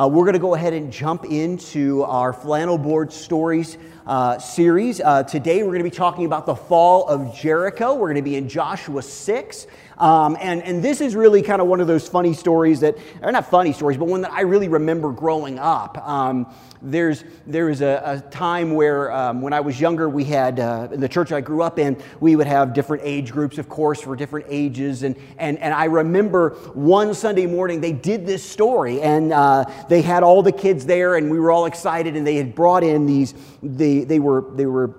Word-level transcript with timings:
Uh, 0.00 0.08
we're 0.08 0.24
going 0.24 0.32
to 0.32 0.38
go 0.38 0.54
ahead 0.54 0.72
and 0.72 0.90
jump 0.90 1.26
into 1.26 2.02
our 2.04 2.32
flannel 2.32 2.78
board 2.78 3.12
stories 3.12 3.76
uh, 4.10 4.40
series. 4.40 5.00
Uh, 5.00 5.22
today, 5.22 5.62
we're 5.62 5.68
going 5.68 5.84
to 5.84 5.88
be 5.88 5.96
talking 5.96 6.24
about 6.24 6.44
the 6.44 6.56
fall 6.56 7.06
of 7.06 7.32
Jericho. 7.32 7.94
We're 7.94 8.08
going 8.08 8.16
to 8.16 8.22
be 8.22 8.34
in 8.34 8.48
Joshua 8.48 9.02
6. 9.02 9.66
Um, 9.98 10.36
and, 10.40 10.64
and 10.64 10.82
this 10.82 11.00
is 11.00 11.14
really 11.14 11.42
kind 11.42 11.62
of 11.62 11.68
one 11.68 11.80
of 11.80 11.86
those 11.86 12.08
funny 12.08 12.34
stories 12.34 12.80
that, 12.80 12.98
are 13.22 13.30
not 13.30 13.48
funny 13.48 13.72
stories, 13.72 13.98
but 13.98 14.06
one 14.06 14.22
that 14.22 14.32
I 14.32 14.40
really 14.40 14.66
remember 14.66 15.12
growing 15.12 15.60
up. 15.60 15.96
Um, 16.08 16.52
there's 16.82 17.24
there 17.46 17.66
was 17.66 17.82
a, 17.82 18.02
a 18.04 18.30
time 18.30 18.74
where 18.74 19.12
um, 19.12 19.42
when 19.42 19.52
I 19.52 19.60
was 19.60 19.80
younger, 19.80 20.08
we 20.08 20.24
had 20.24 20.58
uh, 20.58 20.88
in 20.90 21.00
the 21.00 21.08
church 21.08 21.32
I 21.32 21.40
grew 21.40 21.62
up 21.62 21.78
in, 21.78 22.00
we 22.20 22.36
would 22.36 22.46
have 22.46 22.72
different 22.72 23.02
age 23.04 23.32
groups, 23.32 23.58
of 23.58 23.68
course, 23.68 24.00
for 24.00 24.16
different 24.16 24.46
ages. 24.48 25.02
And 25.02 25.16
and 25.38 25.58
and 25.58 25.74
I 25.74 25.84
remember 25.84 26.50
one 26.72 27.12
Sunday 27.14 27.46
morning 27.46 27.80
they 27.80 27.92
did 27.92 28.26
this 28.26 28.42
story, 28.42 29.02
and 29.02 29.32
uh, 29.32 29.64
they 29.88 30.00
had 30.02 30.22
all 30.22 30.42
the 30.42 30.52
kids 30.52 30.86
there, 30.86 31.16
and 31.16 31.30
we 31.30 31.38
were 31.38 31.50
all 31.50 31.66
excited, 31.66 32.16
and 32.16 32.26
they 32.26 32.36
had 32.36 32.54
brought 32.54 32.82
in 32.82 33.06
these 33.06 33.34
they 34.04 34.18
were 34.18 34.44
they 34.54 34.66
were 34.66 34.94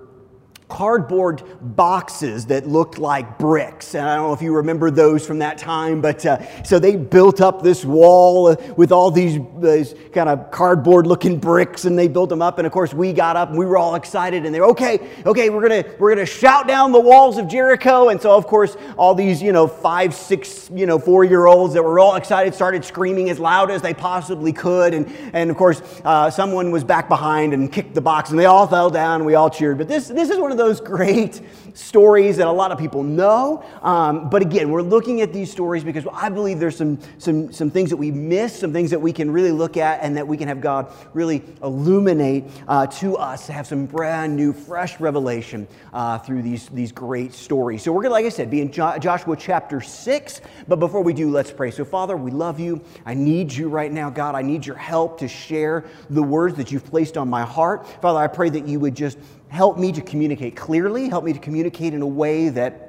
cardboard 0.72 1.42
boxes 1.60 2.46
that 2.46 2.66
looked 2.66 2.96
like 2.96 3.38
bricks. 3.38 3.94
And 3.94 4.08
I 4.08 4.16
don't 4.16 4.28
know 4.28 4.32
if 4.32 4.40
you 4.40 4.56
remember 4.56 4.90
those 4.90 5.26
from 5.26 5.40
that 5.40 5.58
time, 5.58 6.00
but 6.00 6.24
uh, 6.24 6.62
so 6.62 6.78
they 6.78 6.96
built 6.96 7.42
up 7.42 7.62
this 7.62 7.84
wall 7.84 8.56
with 8.74 8.90
all 8.90 9.10
these, 9.10 9.38
these 9.58 9.94
kind 10.14 10.30
of 10.30 10.50
cardboard 10.50 11.06
looking 11.06 11.38
bricks 11.38 11.84
and 11.84 11.98
they 11.98 12.08
built 12.08 12.30
them 12.30 12.40
up. 12.40 12.56
And 12.56 12.66
of 12.66 12.72
course, 12.72 12.94
we 12.94 13.12
got 13.12 13.36
up 13.36 13.50
and 13.50 13.58
we 13.58 13.66
were 13.66 13.76
all 13.76 13.96
excited 13.96 14.46
and 14.46 14.54
they're 14.54 14.64
okay, 14.64 15.10
okay, 15.26 15.50
we're 15.50 15.60
gonna, 15.60 15.84
we're 15.98 16.14
gonna 16.14 16.24
shout 16.24 16.66
down 16.66 16.90
the 16.90 17.00
walls 17.00 17.36
of 17.36 17.48
Jericho. 17.48 18.08
And 18.08 18.18
so, 18.18 18.34
of 18.34 18.46
course, 18.46 18.74
all 18.96 19.14
these, 19.14 19.42
you 19.42 19.52
know, 19.52 19.66
five, 19.66 20.14
six, 20.14 20.70
you 20.72 20.86
know, 20.86 20.98
four 20.98 21.22
year 21.22 21.44
olds 21.48 21.74
that 21.74 21.82
were 21.82 21.98
all 21.98 22.16
excited 22.16 22.54
started 22.54 22.82
screaming 22.82 23.28
as 23.28 23.38
loud 23.38 23.70
as 23.70 23.82
they 23.82 23.92
possibly 23.92 24.54
could. 24.54 24.94
And, 24.94 25.12
and 25.34 25.50
of 25.50 25.58
course, 25.58 25.82
uh, 26.02 26.30
someone 26.30 26.70
was 26.70 26.82
back 26.82 27.10
behind 27.10 27.52
and 27.52 27.70
kicked 27.70 27.92
the 27.92 28.00
box 28.00 28.30
and 28.30 28.38
they 28.38 28.46
all 28.46 28.66
fell 28.66 28.88
down 28.88 29.16
and 29.16 29.26
we 29.26 29.34
all 29.34 29.50
cheered. 29.50 29.76
But 29.76 29.88
this, 29.88 30.08
this 30.08 30.30
is 30.30 30.38
one 30.38 30.50
of 30.50 30.61
great 30.70 31.40
stories 31.74 32.36
that 32.36 32.46
a 32.46 32.52
lot 32.52 32.70
of 32.70 32.78
people 32.78 33.02
know. 33.02 33.64
Um, 33.82 34.28
but 34.28 34.42
again, 34.42 34.70
we're 34.70 34.82
looking 34.82 35.20
at 35.20 35.32
these 35.32 35.50
stories 35.50 35.84
because 35.84 36.06
I 36.12 36.28
believe 36.28 36.58
there's 36.58 36.76
some, 36.76 36.98
some, 37.18 37.52
some 37.52 37.70
things 37.70 37.90
that 37.90 37.96
we 37.96 38.10
miss, 38.10 38.58
some 38.58 38.72
things 38.72 38.90
that 38.90 39.00
we 39.00 39.12
can 39.12 39.30
really 39.30 39.52
look 39.52 39.76
at, 39.76 40.00
and 40.02 40.16
that 40.16 40.26
we 40.26 40.36
can 40.36 40.48
have 40.48 40.60
God 40.60 40.92
really 41.14 41.42
illuminate 41.62 42.44
uh, 42.68 42.86
to 42.86 43.16
us 43.16 43.46
to 43.46 43.52
have 43.52 43.66
some 43.66 43.86
brand 43.86 44.36
new, 44.36 44.52
fresh 44.52 45.00
revelation 45.00 45.66
uh, 45.92 46.18
through 46.18 46.42
these, 46.42 46.68
these 46.68 46.92
great 46.92 47.32
stories. 47.32 47.82
So 47.82 47.92
we're 47.92 48.02
going 48.02 48.10
to, 48.10 48.14
like 48.14 48.26
I 48.26 48.30
said, 48.30 48.50
be 48.50 48.60
in 48.60 48.70
jo- 48.70 48.98
Joshua 48.98 49.36
chapter 49.36 49.80
6. 49.80 50.40
But 50.68 50.76
before 50.76 51.02
we 51.02 51.12
do, 51.12 51.30
let's 51.30 51.50
pray. 51.50 51.70
So, 51.70 51.84
Father, 51.84 52.16
we 52.16 52.30
love 52.30 52.60
you. 52.60 52.82
I 53.06 53.14
need 53.14 53.52
you 53.52 53.68
right 53.68 53.90
now, 53.90 54.10
God. 54.10 54.34
I 54.34 54.42
need 54.42 54.66
your 54.66 54.76
help 54.76 55.18
to 55.20 55.28
share 55.28 55.84
the 56.10 56.22
words 56.22 56.56
that 56.56 56.70
you've 56.70 56.84
placed 56.84 57.16
on 57.16 57.28
my 57.28 57.42
heart. 57.42 57.86
Father, 58.00 58.18
I 58.18 58.26
pray 58.26 58.50
that 58.50 58.66
you 58.66 58.80
would 58.80 58.94
just 58.94 59.18
help 59.52 59.76
me 59.76 59.92
to 59.92 60.00
communicate 60.00 60.56
clearly, 60.56 61.10
help 61.10 61.24
me 61.24 61.32
to 61.34 61.38
communicate 61.38 61.92
in 61.92 62.00
a 62.00 62.06
way 62.06 62.48
that 62.48 62.88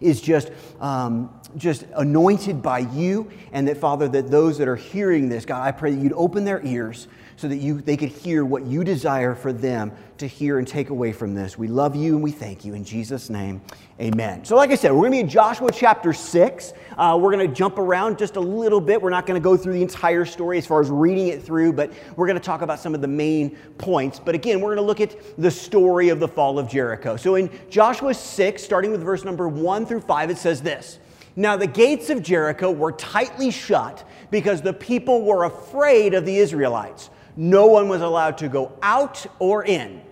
is 0.00 0.22
just, 0.22 0.50
um, 0.80 1.28
just 1.58 1.84
anointed 1.94 2.62
by 2.62 2.78
you. 2.78 3.30
And 3.52 3.68
that, 3.68 3.76
Father, 3.76 4.08
that 4.08 4.30
those 4.30 4.56
that 4.58 4.66
are 4.66 4.76
hearing 4.76 5.28
this, 5.28 5.44
God, 5.44 5.62
I 5.62 5.72
pray 5.72 5.94
that 5.94 6.00
you'd 6.00 6.14
open 6.14 6.44
their 6.44 6.64
ears 6.64 7.06
so 7.36 7.48
that 7.48 7.56
you, 7.56 7.80
they 7.80 7.96
could 7.96 8.08
hear 8.08 8.44
what 8.44 8.64
you 8.64 8.84
desire 8.84 9.34
for 9.34 9.52
them 9.52 9.92
to 10.18 10.26
hear 10.26 10.58
and 10.58 10.68
take 10.68 10.90
away 10.90 11.12
from 11.12 11.34
this. 11.34 11.58
We 11.58 11.68
love 11.68 11.96
you 11.96 12.14
and 12.14 12.22
we 12.22 12.30
thank 12.30 12.64
you. 12.64 12.74
In 12.74 12.84
Jesus' 12.84 13.28
name, 13.28 13.60
amen. 14.00 14.44
So, 14.44 14.56
like 14.56 14.70
I 14.70 14.76
said, 14.76 14.92
we're 14.92 15.00
going 15.00 15.12
to 15.12 15.16
be 15.16 15.20
in 15.20 15.28
Joshua 15.28 15.70
chapter 15.72 16.12
6. 16.12 16.72
Uh, 16.96 17.18
we're 17.20 17.32
going 17.32 17.48
to 17.48 17.52
jump 17.54 17.78
around 17.78 18.18
just 18.18 18.36
a 18.36 18.40
little 18.40 18.80
bit. 18.80 19.02
We're 19.02 19.10
not 19.10 19.26
going 19.26 19.40
to 19.40 19.44
go 19.44 19.56
through 19.56 19.72
the 19.72 19.82
entire 19.82 20.24
story 20.24 20.58
as 20.58 20.66
far 20.66 20.80
as 20.80 20.90
reading 20.90 21.28
it 21.28 21.42
through, 21.42 21.72
but 21.72 21.92
we're 22.16 22.26
going 22.26 22.38
to 22.38 22.44
talk 22.44 22.62
about 22.62 22.78
some 22.78 22.94
of 22.94 23.00
the 23.00 23.08
main 23.08 23.56
points. 23.78 24.20
But 24.20 24.34
again, 24.34 24.60
we're 24.60 24.74
going 24.74 24.84
to 24.84 24.86
look 24.86 25.00
at 25.00 25.16
the 25.36 25.50
story 25.50 26.10
of 26.10 26.20
the 26.20 26.28
fall 26.28 26.58
of 26.58 26.68
Jericho. 26.68 27.16
So, 27.16 27.34
in 27.34 27.50
Joshua 27.68 28.14
6, 28.14 28.62
starting 28.62 28.92
with 28.92 29.02
verse 29.02 29.24
number 29.24 29.48
1 29.48 29.86
through 29.86 30.02
5, 30.02 30.30
it 30.30 30.38
says 30.38 30.62
this. 30.62 31.00
Now, 31.36 31.56
the 31.56 31.66
gates 31.66 32.10
of 32.10 32.22
Jericho 32.22 32.70
were 32.70 32.92
tightly 32.92 33.50
shut 33.50 34.08
because 34.30 34.62
the 34.62 34.72
people 34.72 35.22
were 35.22 35.44
afraid 35.44 36.14
of 36.14 36.24
the 36.24 36.36
Israelites. 36.36 37.10
No 37.36 37.66
one 37.66 37.88
was 37.88 38.00
allowed 38.00 38.38
to 38.38 38.48
go 38.48 38.78
out 38.82 39.26
or 39.38 39.64
in. 39.64 40.02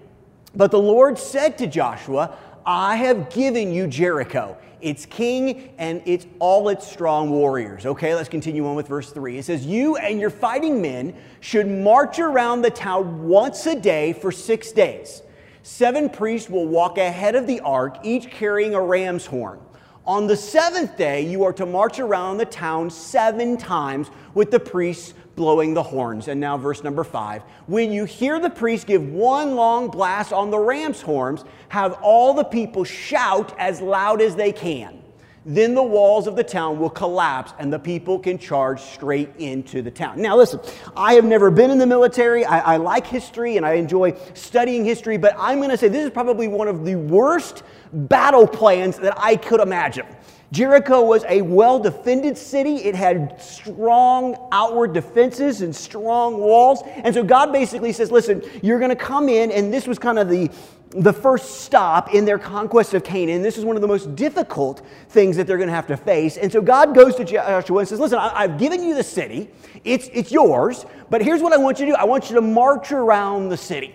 But 0.54 0.70
the 0.70 0.78
Lord 0.78 1.18
said 1.18 1.56
to 1.58 1.66
Joshua, 1.66 2.36
I 2.66 2.96
have 2.96 3.30
given 3.30 3.72
you 3.72 3.86
Jericho, 3.86 4.56
its 4.80 5.06
king, 5.06 5.72
and 5.78 6.02
its 6.04 6.26
all 6.38 6.68
its 6.68 6.86
strong 6.86 7.30
warriors. 7.30 7.86
Okay, 7.86 8.14
let's 8.14 8.28
continue 8.28 8.66
on 8.66 8.74
with 8.74 8.88
verse 8.88 9.10
3. 9.10 9.38
It 9.38 9.44
says, 9.44 9.64
You 9.64 9.96
and 9.96 10.20
your 10.20 10.30
fighting 10.30 10.82
men 10.82 11.14
should 11.40 11.68
march 11.68 12.18
around 12.18 12.62
the 12.62 12.70
town 12.70 13.26
once 13.28 13.66
a 13.66 13.78
day 13.78 14.12
for 14.12 14.30
six 14.30 14.72
days. 14.72 15.22
Seven 15.62 16.10
priests 16.10 16.50
will 16.50 16.66
walk 16.66 16.98
ahead 16.98 17.36
of 17.36 17.46
the 17.46 17.60
ark, 17.60 17.98
each 18.02 18.30
carrying 18.30 18.74
a 18.74 18.80
ram's 18.80 19.26
horn. 19.26 19.60
On 20.04 20.26
the 20.26 20.36
seventh 20.36 20.96
day, 20.96 21.24
you 21.24 21.44
are 21.44 21.52
to 21.52 21.64
march 21.64 22.00
around 22.00 22.38
the 22.38 22.44
town 22.44 22.90
seven 22.90 23.56
times 23.56 24.10
with 24.34 24.50
the 24.50 24.58
priests 24.58 25.14
blowing 25.36 25.74
the 25.74 25.82
horns. 25.82 26.26
And 26.26 26.40
now, 26.40 26.58
verse 26.58 26.82
number 26.82 27.04
five. 27.04 27.42
When 27.66 27.92
you 27.92 28.04
hear 28.04 28.40
the 28.40 28.50
priest 28.50 28.88
give 28.88 29.08
one 29.08 29.54
long 29.54 29.88
blast 29.88 30.32
on 30.32 30.50
the 30.50 30.58
ram's 30.58 31.00
horns, 31.00 31.44
have 31.68 31.92
all 32.02 32.34
the 32.34 32.44
people 32.44 32.82
shout 32.82 33.54
as 33.58 33.80
loud 33.80 34.20
as 34.20 34.34
they 34.34 34.50
can. 34.50 35.01
Then 35.44 35.74
the 35.74 35.82
walls 35.82 36.28
of 36.28 36.36
the 36.36 36.44
town 36.44 36.78
will 36.78 36.90
collapse 36.90 37.52
and 37.58 37.72
the 37.72 37.78
people 37.78 38.18
can 38.18 38.38
charge 38.38 38.80
straight 38.80 39.30
into 39.38 39.82
the 39.82 39.90
town. 39.90 40.22
Now, 40.22 40.36
listen, 40.36 40.60
I 40.96 41.14
have 41.14 41.24
never 41.24 41.50
been 41.50 41.70
in 41.70 41.78
the 41.78 41.86
military. 41.86 42.44
I, 42.44 42.74
I 42.74 42.76
like 42.76 43.06
history 43.06 43.56
and 43.56 43.66
I 43.66 43.74
enjoy 43.74 44.16
studying 44.34 44.84
history, 44.84 45.16
but 45.16 45.34
I'm 45.36 45.58
going 45.58 45.70
to 45.70 45.76
say 45.76 45.88
this 45.88 46.04
is 46.04 46.10
probably 46.10 46.46
one 46.46 46.68
of 46.68 46.84
the 46.84 46.94
worst 46.94 47.64
battle 47.92 48.46
plans 48.46 48.98
that 48.98 49.14
I 49.18 49.36
could 49.36 49.60
imagine. 49.60 50.06
Jericho 50.52 51.00
was 51.00 51.24
a 51.30 51.40
well 51.40 51.78
defended 51.78 52.36
city. 52.36 52.76
It 52.76 52.94
had 52.94 53.40
strong 53.40 54.36
outward 54.52 54.92
defenses 54.92 55.62
and 55.62 55.74
strong 55.74 56.38
walls. 56.38 56.82
And 56.86 57.14
so 57.14 57.24
God 57.24 57.52
basically 57.52 57.90
says, 57.92 58.12
listen, 58.12 58.42
you're 58.62 58.78
going 58.78 58.90
to 58.90 58.96
come 58.96 59.30
in, 59.30 59.50
and 59.50 59.72
this 59.72 59.86
was 59.86 59.98
kind 59.98 60.18
of 60.18 60.28
the, 60.28 60.50
the 60.94 61.12
first 61.12 61.62
stop 61.62 62.14
in 62.14 62.24
their 62.24 62.38
conquest 62.38 62.94
of 62.94 63.02
Canaan. 63.02 63.42
This 63.42 63.56
is 63.56 63.64
one 63.64 63.76
of 63.76 63.82
the 63.82 63.88
most 63.88 64.14
difficult 64.14 64.82
things 65.08 65.36
that 65.36 65.46
they're 65.46 65.56
going 65.56 65.68
to 65.68 65.74
have 65.74 65.86
to 65.86 65.96
face. 65.96 66.36
And 66.36 66.52
so 66.52 66.60
God 66.60 66.94
goes 66.94 67.14
to 67.16 67.24
Joshua 67.24 67.78
and 67.78 67.88
says, 67.88 67.98
Listen, 67.98 68.18
I, 68.18 68.42
have 68.42 68.58
given 68.58 68.82
you 68.82 68.94
the 68.94 69.02
city, 69.02 69.50
it's, 69.84 70.08
it's 70.12 70.30
yours, 70.30 70.84
but 71.10 71.22
here's 71.22 71.40
what 71.42 71.52
I 71.52 71.56
want 71.56 71.80
you 71.80 71.86
to 71.86 71.92
do 71.92 71.96
I 71.96 72.04
want 72.04 72.28
you 72.28 72.36
to 72.36 72.42
march 72.42 72.92
around 72.92 73.48
the 73.48 73.56
city 73.56 73.94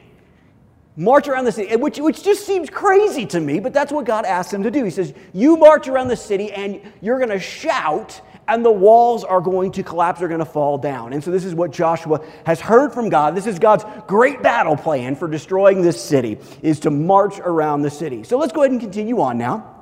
march 0.97 1.28
around 1.28 1.46
the 1.46 1.52
city, 1.52 1.74
which, 1.75 2.00
which 2.00 2.24
just 2.24 2.46
seems 2.46 2.69
crazy 2.69 3.25
to 3.28 3.40
me, 3.40 3.59
but 3.59 3.72
that's 3.72 3.91
what 3.91 4.03
God 4.03 4.25
asked 4.25 4.52
him 4.52 4.64
to 4.64 4.72
do. 4.72 4.84
He 4.84 4.90
says, 4.90 5.14
You 5.31 5.56
march 5.56 5.88
around 5.88 6.08
the 6.08 6.18
city 6.18 6.52
and 6.52 6.81
you're 7.02 7.19
going 7.19 7.29
to 7.29 7.40
shout, 7.40 8.19
and 8.47 8.63
the 8.63 8.72
walls 8.72 9.24
are 9.24 9.41
going 9.41 9.72
to 9.74 9.84
collapse, 9.84 10.19
they're 10.19 10.28
going 10.28 10.40
to 10.40 10.46
fall 10.46 10.78
down. 10.78 11.13
And 11.13 11.24
so, 11.24 11.31
this 11.31 11.46
is 11.46 11.53
what 11.53 11.72
Joshua 11.72 12.24
has 12.46 12.59
heard 12.59 12.94
from 12.94 13.09
God. 13.09 13.35
This 13.35 13.47
is 13.47 13.59
God's 13.59 13.85
great 14.08 14.41
battle 14.41 14.75
plan 14.75 15.16
for 15.16 15.28
destroying 15.28 15.81
this 15.81 16.02
city, 16.02 16.38
is 16.62 16.80
to 16.81 16.90
march 16.91 17.40
around 17.40 17.81
the 17.81 17.91
city. 17.91 18.24
So, 18.24 18.38
let's 18.38 18.53
go 18.53 18.62
ahead 18.62 18.72
and 18.72 18.81
continue 18.81 19.22
on 19.22 19.38
now. 19.38 19.74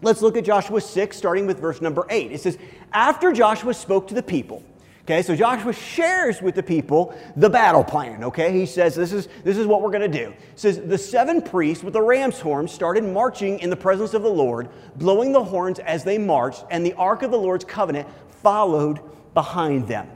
Let's 0.00 0.22
look 0.22 0.36
at 0.36 0.44
Joshua 0.44 0.80
6, 0.80 1.16
starting 1.16 1.46
with 1.46 1.58
verse 1.58 1.80
number 1.80 2.06
8. 2.08 2.30
It 2.30 2.40
says, 2.40 2.56
After 2.92 3.32
Joshua 3.32 3.74
spoke 3.74 4.08
to 4.08 4.14
the 4.14 4.22
people, 4.22 4.62
Okay, 5.08 5.22
so 5.22 5.34
Joshua 5.34 5.72
shares 5.72 6.42
with 6.42 6.54
the 6.54 6.62
people 6.62 7.18
the 7.34 7.48
battle 7.48 7.82
plan. 7.82 8.22
Okay, 8.24 8.52
he 8.52 8.66
says, 8.66 8.94
This 8.94 9.10
is, 9.10 9.26
this 9.42 9.56
is 9.56 9.66
what 9.66 9.80
we're 9.80 9.90
going 9.90 10.02
to 10.02 10.24
do. 10.24 10.28
It 10.32 10.36
says, 10.54 10.82
The 10.82 10.98
seven 10.98 11.40
priests 11.40 11.82
with 11.82 11.94
the 11.94 12.02
ram's 12.02 12.38
horns 12.38 12.72
started 12.72 13.04
marching 13.04 13.58
in 13.60 13.70
the 13.70 13.76
presence 13.76 14.12
of 14.12 14.22
the 14.22 14.28
Lord, 14.28 14.68
blowing 14.96 15.32
the 15.32 15.42
horns 15.42 15.78
as 15.78 16.04
they 16.04 16.18
marched, 16.18 16.66
and 16.70 16.84
the 16.84 16.92
ark 16.92 17.22
of 17.22 17.30
the 17.30 17.38
Lord's 17.38 17.64
covenant 17.64 18.06
followed 18.42 19.00
behind 19.32 19.88
them. 19.88 20.10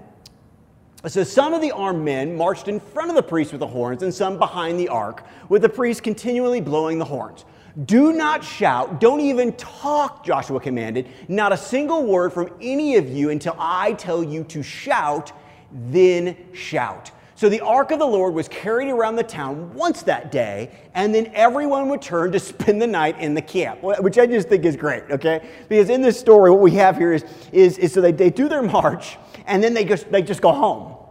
So 1.06 1.24
some 1.24 1.54
of 1.54 1.62
the 1.62 1.72
armed 1.72 2.04
men 2.04 2.36
marched 2.36 2.68
in 2.68 2.78
front 2.78 3.08
of 3.08 3.16
the 3.16 3.22
priests 3.22 3.50
with 3.50 3.60
the 3.60 3.66
horns, 3.66 4.02
and 4.02 4.12
some 4.12 4.36
behind 4.36 4.78
the 4.78 4.88
ark, 4.90 5.24
with 5.48 5.62
the 5.62 5.70
priests 5.70 6.02
continually 6.02 6.60
blowing 6.60 6.98
the 6.98 7.06
horns. 7.06 7.46
Do 7.86 8.12
not 8.12 8.44
shout, 8.44 9.00
don't 9.00 9.20
even 9.20 9.54
talk, 9.54 10.24
Joshua 10.24 10.60
commanded, 10.60 11.08
not 11.28 11.52
a 11.52 11.56
single 11.56 12.04
word 12.04 12.32
from 12.32 12.50
any 12.60 12.96
of 12.96 13.08
you 13.08 13.30
until 13.30 13.56
I 13.58 13.94
tell 13.94 14.22
you 14.22 14.44
to 14.44 14.62
shout, 14.62 15.32
then 15.72 16.36
shout. 16.52 17.10
So 17.34 17.48
the 17.48 17.60
ark 17.60 17.90
of 17.90 17.98
the 17.98 18.06
Lord 18.06 18.34
was 18.34 18.46
carried 18.46 18.88
around 18.88 19.16
the 19.16 19.24
town 19.24 19.72
once 19.72 20.02
that 20.02 20.30
day, 20.30 20.70
and 20.94 21.14
then 21.14 21.30
everyone 21.34 21.88
would 21.88 22.02
turn 22.02 22.30
to 22.32 22.38
spend 22.38 22.80
the 22.80 22.86
night 22.86 23.18
in 23.18 23.32
the 23.32 23.42
camp, 23.42 23.82
which 23.82 24.18
I 24.18 24.26
just 24.26 24.48
think 24.48 24.66
is 24.66 24.76
great, 24.76 25.04
okay? 25.10 25.48
Because 25.68 25.88
in 25.88 26.02
this 26.02 26.20
story, 26.20 26.50
what 26.50 26.60
we 26.60 26.72
have 26.72 26.98
here 26.98 27.14
is, 27.14 27.24
is, 27.52 27.78
is 27.78 27.94
so 27.94 28.02
they, 28.02 28.12
they 28.12 28.30
do 28.30 28.48
their 28.48 28.62
march, 28.62 29.16
and 29.46 29.64
then 29.64 29.72
they 29.72 29.84
just, 29.84 30.12
they 30.12 30.20
just 30.22 30.42
go 30.42 30.52
home. 30.52 31.01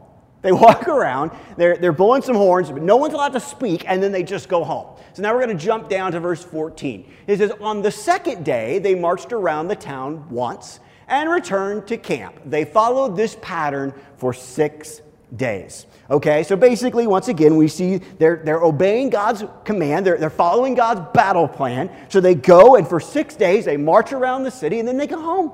They 0.41 0.51
walk 0.51 0.87
around, 0.87 1.31
they're, 1.55 1.77
they're 1.77 1.91
blowing 1.91 2.21
some 2.21 2.35
horns, 2.35 2.71
but 2.71 2.81
no 2.81 2.97
one's 2.97 3.13
allowed 3.13 3.33
to 3.33 3.39
speak, 3.39 3.83
and 3.87 4.01
then 4.01 4.11
they 4.11 4.23
just 4.23 4.49
go 4.49 4.63
home. 4.63 4.97
So 5.13 5.21
now 5.21 5.33
we're 5.33 5.45
going 5.45 5.57
to 5.57 5.63
jump 5.63 5.89
down 5.89 6.13
to 6.13 6.19
verse 6.19 6.43
14. 6.43 7.11
It 7.27 7.37
says, 7.37 7.51
On 7.61 7.81
the 7.81 7.91
second 7.91 8.43
day, 8.43 8.79
they 8.79 8.95
marched 8.95 9.33
around 9.33 9.67
the 9.67 9.75
town 9.75 10.27
once 10.29 10.79
and 11.07 11.29
returned 11.29 11.87
to 11.87 11.97
camp. 11.97 12.39
They 12.45 12.65
followed 12.65 13.15
this 13.15 13.37
pattern 13.41 13.93
for 14.17 14.33
six 14.33 15.01
days. 15.35 15.85
Okay, 16.09 16.43
so 16.43 16.55
basically, 16.55 17.07
once 17.07 17.27
again, 17.27 17.55
we 17.55 17.67
see 17.67 17.97
they're, 17.97 18.41
they're 18.43 18.63
obeying 18.63 19.09
God's 19.09 19.43
command, 19.63 20.05
they're, 20.05 20.17
they're 20.17 20.29
following 20.29 20.73
God's 20.73 21.01
battle 21.13 21.47
plan. 21.47 21.89
So 22.09 22.19
they 22.19 22.35
go, 22.35 22.75
and 22.75 22.87
for 22.87 22.99
six 22.99 23.35
days, 23.35 23.65
they 23.65 23.77
march 23.77 24.11
around 24.11 24.43
the 24.43 24.51
city, 24.51 24.79
and 24.79 24.87
then 24.87 24.97
they 24.97 25.07
go 25.07 25.21
home. 25.21 25.51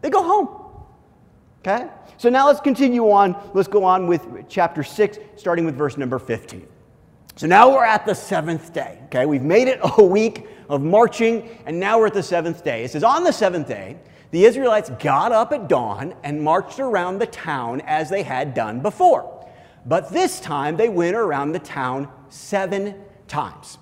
They 0.00 0.10
go 0.10 0.22
home. 0.22 0.67
Okay? 1.68 1.88
So 2.16 2.30
now 2.30 2.46
let's 2.46 2.60
continue 2.60 3.10
on. 3.10 3.36
Let's 3.52 3.68
go 3.68 3.84
on 3.84 4.06
with 4.06 4.26
chapter 4.48 4.82
6, 4.82 5.18
starting 5.36 5.64
with 5.64 5.76
verse 5.76 5.96
number 5.96 6.18
15. 6.18 6.66
So 7.36 7.46
now 7.46 7.70
we're 7.70 7.84
at 7.84 8.06
the 8.06 8.14
seventh 8.14 8.72
day. 8.72 8.98
Okay, 9.04 9.26
we've 9.26 9.42
made 9.42 9.68
it 9.68 9.78
a 9.82 10.02
week 10.02 10.48
of 10.68 10.82
marching, 10.82 11.48
and 11.66 11.78
now 11.78 11.98
we're 11.98 12.06
at 12.06 12.14
the 12.14 12.22
seventh 12.22 12.64
day. 12.64 12.84
It 12.84 12.90
says, 12.90 13.04
On 13.04 13.22
the 13.22 13.32
seventh 13.32 13.68
day, 13.68 13.98
the 14.30 14.44
Israelites 14.44 14.90
got 14.98 15.30
up 15.30 15.52
at 15.52 15.68
dawn 15.68 16.14
and 16.24 16.42
marched 16.42 16.80
around 16.80 17.18
the 17.18 17.26
town 17.26 17.82
as 17.82 18.10
they 18.10 18.22
had 18.22 18.54
done 18.54 18.80
before. 18.80 19.46
But 19.86 20.10
this 20.10 20.40
time 20.40 20.76
they 20.76 20.88
went 20.88 21.16
around 21.16 21.52
the 21.52 21.60
town 21.60 22.08
seven 22.28 22.94
times. 23.28 23.78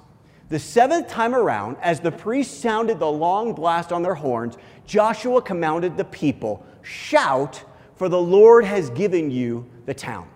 The 0.49 0.59
seventh 0.59 1.09
time 1.09 1.35
around, 1.35 1.79
as 1.81 2.00
the 2.00 2.12
priests 2.12 2.56
sounded 2.56 2.99
the 2.99 3.11
long 3.11 3.55
blast 3.55 3.93
on 3.93 4.03
their 4.03 4.15
horns, 4.15 4.56
Joshua 4.87 5.41
commanded 5.41 5.97
the 5.97 6.05
people, 6.05 6.65
Shout, 6.82 7.65
for 7.96 8.08
the 8.08 8.20
Lord 8.20 8.64
has 8.64 8.90
given 8.90 9.31
you 9.31 9.66
the 9.87 9.94
town. 9.94 10.28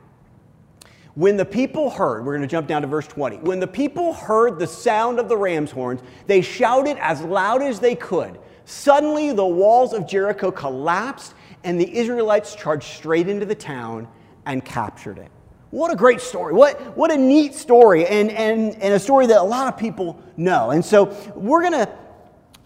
When 1.14 1.36
the 1.36 1.44
people 1.44 1.90
heard, 1.90 2.24
we're 2.24 2.36
going 2.36 2.48
to 2.48 2.48
jump 2.48 2.66
down 2.66 2.82
to 2.82 2.88
verse 2.88 3.06
20. 3.06 3.38
When 3.38 3.60
the 3.60 3.66
people 3.66 4.14
heard 4.14 4.58
the 4.58 4.66
sound 4.66 5.18
of 5.18 5.28
the 5.28 5.36
ram's 5.36 5.70
horns, 5.70 6.00
they 6.26 6.40
shouted 6.40 6.96
as 6.98 7.20
loud 7.22 7.62
as 7.62 7.80
they 7.80 7.94
could. 7.94 8.38
Suddenly, 8.64 9.32
the 9.32 9.46
walls 9.46 9.92
of 9.92 10.06
Jericho 10.06 10.50
collapsed, 10.50 11.34
and 11.64 11.80
the 11.80 11.96
Israelites 11.98 12.54
charged 12.54 12.84
straight 12.84 13.28
into 13.28 13.44
the 13.44 13.54
town 13.54 14.08
and 14.46 14.64
captured 14.64 15.18
it. 15.18 15.30
What 15.70 15.92
a 15.92 15.96
great 15.96 16.20
story. 16.20 16.54
What, 16.54 16.96
what 16.96 17.12
a 17.12 17.16
neat 17.16 17.54
story, 17.54 18.06
and, 18.06 18.30
and, 18.30 18.74
and 18.76 18.94
a 18.94 18.98
story 18.98 19.26
that 19.26 19.40
a 19.40 19.44
lot 19.44 19.72
of 19.72 19.78
people 19.78 20.20
know. 20.36 20.70
And 20.70 20.84
so, 20.84 21.16
we're 21.34 21.60
going 21.60 21.86
to 21.86 21.92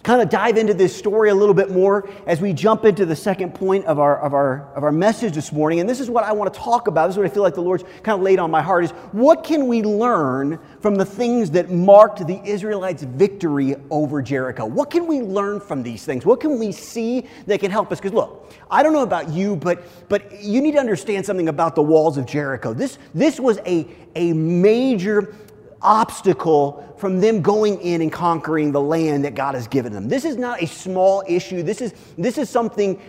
kind 0.04 0.20
of 0.20 0.28
dive 0.28 0.58
into 0.58 0.74
this 0.74 0.94
story 0.94 1.30
a 1.30 1.34
little 1.34 1.54
bit 1.54 1.70
more 1.70 2.08
as 2.26 2.38
we 2.38 2.52
jump 2.52 2.84
into 2.84 3.06
the 3.06 3.16
second 3.16 3.54
point 3.54 3.86
of 3.86 3.98
our, 3.98 4.20
of, 4.20 4.34
our, 4.34 4.68
of 4.74 4.84
our 4.84 4.92
message 4.92 5.32
this 5.32 5.50
morning. 5.50 5.80
And 5.80 5.88
this 5.88 5.98
is 5.98 6.10
what 6.10 6.24
I 6.24 6.32
want 6.32 6.52
to 6.52 6.60
talk 6.60 6.88
about. 6.88 7.06
This 7.06 7.14
is 7.14 7.18
what 7.18 7.26
I 7.26 7.30
feel 7.30 7.42
like 7.42 7.54
the 7.54 7.62
Lord's 7.62 7.84
kind 8.02 8.14
of 8.14 8.20
laid 8.20 8.38
on 8.38 8.50
my 8.50 8.60
heart 8.60 8.84
is 8.84 8.90
what 9.12 9.44
can 9.44 9.66
we 9.66 9.82
learn 9.82 10.60
from 10.80 10.94
the 10.94 11.06
things 11.06 11.50
that 11.52 11.70
marked 11.70 12.26
the 12.26 12.38
Israelites' 12.44 13.02
victory 13.02 13.76
over 13.90 14.20
Jericho? 14.20 14.66
What 14.66 14.90
can 14.90 15.06
we 15.06 15.22
learn 15.22 15.58
from 15.58 15.82
these 15.82 16.04
things? 16.04 16.26
What 16.26 16.38
can 16.38 16.58
we 16.58 16.70
see 16.70 17.26
that 17.46 17.60
can 17.60 17.70
help 17.70 17.90
us? 17.90 17.98
Because 17.98 18.12
look, 18.12 18.52
I 18.70 18.82
don't 18.82 18.92
know 18.92 19.04
about 19.04 19.30
you, 19.30 19.56
but, 19.56 19.84
but 20.10 20.42
you 20.42 20.60
need 20.60 20.72
to 20.72 20.80
understand 20.80 21.24
something 21.24 21.48
about 21.48 21.74
the 21.74 21.82
walls 21.82 22.18
of 22.18 22.26
Jericho. 22.26 22.74
This, 22.74 22.98
this 23.14 23.40
was 23.40 23.58
a, 23.64 23.86
a 24.14 24.34
major 24.34 25.34
obstacle 25.82 26.94
from 26.98 27.20
them 27.20 27.42
going 27.42 27.80
in 27.80 28.00
and 28.02 28.12
conquering 28.12 28.72
the 28.72 28.80
land 28.80 29.24
that 29.24 29.34
God 29.34 29.54
has 29.54 29.68
given 29.68 29.92
them. 29.92 30.08
This 30.08 30.24
is 30.24 30.36
not 30.36 30.62
a 30.62 30.66
small 30.66 31.22
issue. 31.28 31.62
This 31.62 31.80
is, 31.80 31.94
this 32.16 32.38
is 32.38 32.48
something 32.48 33.00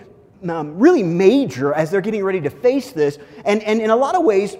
um, 0.50 0.78
really 0.78 1.04
major 1.04 1.74
as 1.74 1.92
they're 1.92 2.02
getting 2.02 2.24
ready 2.24 2.42
to 2.42 2.50
face 2.50 2.92
this. 2.92 3.18
And, 3.46 3.64
and 3.64 3.82
in 3.82 3.90
a 3.90 3.96
lot 3.96 4.16
of 4.16 4.24
ways, 4.24 4.58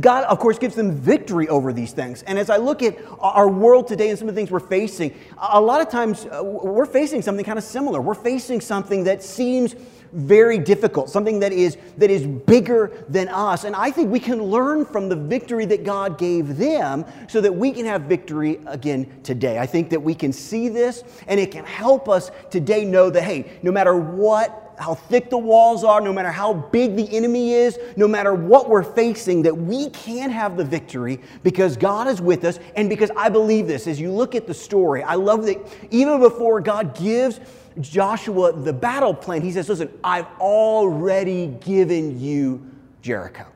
God, 0.00 0.24
of 0.24 0.38
course, 0.38 0.58
gives 0.58 0.74
them 0.74 0.92
victory 0.92 1.48
over 1.48 1.72
these 1.72 1.92
things. 1.92 2.22
And 2.24 2.38
as 2.38 2.50
I 2.50 2.58
look 2.58 2.82
at 2.82 2.98
our 3.20 3.48
world 3.48 3.88
today 3.88 4.10
and 4.10 4.18
some 4.18 4.28
of 4.28 4.34
the 4.34 4.38
things 4.38 4.50
we're 4.50 4.60
facing, 4.60 5.14
a 5.38 5.60
lot 5.60 5.80
of 5.80 5.88
times 5.88 6.26
uh, 6.26 6.42
we're 6.44 6.84
facing 6.84 7.22
something 7.22 7.44
kind 7.44 7.58
of 7.58 7.64
similar. 7.64 8.00
We're 8.00 8.14
facing 8.14 8.60
something 8.60 9.04
that 9.04 9.22
seems 9.22 9.74
very 10.12 10.58
difficult, 10.58 11.08
something 11.10 11.40
that 11.40 11.52
is, 11.52 11.76
that 11.96 12.10
is 12.10 12.26
bigger 12.26 13.04
than 13.08 13.28
us. 13.28 13.64
And 13.64 13.74
I 13.74 13.90
think 13.90 14.10
we 14.10 14.20
can 14.20 14.42
learn 14.42 14.84
from 14.84 15.08
the 15.08 15.16
victory 15.16 15.64
that 15.66 15.84
God 15.84 16.18
gave 16.18 16.56
them 16.56 17.04
so 17.28 17.40
that 17.40 17.54
we 17.54 17.72
can 17.72 17.86
have 17.86 18.02
victory 18.02 18.60
again 18.66 19.20
today. 19.22 19.58
I 19.58 19.66
think 19.66 19.90
that 19.90 20.00
we 20.00 20.14
can 20.14 20.32
see 20.32 20.68
this 20.68 21.04
and 21.26 21.40
it 21.40 21.50
can 21.50 21.64
help 21.64 22.08
us 22.08 22.30
today 22.50 22.84
know 22.84 23.10
that, 23.10 23.22
hey, 23.22 23.58
no 23.62 23.72
matter 23.72 23.96
what 23.96 24.58
how 24.78 24.94
thick 24.94 25.30
the 25.30 25.38
walls 25.38 25.84
are, 25.84 26.00
no 26.00 26.12
matter 26.12 26.30
how 26.30 26.52
big 26.52 26.96
the 26.96 27.08
enemy 27.14 27.52
is, 27.52 27.78
no 27.96 28.08
matter 28.08 28.34
what 28.34 28.68
we're 28.68 28.82
facing, 28.82 29.42
that 29.42 29.56
we 29.56 29.90
can 29.90 30.30
have 30.30 30.56
the 30.56 30.64
victory 30.64 31.20
because 31.42 31.76
God 31.76 32.08
is 32.08 32.20
with 32.20 32.44
us 32.44 32.58
and 32.74 32.88
because 32.88 33.10
I 33.16 33.28
believe 33.28 33.66
this. 33.66 33.86
As 33.86 34.00
you 34.00 34.10
look 34.10 34.34
at 34.34 34.46
the 34.46 34.54
story, 34.54 35.02
I 35.02 35.14
love 35.14 35.44
that 35.46 35.58
even 35.90 36.20
before 36.20 36.60
God 36.60 36.96
gives 36.96 37.38
Joshua 37.80 38.52
the 38.52 38.72
battle 38.72 39.14
plan, 39.14 39.42
he 39.42 39.50
says, 39.52 39.68
Listen, 39.68 39.90
I've 40.04 40.26
already 40.40 41.46
given 41.46 42.20
you 42.20 42.66
Jericho. 43.00 43.46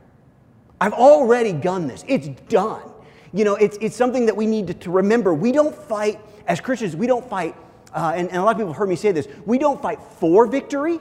I've 0.81 0.93
already 0.93 1.53
done 1.53 1.87
this. 1.87 2.05
It's 2.07 2.29
done. 2.49 2.83
You 3.33 3.45
know, 3.45 3.55
it's, 3.57 3.77
it's 3.81 3.97
something 3.97 4.27
that 4.27 4.37
we 4.37 4.47
need 4.47 4.67
to, 4.69 4.75
to 4.75 4.91
remember. 4.91 5.35
We 5.35 5.53
don't 5.53 5.75
fight, 5.75 6.21
as 6.47 6.61
Christians, 6.61 6.97
we 6.97 7.07
don't 7.07 7.29
fight, 7.29 7.55
uh, 7.95 8.13
and, 8.15 8.29
and 8.29 8.39
a 8.39 8.43
lot 8.43 8.53
of 8.53 8.57
people 8.57 8.73
have 8.73 8.79
heard 8.79 8.89
me 8.89 8.97
say 8.97 9.13
this, 9.13 9.29
we 9.45 9.59
don't 9.59 9.81
fight 9.81 9.99
for 10.19 10.47
victory, 10.47 11.01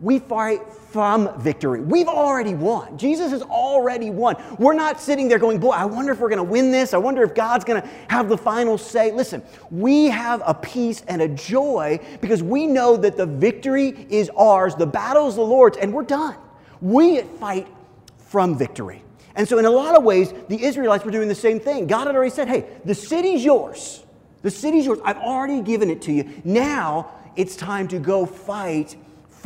we 0.00 0.18
fight 0.18 0.60
from 0.90 1.38
victory. 1.40 1.80
We've 1.80 2.08
already 2.08 2.54
won. 2.54 2.98
Jesus 2.98 3.30
has 3.30 3.42
already 3.42 4.10
won. 4.10 4.36
We're 4.58 4.74
not 4.74 5.00
sitting 5.00 5.28
there 5.28 5.38
going, 5.38 5.58
Boy, 5.58 5.70
I 5.70 5.84
wonder 5.84 6.12
if 6.12 6.20
we're 6.20 6.28
going 6.28 6.38
to 6.38 6.44
win 6.44 6.70
this. 6.70 6.94
I 6.94 6.98
wonder 6.98 7.22
if 7.22 7.34
God's 7.34 7.64
going 7.64 7.82
to 7.82 7.88
have 8.08 8.28
the 8.28 8.36
final 8.36 8.78
say. 8.78 9.12
Listen, 9.12 9.42
we 9.70 10.06
have 10.06 10.42
a 10.44 10.54
peace 10.54 11.02
and 11.08 11.22
a 11.22 11.28
joy 11.28 11.98
because 12.20 12.42
we 12.42 12.66
know 12.66 12.96
that 12.96 13.16
the 13.16 13.26
victory 13.26 14.06
is 14.10 14.30
ours, 14.36 14.74
the 14.74 14.86
battle 14.86 15.28
is 15.28 15.36
the 15.36 15.42
Lord's, 15.42 15.78
and 15.78 15.92
we're 15.92 16.02
done. 16.02 16.36
We 16.80 17.20
fight 17.20 17.66
from 18.18 18.56
victory. 18.56 19.02
And 19.34 19.48
so, 19.48 19.58
in 19.58 19.64
a 19.64 19.70
lot 19.70 19.96
of 19.96 20.02
ways, 20.02 20.32
the 20.48 20.62
Israelites 20.62 21.04
were 21.04 21.10
doing 21.10 21.28
the 21.28 21.34
same 21.34 21.60
thing. 21.60 21.86
God 21.86 22.06
had 22.06 22.16
already 22.16 22.30
said, 22.30 22.48
Hey, 22.48 22.66
the 22.84 22.94
city's 22.94 23.44
yours. 23.44 24.02
The 24.42 24.50
city's 24.50 24.86
yours. 24.86 24.98
I've 25.04 25.18
already 25.18 25.60
given 25.62 25.90
it 25.90 26.02
to 26.02 26.12
you. 26.12 26.30
Now 26.44 27.10
it's 27.34 27.56
time 27.56 27.88
to 27.88 27.98
go 27.98 28.24
fight 28.24 28.96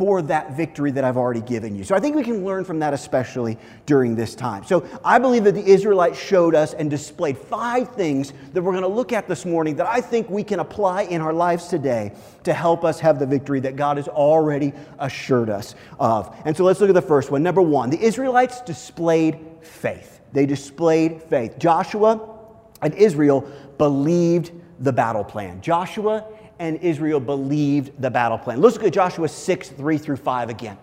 for 0.01 0.23
that 0.23 0.57
victory 0.57 0.89
that 0.89 1.03
I've 1.03 1.15
already 1.15 1.41
given 1.41 1.75
you. 1.75 1.83
So 1.83 1.93
I 1.93 1.99
think 1.99 2.15
we 2.15 2.23
can 2.23 2.43
learn 2.43 2.65
from 2.65 2.79
that, 2.79 2.91
especially 2.91 3.55
during 3.85 4.15
this 4.15 4.33
time. 4.33 4.63
So 4.63 4.83
I 5.05 5.19
believe 5.19 5.43
that 5.43 5.51
the 5.51 5.63
Israelites 5.63 6.17
showed 6.17 6.55
us 6.55 6.73
and 6.73 6.89
displayed 6.89 7.37
five 7.37 7.89
things 7.89 8.33
that 8.53 8.63
we're 8.63 8.71
going 8.71 8.81
to 8.81 8.87
look 8.87 9.13
at 9.13 9.27
this 9.27 9.45
morning 9.45 9.75
that 9.75 9.85
I 9.85 10.01
think 10.01 10.27
we 10.27 10.43
can 10.43 10.59
apply 10.59 11.03
in 11.03 11.21
our 11.21 11.33
lives 11.33 11.67
today 11.67 12.13
to 12.45 12.51
help 12.51 12.83
us 12.83 12.99
have 12.99 13.19
the 13.19 13.27
victory 13.27 13.59
that 13.59 13.75
God 13.75 13.97
has 13.97 14.07
already 14.07 14.73
assured 14.97 15.51
us 15.51 15.75
of. 15.99 16.35
And 16.45 16.57
so 16.57 16.63
let's 16.63 16.79
look 16.79 16.89
at 16.89 16.95
the 16.95 17.01
first 17.03 17.29
one. 17.29 17.43
Number 17.43 17.61
one, 17.61 17.91
the 17.91 18.01
Israelites 18.01 18.59
displayed 18.61 19.37
faith. 19.61 20.19
They 20.33 20.47
displayed 20.47 21.21
faith. 21.21 21.59
Joshua 21.59 22.39
and 22.81 22.95
Israel 22.95 23.47
believed 23.77 24.51
the 24.79 24.91
battle 24.91 25.23
plan. 25.23 25.61
Joshua 25.61 26.25
and 26.61 26.77
Israel 26.77 27.19
believed 27.19 27.99
the 27.99 28.11
battle 28.11 28.37
plan. 28.37 28.61
Let's 28.61 28.75
look 28.75 28.85
at 28.85 28.93
Joshua 28.93 29.27
6, 29.27 29.69
3 29.69 29.97
through 29.97 30.17
5 30.17 30.49
again. 30.51 30.77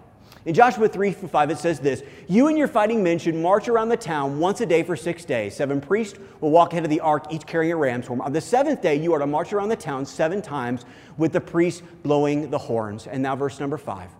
In 0.45 0.53
Joshua 0.53 0.89
3 0.89 1.13
through 1.13 1.29
5, 1.29 1.51
it 1.51 1.59
says 1.59 1.79
this 1.79 2.03
You 2.27 2.49
and 2.49 2.59
your 2.59 2.67
fighting 2.67 3.01
men 3.01 3.21
should 3.21 3.37
march 3.37 3.69
around 3.69 3.89
the 3.89 3.97
town 3.97 4.41
once 4.41 4.61
a 4.61 4.67
day 4.67 4.83
for 4.83 4.97
six 4.97 5.25
days. 5.25 5.55
Seven 5.55 5.81
priests 5.81 6.19
will 6.41 6.51
walk 6.51 6.73
ahead 6.73 6.83
of 6.83 6.91
the 6.91 6.99
ark, 6.99 7.33
each 7.33 7.47
carrying 7.47 7.73
a 7.73 7.77
ram's 7.77 8.09
horn. 8.09 8.21
On 8.23 8.33
the 8.33 8.41
seventh 8.41 8.83
day, 8.83 8.97
you 8.97 9.13
are 9.13 9.21
to 9.21 9.27
march 9.27 9.53
around 9.53 9.69
the 9.69 9.77
town 9.77 10.05
seven 10.05 10.43
times 10.43 10.85
with 11.17 11.33
the 11.33 11.41
priests 11.41 11.83
blowing 12.03 12.51
the 12.51 12.59
horns. 12.59 13.07
And 13.07 13.23
now, 13.23 13.37
verse 13.37 13.61
number 13.61 13.79
5. 13.79 14.11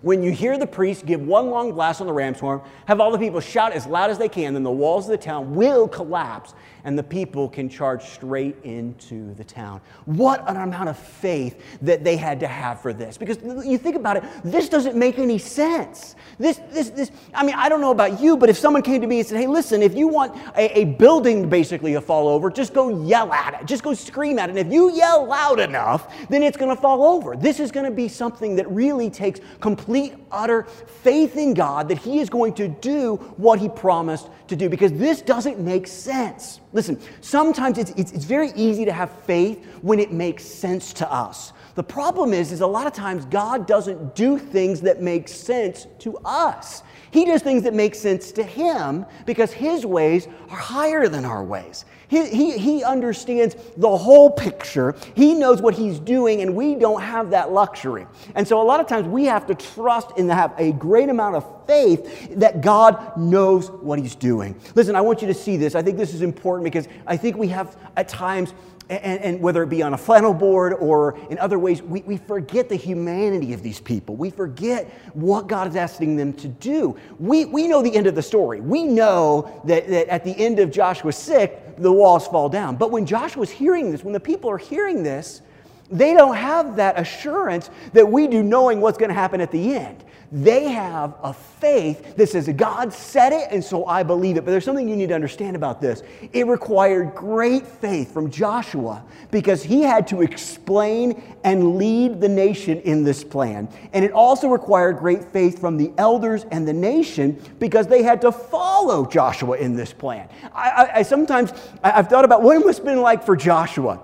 When 0.00 0.22
you 0.22 0.30
hear 0.30 0.56
the 0.56 0.66
priest 0.66 1.06
give 1.06 1.20
one 1.20 1.50
long 1.50 1.72
blast 1.72 2.00
on 2.00 2.06
the 2.06 2.12
ram's 2.12 2.38
horn, 2.38 2.60
have 2.86 3.00
all 3.00 3.10
the 3.10 3.18
people 3.18 3.40
shout 3.40 3.72
as 3.72 3.84
loud 3.84 4.10
as 4.10 4.18
they 4.18 4.28
can, 4.28 4.54
then 4.54 4.62
the 4.62 4.70
walls 4.70 5.06
of 5.06 5.10
the 5.10 5.18
town 5.18 5.56
will 5.56 5.88
collapse 5.88 6.54
and 6.84 6.96
the 6.96 7.02
people 7.02 7.48
can 7.48 7.68
charge 7.68 8.02
straight 8.04 8.56
into 8.62 9.34
the 9.34 9.42
town. 9.42 9.80
What 10.04 10.48
an 10.48 10.56
amount 10.56 10.88
of 10.88 10.96
faith 10.96 11.60
that 11.82 12.04
they 12.04 12.16
had 12.16 12.38
to 12.40 12.46
have 12.46 12.80
for 12.80 12.92
this. 12.92 13.18
Because 13.18 13.38
you 13.66 13.76
think 13.76 13.96
about 13.96 14.18
it, 14.18 14.24
this 14.44 14.68
doesn't 14.68 14.96
make 14.96 15.18
any 15.18 15.38
sense. 15.38 16.14
This, 16.38 16.60
this, 16.70 16.90
this, 16.90 17.10
I 17.34 17.44
mean, 17.44 17.56
I 17.56 17.68
don't 17.68 17.80
know 17.80 17.90
about 17.90 18.20
you, 18.20 18.36
but 18.36 18.48
if 18.48 18.56
someone 18.56 18.82
came 18.82 19.00
to 19.00 19.08
me 19.08 19.18
and 19.18 19.26
said, 19.26 19.40
hey, 19.40 19.48
listen, 19.48 19.82
if 19.82 19.94
you 19.94 20.06
want 20.06 20.36
a, 20.56 20.80
a 20.80 20.84
building 20.84 21.48
basically 21.48 21.94
to 21.94 22.00
fall 22.00 22.28
over, 22.28 22.48
just 22.48 22.72
go 22.72 23.04
yell 23.04 23.32
at 23.32 23.54
it, 23.60 23.66
just 23.66 23.82
go 23.82 23.92
scream 23.92 24.38
at 24.38 24.48
it. 24.48 24.56
And 24.56 24.66
if 24.66 24.72
you 24.72 24.94
yell 24.94 25.26
loud 25.26 25.58
enough, 25.58 26.14
then 26.28 26.44
it's 26.44 26.56
going 26.56 26.74
to 26.74 26.80
fall 26.80 27.02
over. 27.02 27.34
This 27.34 27.58
is 27.58 27.72
going 27.72 27.86
to 27.86 27.90
be 27.90 28.06
something 28.06 28.54
that 28.54 28.70
really 28.70 29.10
takes 29.10 29.40
complete, 29.60 30.14
utter 30.30 30.62
faith 31.02 31.36
in 31.36 31.54
God 31.54 31.88
that 31.88 31.98
He 31.98 32.20
is 32.20 32.30
going 32.30 32.54
to 32.54 32.68
do 32.68 33.16
what 33.36 33.58
He 33.58 33.68
promised 33.68 34.28
to 34.46 34.54
do 34.54 34.68
because 34.68 34.92
this 34.92 35.20
doesn't 35.20 35.58
make 35.58 35.88
sense. 35.88 36.60
Listen, 36.72 37.00
sometimes 37.20 37.78
it's, 37.78 37.90
it's, 37.92 38.12
it's, 38.12 38.24
very 38.24 38.52
easy 38.54 38.84
to 38.84 38.92
have 38.92 39.10
faith 39.22 39.64
when 39.82 39.98
it 39.98 40.12
makes 40.12 40.44
sense 40.44 40.92
to 40.94 41.10
us. 41.10 41.52
The 41.78 41.84
problem 41.84 42.34
is, 42.34 42.50
is 42.50 42.60
a 42.60 42.66
lot 42.66 42.88
of 42.88 42.92
times 42.92 43.24
God 43.26 43.68
doesn't 43.68 44.16
do 44.16 44.36
things 44.36 44.80
that 44.80 45.00
make 45.00 45.28
sense 45.28 45.86
to 46.00 46.18
us. 46.24 46.82
He 47.12 47.24
does 47.24 47.40
things 47.40 47.62
that 47.62 47.72
make 47.72 47.94
sense 47.94 48.32
to 48.32 48.42
him 48.42 49.06
because 49.26 49.52
his 49.52 49.86
ways 49.86 50.26
are 50.50 50.56
higher 50.56 51.06
than 51.06 51.24
our 51.24 51.44
ways. 51.44 51.84
He, 52.08 52.28
he, 52.30 52.58
he 52.58 52.82
understands 52.82 53.54
the 53.76 53.96
whole 53.96 54.28
picture. 54.28 54.96
He 55.14 55.34
knows 55.34 55.62
what 55.62 55.74
he's 55.74 56.00
doing, 56.00 56.42
and 56.42 56.56
we 56.56 56.74
don't 56.74 57.00
have 57.00 57.30
that 57.30 57.52
luxury. 57.52 58.08
And 58.34 58.48
so, 58.48 58.60
a 58.60 58.64
lot 58.64 58.80
of 58.80 58.88
times, 58.88 59.06
we 59.06 59.26
have 59.26 59.46
to 59.46 59.54
trust 59.54 60.10
and 60.18 60.28
have 60.32 60.54
a 60.58 60.72
great 60.72 61.10
amount 61.10 61.36
of 61.36 61.66
faith 61.68 62.40
that 62.40 62.60
God 62.60 63.16
knows 63.16 63.70
what 63.70 64.00
He's 64.00 64.16
doing. 64.16 64.58
Listen, 64.74 64.96
I 64.96 65.02
want 65.02 65.20
you 65.20 65.28
to 65.28 65.34
see 65.34 65.56
this. 65.56 65.74
I 65.74 65.82
think 65.82 65.96
this 65.98 66.14
is 66.14 66.22
important 66.22 66.64
because 66.64 66.88
I 67.06 67.16
think 67.16 67.36
we 67.36 67.48
have 67.48 67.76
at 67.96 68.08
times 68.08 68.52
and, 68.90 69.20
and, 69.20 69.40
whether 69.40 69.62
it 69.62 69.68
be 69.68 69.82
on 69.82 69.92
a 69.92 69.98
flannel 69.98 70.32
board 70.32 70.72
or 70.72 71.18
in 71.28 71.38
other 71.38 71.58
ways, 71.58 71.82
we, 71.82 72.00
we 72.02 72.16
forget 72.16 72.68
the 72.68 72.76
humanity 72.76 73.52
of 73.52 73.62
these 73.62 73.80
people. 73.80 74.16
We 74.16 74.30
forget 74.30 74.88
what 75.12 75.46
God 75.46 75.68
is 75.68 75.76
asking 75.76 76.16
them 76.16 76.32
to 76.34 76.48
do. 76.48 76.96
We, 77.18 77.44
we 77.44 77.68
know 77.68 77.82
the 77.82 77.94
end 77.94 78.06
of 78.06 78.14
the 78.14 78.22
story. 78.22 78.60
We 78.60 78.84
know 78.84 79.62
that, 79.66 79.88
that 79.88 80.08
at 80.08 80.24
the 80.24 80.32
end 80.38 80.58
of 80.58 80.70
Joshua 80.70 81.12
6, 81.12 81.54
the 81.78 81.92
walls 81.92 82.26
fall 82.26 82.48
down. 82.48 82.76
But 82.76 82.90
when 82.90 83.04
Joshua's 83.04 83.50
hearing 83.50 83.90
this, 83.90 84.02
when 84.02 84.14
the 84.14 84.20
people 84.20 84.50
are 84.50 84.58
hearing 84.58 85.02
this, 85.02 85.42
they 85.90 86.14
don't 86.14 86.36
have 86.36 86.76
that 86.76 86.98
assurance 86.98 87.70
that 87.92 88.08
we 88.08 88.26
do 88.26 88.42
knowing 88.42 88.80
what's 88.80 88.98
going 88.98 89.08
to 89.08 89.14
happen 89.14 89.40
at 89.40 89.50
the 89.50 89.74
end. 89.74 90.04
They 90.30 90.64
have 90.64 91.14
a 91.22 91.32
faith 91.32 92.16
that 92.16 92.28
says, 92.28 92.50
God 92.54 92.92
said 92.92 93.32
it, 93.32 93.48
and 93.50 93.64
so 93.64 93.86
I 93.86 94.02
believe 94.02 94.36
it. 94.36 94.44
But 94.44 94.50
there's 94.50 94.64
something 94.64 94.86
you 94.86 94.96
need 94.96 95.08
to 95.08 95.14
understand 95.14 95.56
about 95.56 95.80
this. 95.80 96.02
It 96.34 96.46
required 96.46 97.14
great 97.14 97.66
faith 97.66 98.12
from 98.12 98.30
Joshua 98.30 99.02
because 99.30 99.62
he 99.62 99.80
had 99.80 100.06
to 100.08 100.20
explain 100.20 101.22
and 101.44 101.76
lead 101.78 102.20
the 102.20 102.28
nation 102.28 102.78
in 102.82 103.04
this 103.04 103.24
plan. 103.24 103.70
And 103.94 104.04
it 104.04 104.12
also 104.12 104.48
required 104.48 104.98
great 104.98 105.24
faith 105.24 105.58
from 105.58 105.78
the 105.78 105.92
elders 105.96 106.44
and 106.50 106.68
the 106.68 106.74
nation 106.74 107.42
because 107.58 107.86
they 107.86 108.02
had 108.02 108.20
to 108.20 108.30
follow 108.30 109.06
Joshua 109.06 109.56
in 109.56 109.76
this 109.76 109.94
plan. 109.94 110.28
I, 110.52 110.70
I, 110.70 110.98
I 110.98 111.02
sometimes 111.04 111.54
I've 111.82 112.08
thought 112.08 112.26
about 112.26 112.42
what 112.42 112.54
it 112.54 112.66
must 112.66 112.80
have 112.80 112.86
been 112.86 113.00
like 113.00 113.24
for 113.24 113.34
Joshua 113.34 114.02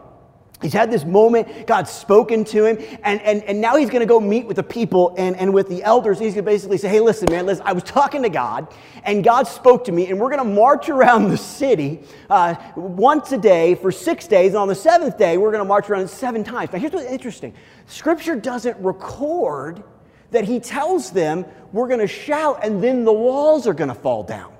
He's 0.63 0.73
had 0.73 0.91
this 0.91 1.05
moment, 1.05 1.67
God's 1.67 1.91
spoken 1.91 2.45
to 2.47 2.65
him, 2.65 2.79
and, 3.03 3.21
and, 3.21 3.43
and 3.43 3.61
now 3.61 3.77
he's 3.77 3.91
going 3.91 4.01
to 4.01 4.07
go 4.07 4.21
meet 4.21 4.47
with 4.47 4.57
the 4.57 4.63
people 4.63 5.15
and, 5.19 5.37
and 5.37 5.53
with 5.53 5.69
the 5.69 5.83
elders. 5.83 6.19
He's 6.19 6.35
going 6.35 6.45
to 6.45 6.51
basically 6.51 6.79
say, 6.79 6.89
Hey, 6.89 7.01
listen, 7.01 7.29
man, 7.31 7.45
listen, 7.45 7.67
I 7.67 7.73
was 7.73 7.83
talking 7.83 8.23
to 8.23 8.29
God, 8.29 8.69
and 9.03 9.23
God 9.23 9.47
spoke 9.47 9.85
to 9.85 9.93
me, 9.93 10.07
and 10.07 10.19
we're 10.19 10.31
going 10.31 10.39
to 10.39 10.55
march 10.55 10.89
around 10.89 11.29
the 11.29 11.37
city 11.37 12.01
uh, 12.31 12.55
once 12.77 13.33
a 13.33 13.39
day 13.39 13.75
for 13.75 13.93
six 13.93 14.27
days, 14.27 14.49
and 14.49 14.57
on 14.57 14.69
the 14.69 14.75
seventh 14.75 15.19
day, 15.19 15.37
we're 15.37 15.51
going 15.51 15.63
to 15.63 15.69
march 15.69 15.91
around 15.91 16.09
seven 16.09 16.45
times. 16.45 16.73
Now, 16.73 16.79
here's 16.79 16.93
what's 16.93 17.07
interesting 17.07 17.53
Scripture 17.87 18.37
doesn't 18.37 18.79
record 18.79 19.83
that 20.31 20.45
he 20.45 20.61
tells 20.61 21.11
them, 21.11 21.45
We're 21.73 21.89
going 21.89 22.01
to 22.01 22.07
shout, 22.07 22.61
and 22.63 22.83
then 22.83 23.05
the 23.05 23.13
walls 23.13 23.67
are 23.67 23.75
going 23.75 23.89
to 23.89 23.95
fall 23.95 24.23
down. 24.23 24.53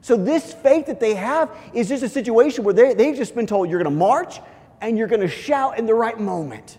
So, 0.00 0.16
this 0.16 0.54
faith 0.54 0.86
that 0.86 1.00
they 1.00 1.14
have 1.14 1.50
is 1.74 1.88
just 1.88 2.02
a 2.02 2.08
situation 2.08 2.64
where 2.64 2.72
they, 2.72 2.94
they've 2.94 3.16
just 3.16 3.34
been 3.34 3.46
told, 3.46 3.68
You're 3.68 3.82
going 3.82 3.92
to 3.92 3.98
march 3.98 4.40
and 4.80 4.96
you're 4.98 5.08
going 5.08 5.20
to 5.20 5.28
shout 5.28 5.78
in 5.78 5.86
the 5.86 5.94
right 5.94 6.18
moment. 6.18 6.78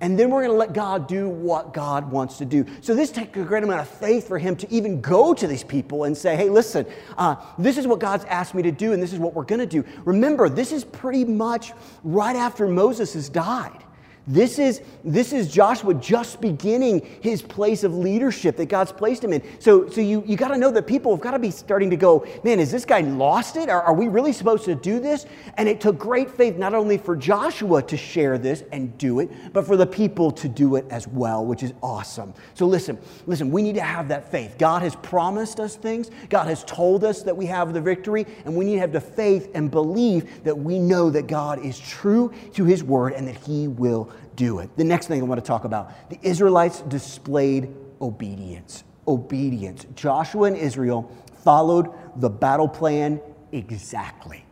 And 0.00 0.16
then 0.16 0.30
we're 0.30 0.42
going 0.42 0.52
to 0.52 0.58
let 0.58 0.72
God 0.72 1.08
do 1.08 1.28
what 1.28 1.74
God 1.74 2.10
wants 2.10 2.38
to 2.38 2.44
do. 2.44 2.64
So 2.82 2.94
this 2.94 3.10
takes 3.10 3.36
a 3.36 3.42
great 3.42 3.64
amount 3.64 3.80
of 3.80 3.88
faith 3.88 4.28
for 4.28 4.38
him 4.38 4.54
to 4.56 4.72
even 4.72 5.00
go 5.00 5.34
to 5.34 5.46
these 5.46 5.64
people 5.64 6.04
and 6.04 6.16
say, 6.16 6.36
hey, 6.36 6.48
listen, 6.48 6.86
uh, 7.16 7.34
this 7.58 7.76
is 7.76 7.86
what 7.86 7.98
God's 7.98 8.24
asked 8.26 8.54
me 8.54 8.62
to 8.62 8.70
do, 8.70 8.92
and 8.92 9.02
this 9.02 9.12
is 9.12 9.18
what 9.18 9.34
we're 9.34 9.42
going 9.42 9.58
to 9.58 9.66
do. 9.66 9.84
Remember, 10.04 10.48
this 10.48 10.70
is 10.70 10.84
pretty 10.84 11.24
much 11.24 11.72
right 12.04 12.36
after 12.36 12.68
Moses 12.68 13.14
has 13.14 13.28
died. 13.28 13.82
This 14.28 14.58
is, 14.58 14.82
this 15.02 15.32
is 15.32 15.50
Joshua 15.50 15.94
just 15.94 16.42
beginning 16.42 17.00
his 17.22 17.40
place 17.40 17.82
of 17.82 17.94
leadership 17.94 18.58
that 18.58 18.66
God's 18.66 18.92
placed 18.92 19.24
him 19.24 19.32
in. 19.32 19.42
So, 19.58 19.88
so 19.88 20.02
you, 20.02 20.22
you 20.26 20.36
got 20.36 20.48
to 20.48 20.58
know 20.58 20.70
that 20.70 20.86
people 20.86 21.12
have 21.12 21.22
got 21.22 21.30
to 21.30 21.38
be 21.38 21.50
starting 21.50 21.88
to 21.88 21.96
go, 21.96 22.26
man, 22.44 22.60
is 22.60 22.70
this 22.70 22.84
guy 22.84 23.00
lost 23.00 23.56
it? 23.56 23.70
Are, 23.70 23.80
are 23.82 23.94
we 23.94 24.06
really 24.06 24.34
supposed 24.34 24.66
to 24.66 24.74
do 24.74 25.00
this? 25.00 25.24
And 25.56 25.66
it 25.66 25.80
took 25.80 25.98
great 25.98 26.30
faith 26.30 26.58
not 26.58 26.74
only 26.74 26.98
for 26.98 27.16
Joshua 27.16 27.82
to 27.84 27.96
share 27.96 28.36
this 28.36 28.64
and 28.70 28.96
do 28.98 29.20
it, 29.20 29.30
but 29.54 29.66
for 29.66 29.78
the 29.78 29.86
people 29.86 30.30
to 30.32 30.46
do 30.46 30.76
it 30.76 30.84
as 30.90 31.08
well, 31.08 31.46
which 31.46 31.62
is 31.62 31.72
awesome. 31.82 32.34
So 32.52 32.66
listen, 32.66 32.98
listen, 33.26 33.50
we 33.50 33.62
need 33.62 33.76
to 33.76 33.80
have 33.80 34.08
that 34.08 34.30
faith. 34.30 34.56
God 34.58 34.82
has 34.82 34.94
promised 34.96 35.58
us 35.58 35.74
things, 35.74 36.10
God 36.28 36.48
has 36.48 36.64
told 36.64 37.02
us 37.02 37.22
that 37.22 37.36
we 37.36 37.46
have 37.46 37.72
the 37.72 37.80
victory, 37.80 38.26
and 38.44 38.54
we 38.54 38.66
need 38.66 38.74
to 38.74 38.80
have 38.80 38.92
the 38.92 39.00
faith 39.00 39.50
and 39.54 39.70
believe 39.70 40.44
that 40.44 40.56
we 40.56 40.78
know 40.78 41.08
that 41.08 41.28
God 41.28 41.64
is 41.64 41.78
true 41.78 42.30
to 42.52 42.64
his 42.66 42.84
word 42.84 43.14
and 43.14 43.26
that 43.26 43.36
he 43.36 43.68
will 43.68 44.10
do 44.38 44.60
it. 44.60 44.70
The 44.76 44.84
next 44.84 45.08
thing 45.08 45.20
I 45.20 45.24
want 45.24 45.42
to 45.42 45.46
talk 45.46 45.64
about 45.64 46.08
the 46.08 46.18
Israelites 46.22 46.80
displayed 46.82 47.74
obedience. 48.00 48.84
Obedience. 49.06 49.84
Joshua 49.94 50.44
and 50.44 50.56
Israel 50.56 51.12
followed 51.42 51.88
the 52.16 52.30
battle 52.30 52.68
plan 52.68 53.20
exactly. 53.52 54.44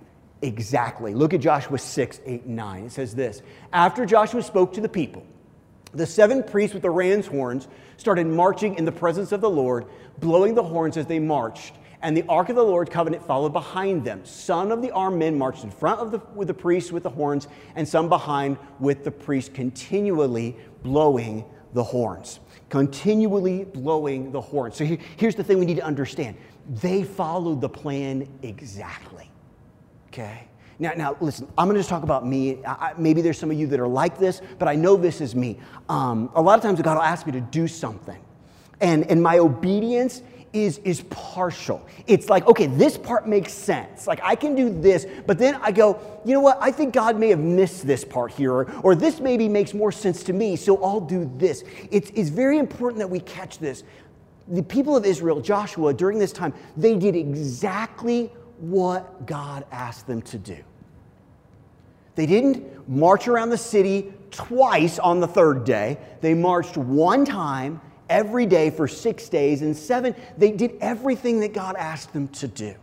Exactly. 0.43 1.15
Look 1.15 1.33
at 1.33 1.41
Joshua 1.41 1.79
6, 1.79 2.21
8, 2.27 2.45
and 2.45 2.57
9. 2.57 2.85
It 2.85 2.93
says 2.93 3.15
this 3.15 3.43
After 3.73 4.05
Joshua 4.05 4.43
spoke 4.43 4.75
to 4.75 4.81
the 4.81 4.89
people, 4.89 5.25
the 5.95 6.07
seven 6.07 6.43
priests 6.43 6.75
with 6.75 6.83
the 6.83 6.91
ram's 6.91 7.27
horns 7.27 7.69
started 7.97 8.27
marching 8.27 8.75
in 8.75 8.85
the 8.85 8.93
presence 8.93 9.33
of 9.33 9.41
the 9.41 9.49
Lord, 9.49 9.87
blowing 10.19 10.55
the 10.55 10.63
horns 10.63 10.97
as 10.97 11.07
they 11.07 11.21
marched 11.21 11.75
and 12.03 12.17
the 12.17 12.25
ark 12.29 12.49
of 12.49 12.57
the 12.57 12.63
Lord's 12.63 12.91
covenant 12.91 13.27
followed 13.27 13.53
behind 13.53 14.05
them. 14.05 14.25
Some 14.25 14.71
of 14.71 14.83
the 14.83 14.91
armed 14.91 15.19
men 15.19 15.37
marched 15.39 15.65
in 15.65 15.71
front 15.71 16.01
of 16.01 16.11
the, 16.11 16.21
with 16.35 16.49
the 16.49 16.55
priests 16.55 16.93
with 16.93 17.03
the 17.03 17.11
horns, 17.11 17.49
and 17.75 17.89
some 17.89 18.09
behind 18.09 18.59
with 18.79 19.05
the 19.05 19.11
priests, 19.11 19.51
continually 19.53 20.57
blowing 20.83 21.45
the 21.73 21.83
horns. 21.83 22.41
Continually 22.69 23.65
blowing 23.65 24.33
the 24.33 24.41
horns. 24.41 24.77
So 24.77 24.85
here, 24.85 24.99
here's 25.17 25.35
the 25.35 25.45
thing 25.45 25.59
we 25.59 25.67
need 25.67 25.77
to 25.77 25.85
understand 25.85 26.37
they 26.69 27.05
followed 27.05 27.61
the 27.61 27.69
plan 27.69 28.29
exactly. 28.43 29.31
Okay? 30.09 30.49
Now, 30.79 30.93
now 30.97 31.17
listen, 31.21 31.47
I'm 31.57 31.67
going 31.67 31.77
to 31.77 31.81
just 31.81 31.89
talk 31.89 32.03
about 32.03 32.27
me. 32.27 32.59
I, 32.65 32.93
maybe 32.99 33.23
there's 33.23 33.39
some 33.39 33.51
of 33.51 33.59
you 33.59 33.67
that 33.69 33.81
are 33.81 33.89
like 33.89 34.19
this, 34.19 34.43
but 34.59 34.69
I 34.69 34.75
know 34.75 34.97
this 34.97 35.21
is 35.21 35.35
me. 35.35 35.59
Um, 35.89 36.31
a 36.35 36.43
lot 36.43 36.59
of 36.59 36.63
times 36.63 36.81
God 36.83 36.95
will 36.95 37.03
ask 37.03 37.25
me 37.27 37.33
to 37.33 37.41
do 37.41 37.69
something. 37.69 38.19
And, 38.81 39.09
and 39.11 39.23
my 39.23 39.39
obedience 39.39 40.23
is, 40.53 40.79
is 40.79 41.03
partial. 41.11 41.87
It's 42.07 42.29
like, 42.29 42.47
okay, 42.47 42.67
this 42.67 42.97
part 42.97 43.29
makes 43.29 43.53
sense. 43.53 44.07
Like, 44.07 44.21
I 44.23 44.35
can 44.35 44.55
do 44.55 44.71
this, 44.71 45.07
but 45.27 45.39
then 45.39 45.57
I 45.57 45.73
go, 45.73 46.01
you 46.25 46.33
know 46.35 46.41
what? 46.41 46.59
I 46.61 46.71
think 46.71 46.95
God 46.95 47.19
may 47.19 47.29
have 47.29 47.39
missed 47.39 47.87
this 47.87 48.05
part 48.05 48.33
here, 48.33 48.53
or, 48.53 48.73
or 48.83 48.95
this 48.95 49.21
maybe 49.21 49.49
makes 49.49 49.75
more 49.75 49.93
sense 49.93 50.23
to 50.25 50.33
me, 50.33 50.57
so 50.57 50.83
I'll 50.83 51.01
do 51.01 51.31
this. 51.37 51.65
It's, 51.91 52.11
it's 52.15 52.31
very 52.31 52.59
important 52.59 52.99
that 53.01 53.11
we 53.11 53.21
catch 53.21 53.59
this. 53.59 53.85
The 54.49 54.63
people 54.63 54.97
of 54.97 55.05
Israel, 55.05 55.41
Joshua, 55.41 55.93
during 55.93 56.19
this 56.19 56.33
time, 56.33 56.55
they 56.77 56.97
did 56.97 57.17
exactly 57.17 58.31
what 58.59 59.27
God 59.27 59.67
asked 59.71 60.07
them 60.07 60.23
to 60.23 60.39
do. 60.39 60.59
They 62.15 62.27
didn't 62.27 62.89
march 62.89 63.29
around 63.29 63.51
the 63.51 63.59
city 63.59 64.13
twice 64.31 64.99
on 64.99 65.21
the 65.21 65.27
third 65.27 65.65
day. 65.65 65.99
They 66.23 66.33
marched 66.33 66.77
one 66.77 67.25
time 67.25 67.81
every 68.09 68.47
day 68.47 68.71
for 68.71 68.89
six 68.89 69.29
days. 69.29 69.63
And 69.63 69.77
seven, 69.77 70.15
they 70.37 70.51
did 70.53 70.77
everything 70.81 71.41
that 71.41 71.53
God 71.53 71.77
asked 71.77 72.13
them 72.13 72.29
to 72.29 72.49
do. 72.49 72.75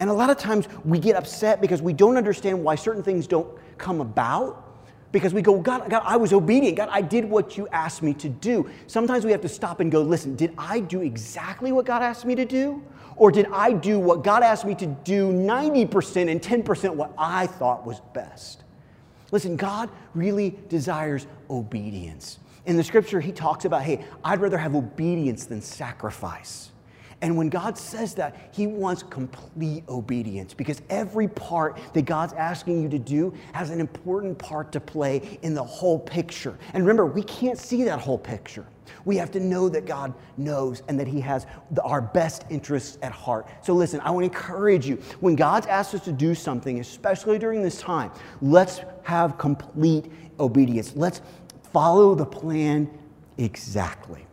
And 0.00 0.08
a 0.08 0.12
lot 0.12 0.30
of 0.30 0.38
times 0.38 0.66
we 0.84 0.98
get 0.98 1.16
upset 1.16 1.60
because 1.60 1.82
we 1.82 1.92
don't 1.92 2.16
understand 2.16 2.62
why 2.62 2.74
certain 2.74 3.02
things 3.02 3.26
don't 3.26 3.48
come 3.78 4.00
about. 4.00 4.66
Because 5.12 5.34
we 5.34 5.42
go, 5.42 5.58
God, 5.58 5.90
God, 5.90 6.02
I 6.04 6.16
was 6.16 6.32
obedient. 6.32 6.76
God, 6.76 6.88
I 6.92 7.02
did 7.02 7.24
what 7.24 7.58
you 7.58 7.66
asked 7.68 8.00
me 8.00 8.14
to 8.14 8.28
do. 8.28 8.70
Sometimes 8.86 9.24
we 9.24 9.32
have 9.32 9.40
to 9.40 9.48
stop 9.48 9.80
and 9.80 9.90
go, 9.90 10.02
listen, 10.02 10.36
did 10.36 10.54
I 10.56 10.80
do 10.80 11.00
exactly 11.02 11.72
what 11.72 11.84
God 11.84 12.02
asked 12.02 12.24
me 12.24 12.36
to 12.36 12.44
do? 12.44 12.82
Or 13.16 13.32
did 13.32 13.46
I 13.52 13.72
do 13.72 13.98
what 13.98 14.22
God 14.22 14.42
asked 14.42 14.64
me 14.64 14.74
to 14.76 14.86
do 14.86 15.32
90% 15.32 16.30
and 16.30 16.40
10% 16.40 16.94
what 16.94 17.12
I 17.18 17.46
thought 17.48 17.84
was 17.84 18.00
best? 18.14 18.62
Listen, 19.32 19.56
God 19.56 19.90
really 20.14 20.56
desires 20.68 21.26
obedience. 21.50 22.38
In 22.66 22.76
the 22.76 22.84
scripture, 22.84 23.20
he 23.20 23.32
talks 23.32 23.64
about, 23.64 23.82
hey, 23.82 24.04
I'd 24.24 24.40
rather 24.40 24.58
have 24.58 24.74
obedience 24.74 25.46
than 25.46 25.62
sacrifice. 25.62 26.70
And 27.22 27.36
when 27.36 27.50
God 27.50 27.76
says 27.76 28.14
that, 28.14 28.50
He 28.52 28.66
wants 28.66 29.02
complete 29.02 29.84
obedience 29.88 30.54
because 30.54 30.80
every 30.88 31.28
part 31.28 31.78
that 31.92 32.02
God's 32.02 32.32
asking 32.32 32.82
you 32.82 32.88
to 32.88 32.98
do 32.98 33.34
has 33.52 33.70
an 33.70 33.80
important 33.80 34.38
part 34.38 34.72
to 34.72 34.80
play 34.80 35.38
in 35.42 35.54
the 35.54 35.62
whole 35.62 35.98
picture. 35.98 36.58
And 36.72 36.82
remember, 36.82 37.04
we 37.04 37.22
can't 37.22 37.58
see 37.58 37.84
that 37.84 38.00
whole 38.00 38.18
picture. 38.18 38.64
We 39.04 39.16
have 39.16 39.30
to 39.32 39.40
know 39.40 39.68
that 39.68 39.86
God 39.86 40.14
knows 40.36 40.82
and 40.88 40.98
that 40.98 41.06
He 41.06 41.20
has 41.20 41.46
the, 41.72 41.82
our 41.82 42.00
best 42.00 42.46
interests 42.48 42.98
at 43.02 43.12
heart. 43.12 43.46
So, 43.62 43.74
listen, 43.74 44.00
I 44.00 44.10
want 44.10 44.24
to 44.24 44.38
encourage 44.38 44.86
you 44.86 44.96
when 45.20 45.36
God's 45.36 45.66
asked 45.66 45.94
us 45.94 46.04
to 46.06 46.12
do 46.12 46.34
something, 46.34 46.80
especially 46.80 47.38
during 47.38 47.62
this 47.62 47.80
time, 47.80 48.10
let's 48.40 48.80
have 49.02 49.36
complete 49.36 50.10
obedience. 50.38 50.94
Let's 50.96 51.20
follow 51.72 52.14
the 52.14 52.26
plan 52.26 52.90
exactly. 53.38 54.26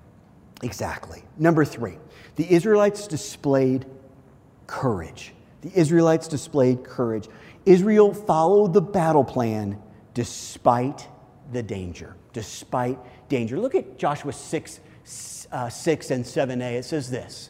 Exactly. 0.64 1.24
Number 1.38 1.64
three, 1.66 1.98
the 2.36 2.52
Israelites 2.52 3.08
displayed 3.08 3.86
courage. 4.66 5.34
The 5.62 5.72
Israelites 5.74 6.28
displayed 6.28 6.84
courage. 6.84 7.28
Israel 7.66 8.14
followed 8.14 8.74
the 8.74 8.82
battle 8.82 9.24
plan 9.24 9.82
despite 10.14 11.08
the 11.52 11.62
danger. 11.62 12.16
Despite 12.34 12.98
danger. 13.30 13.60
Look 13.60 13.76
at 13.76 13.98
Joshua 13.98 14.34
6, 14.34 14.80
uh, 15.52 15.70
6 15.70 16.12
and 16.12 16.26
7a. 16.26 16.74
It 16.74 16.86
says 16.86 17.10
this. 17.10 17.50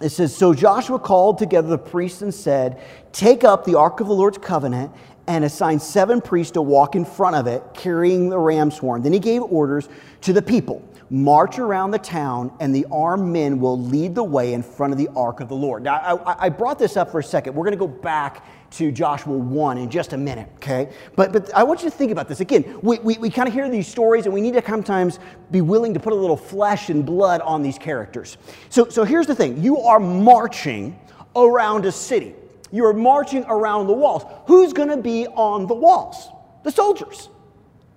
It 0.00 0.10
says, 0.10 0.34
So 0.34 0.54
Joshua 0.54 0.98
called 0.98 1.38
together 1.38 1.68
the 1.68 1.78
priests 1.78 2.22
and 2.22 2.32
said, 2.32 2.80
Take 3.12 3.44
up 3.44 3.64
the 3.64 3.76
ark 3.76 4.00
of 4.00 4.06
the 4.06 4.14
Lord's 4.14 4.38
covenant 4.38 4.92
and 5.30 5.44
assigned 5.44 5.80
seven 5.80 6.20
priests 6.20 6.50
to 6.50 6.60
walk 6.60 6.96
in 6.96 7.04
front 7.04 7.36
of 7.36 7.46
it, 7.46 7.62
carrying 7.72 8.28
the 8.28 8.38
ram's 8.38 8.76
horn. 8.76 9.00
Then 9.00 9.12
he 9.12 9.20
gave 9.20 9.42
orders 9.42 9.88
to 10.22 10.32
the 10.32 10.42
people 10.42 10.84
march 11.12 11.58
around 11.58 11.90
the 11.90 11.98
town, 11.98 12.52
and 12.60 12.74
the 12.74 12.86
armed 12.90 13.32
men 13.32 13.58
will 13.58 13.78
lead 13.78 14.14
the 14.14 14.22
way 14.22 14.52
in 14.52 14.62
front 14.62 14.92
of 14.92 14.98
the 14.98 15.08
ark 15.16 15.40
of 15.40 15.48
the 15.48 15.54
Lord. 15.54 15.82
Now, 15.82 15.96
I, 15.96 16.46
I 16.46 16.48
brought 16.48 16.78
this 16.78 16.96
up 16.96 17.10
for 17.10 17.18
a 17.18 17.24
second. 17.24 17.54
We're 17.54 17.64
going 17.64 17.72
to 17.72 17.78
go 17.78 17.88
back 17.88 18.46
to 18.72 18.92
Joshua 18.92 19.36
1 19.36 19.78
in 19.78 19.90
just 19.90 20.12
a 20.12 20.16
minute, 20.16 20.48
okay? 20.56 20.92
But, 21.16 21.32
but 21.32 21.52
I 21.52 21.64
want 21.64 21.82
you 21.82 21.90
to 21.90 21.96
think 21.96 22.12
about 22.12 22.28
this. 22.28 22.38
Again, 22.38 22.78
we, 22.82 23.00
we, 23.00 23.18
we 23.18 23.28
kind 23.28 23.48
of 23.48 23.54
hear 23.54 23.68
these 23.68 23.88
stories, 23.88 24.26
and 24.26 24.32
we 24.32 24.40
need 24.40 24.54
to 24.54 24.64
sometimes 24.64 25.18
be 25.50 25.60
willing 25.60 25.94
to 25.94 26.00
put 26.00 26.12
a 26.12 26.16
little 26.16 26.36
flesh 26.36 26.90
and 26.90 27.04
blood 27.04 27.40
on 27.40 27.62
these 27.62 27.76
characters. 27.76 28.36
So, 28.68 28.88
so 28.88 29.02
here's 29.02 29.26
the 29.26 29.34
thing 29.34 29.60
you 29.60 29.78
are 29.80 29.98
marching 29.98 30.96
around 31.34 31.86
a 31.86 31.92
city, 31.92 32.34
you 32.70 32.84
are 32.86 32.92
marching 32.92 33.44
around 33.48 33.86
the 33.86 33.92
walls. 33.92 34.24
Who's 34.46 34.72
going 34.72 34.88
to 34.88 34.96
be 34.96 35.26
on 35.26 35.66
the 35.66 35.74
walls? 35.74 36.28
The 36.64 36.70
soldiers. 36.70 37.28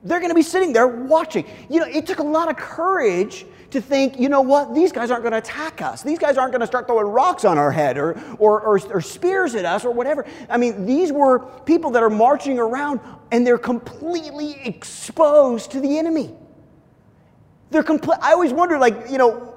They're 0.03 0.19
going 0.19 0.31
to 0.31 0.35
be 0.35 0.41
sitting 0.41 0.73
there 0.73 0.87
watching. 0.87 1.45
You 1.69 1.79
know, 1.79 1.85
it 1.85 2.05
took 2.05 2.19
a 2.19 2.23
lot 2.23 2.49
of 2.49 2.57
courage 2.57 3.45
to 3.73 3.81
think, 3.81 4.19
you 4.19 4.29
know 4.29 4.41
what, 4.41 4.75
these 4.75 4.91
guys 4.91 5.09
aren't 5.09 5.23
going 5.23 5.31
to 5.31 5.39
attack 5.39 5.81
us. 5.81 6.03
These 6.03 6.19
guys 6.19 6.37
aren't 6.37 6.51
going 6.51 6.61
to 6.61 6.67
start 6.67 6.85
throwing 6.85 7.07
rocks 7.07 7.43
on 7.43 7.57
our 7.57 7.71
head 7.71 7.97
or, 7.97 8.19
or, 8.37 8.61
or, 8.61 8.79
or, 8.91 9.01
spears 9.01 9.55
at 9.55 9.65
us 9.65 9.83
or 9.83 9.91
whatever. 9.91 10.25
I 10.47 10.57
mean, 10.57 10.85
these 10.85 11.11
were 11.11 11.39
people 11.39 11.89
that 11.91 12.03
are 12.03 12.09
marching 12.09 12.59
around 12.59 12.99
and 13.31 13.47
they're 13.47 13.57
completely 13.57 14.61
exposed 14.63 15.71
to 15.71 15.79
the 15.79 15.97
enemy. 15.97 16.35
They're 17.71 17.81
complete. 17.81 18.19
I 18.21 18.33
always 18.33 18.53
wonder, 18.53 18.77
like, 18.77 19.09
you 19.09 19.17
know, 19.17 19.52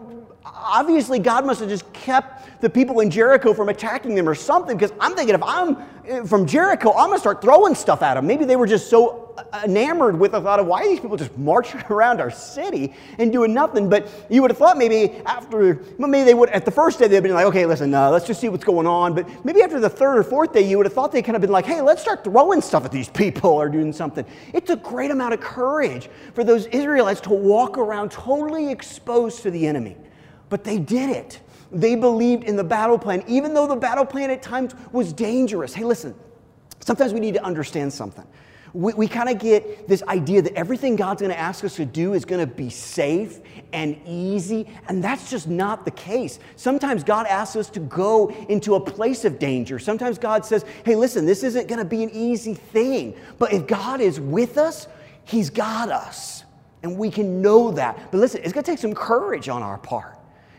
obviously 0.54 1.18
God 1.18 1.44
must 1.44 1.60
have 1.60 1.68
just 1.68 1.90
kept 1.92 2.60
the 2.60 2.70
people 2.70 3.00
in 3.00 3.10
Jericho 3.10 3.52
from 3.52 3.68
attacking 3.68 4.14
them 4.14 4.28
or 4.28 4.34
something 4.34 4.76
because 4.76 4.92
I'm 5.00 5.14
thinking 5.14 5.34
if 5.34 5.42
I'm 5.42 5.76
eh, 6.06 6.22
from 6.24 6.46
Jericho, 6.46 6.90
I'm 6.90 7.08
going 7.08 7.16
to 7.16 7.20
start 7.20 7.42
throwing 7.42 7.74
stuff 7.74 8.02
at 8.02 8.14
them. 8.14 8.26
Maybe 8.26 8.44
they 8.44 8.56
were 8.56 8.66
just 8.66 8.88
so 8.88 9.34
enamored 9.64 10.18
with 10.18 10.32
the 10.32 10.40
thought 10.40 10.58
of 10.58 10.66
why 10.66 10.86
these 10.86 11.00
people 11.00 11.16
just 11.16 11.36
marching 11.38 11.82
around 11.90 12.20
our 12.20 12.30
city 12.30 12.94
and 13.18 13.30
doing 13.30 13.52
nothing. 13.52 13.90
But 13.90 14.08
you 14.30 14.40
would 14.42 14.50
have 14.50 14.58
thought 14.58 14.78
maybe 14.78 15.16
after, 15.26 15.82
maybe 15.98 16.22
they 16.24 16.34
would, 16.34 16.48
at 16.50 16.64
the 16.64 16.70
first 16.70 16.98
day, 16.98 17.08
they'd 17.08 17.22
been 17.22 17.34
like, 17.34 17.46
okay, 17.46 17.66
listen, 17.66 17.92
uh, 17.92 18.10
let's 18.10 18.26
just 18.26 18.40
see 18.40 18.48
what's 18.48 18.64
going 18.64 18.86
on. 18.86 19.14
But 19.14 19.44
maybe 19.44 19.62
after 19.62 19.80
the 19.80 19.90
third 19.90 20.16
or 20.16 20.22
fourth 20.22 20.52
day, 20.52 20.62
you 20.62 20.78
would 20.78 20.86
have 20.86 20.94
thought 20.94 21.12
they 21.12 21.22
kind 21.22 21.36
of 21.36 21.42
been 21.42 21.52
like, 21.52 21.66
hey, 21.66 21.80
let's 21.82 22.00
start 22.00 22.24
throwing 22.24 22.60
stuff 22.60 22.84
at 22.84 22.92
these 22.92 23.08
people 23.16 23.50
or 23.50 23.68
doing 23.68 23.92
something. 23.92 24.24
It's 24.54 24.70
a 24.70 24.76
great 24.76 25.10
amount 25.10 25.34
of 25.34 25.40
courage 25.40 26.08
for 26.34 26.44
those 26.44 26.66
Israelites 26.66 27.20
to 27.22 27.30
walk 27.30 27.76
around 27.76 28.10
totally 28.10 28.70
exposed 28.70 29.42
to 29.42 29.50
the 29.50 29.66
enemy. 29.66 29.96
But 30.48 30.64
they 30.64 30.78
did 30.78 31.10
it. 31.10 31.40
They 31.72 31.96
believed 31.96 32.44
in 32.44 32.56
the 32.56 32.64
battle 32.64 32.98
plan, 32.98 33.24
even 33.26 33.54
though 33.54 33.66
the 33.66 33.76
battle 33.76 34.04
plan 34.04 34.30
at 34.30 34.42
times 34.42 34.74
was 34.92 35.12
dangerous. 35.12 35.74
Hey, 35.74 35.84
listen, 35.84 36.14
sometimes 36.80 37.12
we 37.12 37.20
need 37.20 37.34
to 37.34 37.44
understand 37.44 37.92
something 37.92 38.24
we, 38.76 38.92
we 38.92 39.08
kind 39.08 39.30
of 39.30 39.38
get 39.38 39.88
this 39.88 40.02
idea 40.02 40.42
that 40.42 40.54
everything 40.54 40.96
God's 40.96 41.22
going 41.22 41.32
to 41.32 41.38
ask 41.38 41.64
us 41.64 41.76
to 41.76 41.86
do 41.86 42.12
is 42.12 42.26
going 42.26 42.46
to 42.46 42.54
be 42.54 42.68
safe 42.68 43.40
and 43.72 43.98
easy, 44.06 44.68
and 44.88 45.02
that's 45.02 45.30
just 45.30 45.48
not 45.48 45.86
the 45.86 45.90
case. 45.90 46.38
Sometimes 46.56 47.02
God 47.02 47.26
asks 47.26 47.56
us 47.56 47.70
to 47.70 47.80
go 47.80 48.28
into 48.48 48.74
a 48.74 48.80
place 48.80 49.24
of 49.24 49.38
danger. 49.38 49.78
Sometimes 49.78 50.18
God 50.18 50.44
says, 50.44 50.64
hey, 50.84 50.94
listen, 50.94 51.24
this 51.24 51.42
isn't 51.42 51.68
going 51.68 51.78
to 51.78 51.86
be 51.86 52.02
an 52.02 52.10
easy 52.10 52.52
thing. 52.52 53.16
But 53.38 53.52
if 53.54 53.66
God 53.66 54.00
is 54.02 54.20
with 54.20 54.58
us, 54.58 54.88
He's 55.24 55.48
got 55.48 55.88
us. 55.88 56.44
And 56.82 56.98
we 56.98 57.10
can 57.10 57.40
know 57.40 57.72
that. 57.72 58.12
But 58.12 58.18
listen, 58.18 58.42
it's 58.44 58.52
going 58.52 58.62
to 58.62 58.70
take 58.70 58.78
some 58.78 58.94
courage 58.94 59.48
on 59.48 59.62
our 59.62 59.78
part. 59.78 60.15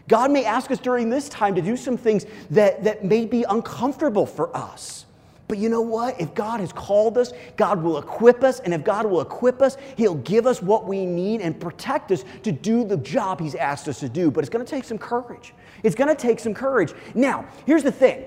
God 0.08 0.32
may 0.32 0.46
ask 0.46 0.72
us 0.72 0.80
during 0.80 1.10
this 1.10 1.28
time 1.30 1.56
to 1.56 1.62
do 1.62 1.76
some 1.76 1.98
things 1.98 2.26
that, 2.52 2.84
that 2.84 3.04
may 3.04 3.26
be 3.26 3.44
uncomfortable 3.44 4.26
for 4.26 4.56
us. 4.56 5.06
But 5.48 5.58
you 5.60 5.70
know 5.70 5.82
what? 5.82 6.20
If 6.20 6.34
God 6.34 6.60
has 6.60 6.74
called 6.74 7.18
us, 7.18 7.32
God 7.56 7.82
will 7.82 7.98
equip 7.98 8.44
us. 8.44 8.60
And 8.60 8.74
if 8.74 8.84
God 8.84 9.06
will 9.06 9.22
equip 9.22 9.62
us, 9.62 9.78
He'll 9.96 10.16
give 10.16 10.46
us 10.46 10.62
what 10.62 10.86
we 10.86 11.06
need 11.06 11.42
and 11.42 11.58
protect 11.58 12.12
us 12.12 12.26
to 12.44 12.52
do 12.52 12.84
the 12.84 12.98
job 12.98 13.40
He's 13.40 13.56
asked 13.56 13.88
us 13.88 14.02
to 14.02 14.10
do. 14.10 14.30
But 14.30 14.42
it's 14.42 14.50
going 14.50 14.66
to 14.66 14.70
take 14.70 14.84
some 14.84 14.98
courage. 14.98 15.54
It's 15.84 15.96
going 15.96 16.14
to 16.14 16.22
take 16.22 16.40
some 16.40 16.54
courage. 16.54 16.94
Now, 17.16 17.46
here's 17.66 17.84
the 17.84 17.92
thing. 17.92 18.26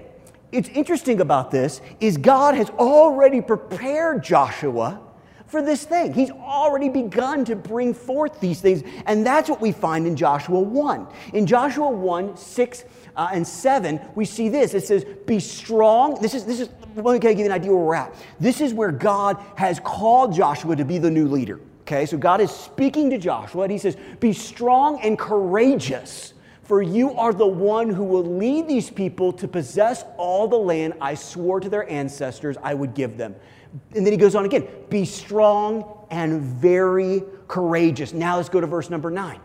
It's 0.50 0.68
interesting 0.70 1.20
about 1.20 1.50
this 1.50 1.80
is 2.00 2.16
God 2.16 2.54
has 2.54 2.70
already 2.70 3.40
prepared 3.40 4.24
Joshua 4.24 5.00
for 5.50 5.60
this 5.60 5.84
thing. 5.84 6.12
He's 6.12 6.30
already 6.30 6.88
begun 6.88 7.44
to 7.46 7.56
bring 7.56 7.92
forth 7.92 8.38
these 8.40 8.60
things. 8.60 8.82
And 9.06 9.26
that's 9.26 9.50
what 9.50 9.60
we 9.60 9.72
find 9.72 10.06
in 10.06 10.14
Joshua 10.16 10.60
1. 10.60 11.06
In 11.34 11.46
Joshua 11.46 11.90
1, 11.90 12.36
6 12.36 12.84
uh, 13.16 13.28
and 13.32 13.46
7, 13.46 14.00
we 14.14 14.24
see 14.24 14.48
this. 14.48 14.74
It 14.74 14.84
says, 14.84 15.04
Be 15.26 15.40
strong. 15.40 16.20
This 16.22 16.34
is, 16.34 16.44
this 16.44 16.60
is, 16.60 16.68
let 16.94 17.04
me 17.04 17.18
give 17.18 17.38
you 17.38 17.44
an 17.44 17.52
idea 17.52 17.72
where 17.72 17.84
we're 17.84 17.94
at. 17.96 18.14
This 18.38 18.60
is 18.60 18.72
where 18.72 18.92
God 18.92 19.44
has 19.56 19.80
called 19.80 20.34
Joshua 20.34 20.76
to 20.76 20.84
be 20.84 20.98
the 20.98 21.10
new 21.10 21.26
leader. 21.26 21.60
Okay, 21.82 22.06
so 22.06 22.16
God 22.16 22.40
is 22.40 22.52
speaking 22.52 23.10
to 23.10 23.18
Joshua 23.18 23.62
and 23.62 23.72
he 23.72 23.78
says, 23.78 23.96
Be 24.20 24.32
strong 24.32 25.00
and 25.00 25.18
courageous, 25.18 26.34
for 26.62 26.80
you 26.80 27.12
are 27.14 27.32
the 27.32 27.46
one 27.46 27.90
who 27.90 28.04
will 28.04 28.24
lead 28.24 28.68
these 28.68 28.88
people 28.88 29.32
to 29.32 29.48
possess 29.48 30.04
all 30.16 30.46
the 30.46 30.58
land 30.58 30.94
I 31.00 31.14
swore 31.14 31.58
to 31.58 31.68
their 31.68 31.90
ancestors 31.90 32.56
I 32.62 32.74
would 32.74 32.94
give 32.94 33.16
them. 33.16 33.34
And 33.94 34.04
then 34.04 34.12
he 34.12 34.16
goes 34.16 34.34
on 34.34 34.44
again 34.44 34.66
be 34.88 35.04
strong 35.04 36.06
and 36.10 36.40
very 36.40 37.22
courageous. 37.48 38.12
Now 38.12 38.36
let's 38.36 38.48
go 38.48 38.60
to 38.60 38.66
verse 38.66 38.90
number 38.90 39.10
nine. 39.10 39.40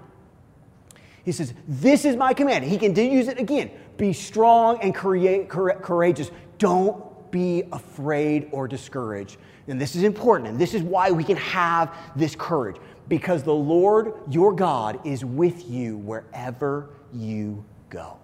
He 1.23 1.31
says, 1.31 1.53
This 1.67 2.05
is 2.05 2.15
my 2.15 2.33
command. 2.33 2.65
He 2.65 2.77
continues 2.77 3.27
it 3.27 3.39
again 3.39 3.71
be 3.97 4.13
strong 4.13 4.79
and 4.81 4.93
courageous. 4.93 6.31
Don't 6.57 7.31
be 7.31 7.63
afraid 7.71 8.49
or 8.51 8.67
discouraged. 8.67 9.37
And 9.67 9.81
this 9.81 9.95
is 9.95 10.03
important, 10.03 10.49
and 10.49 10.59
this 10.59 10.73
is 10.73 10.83
why 10.83 11.11
we 11.11 11.23
can 11.23 11.37
have 11.37 11.95
this 12.15 12.35
courage 12.35 12.77
because 13.07 13.43
the 13.43 13.53
Lord 13.53 14.13
your 14.29 14.53
God 14.53 14.99
is 15.05 15.23
with 15.23 15.67
you 15.69 15.97
wherever 15.97 16.89
you 17.13 17.63
go. 17.89 18.17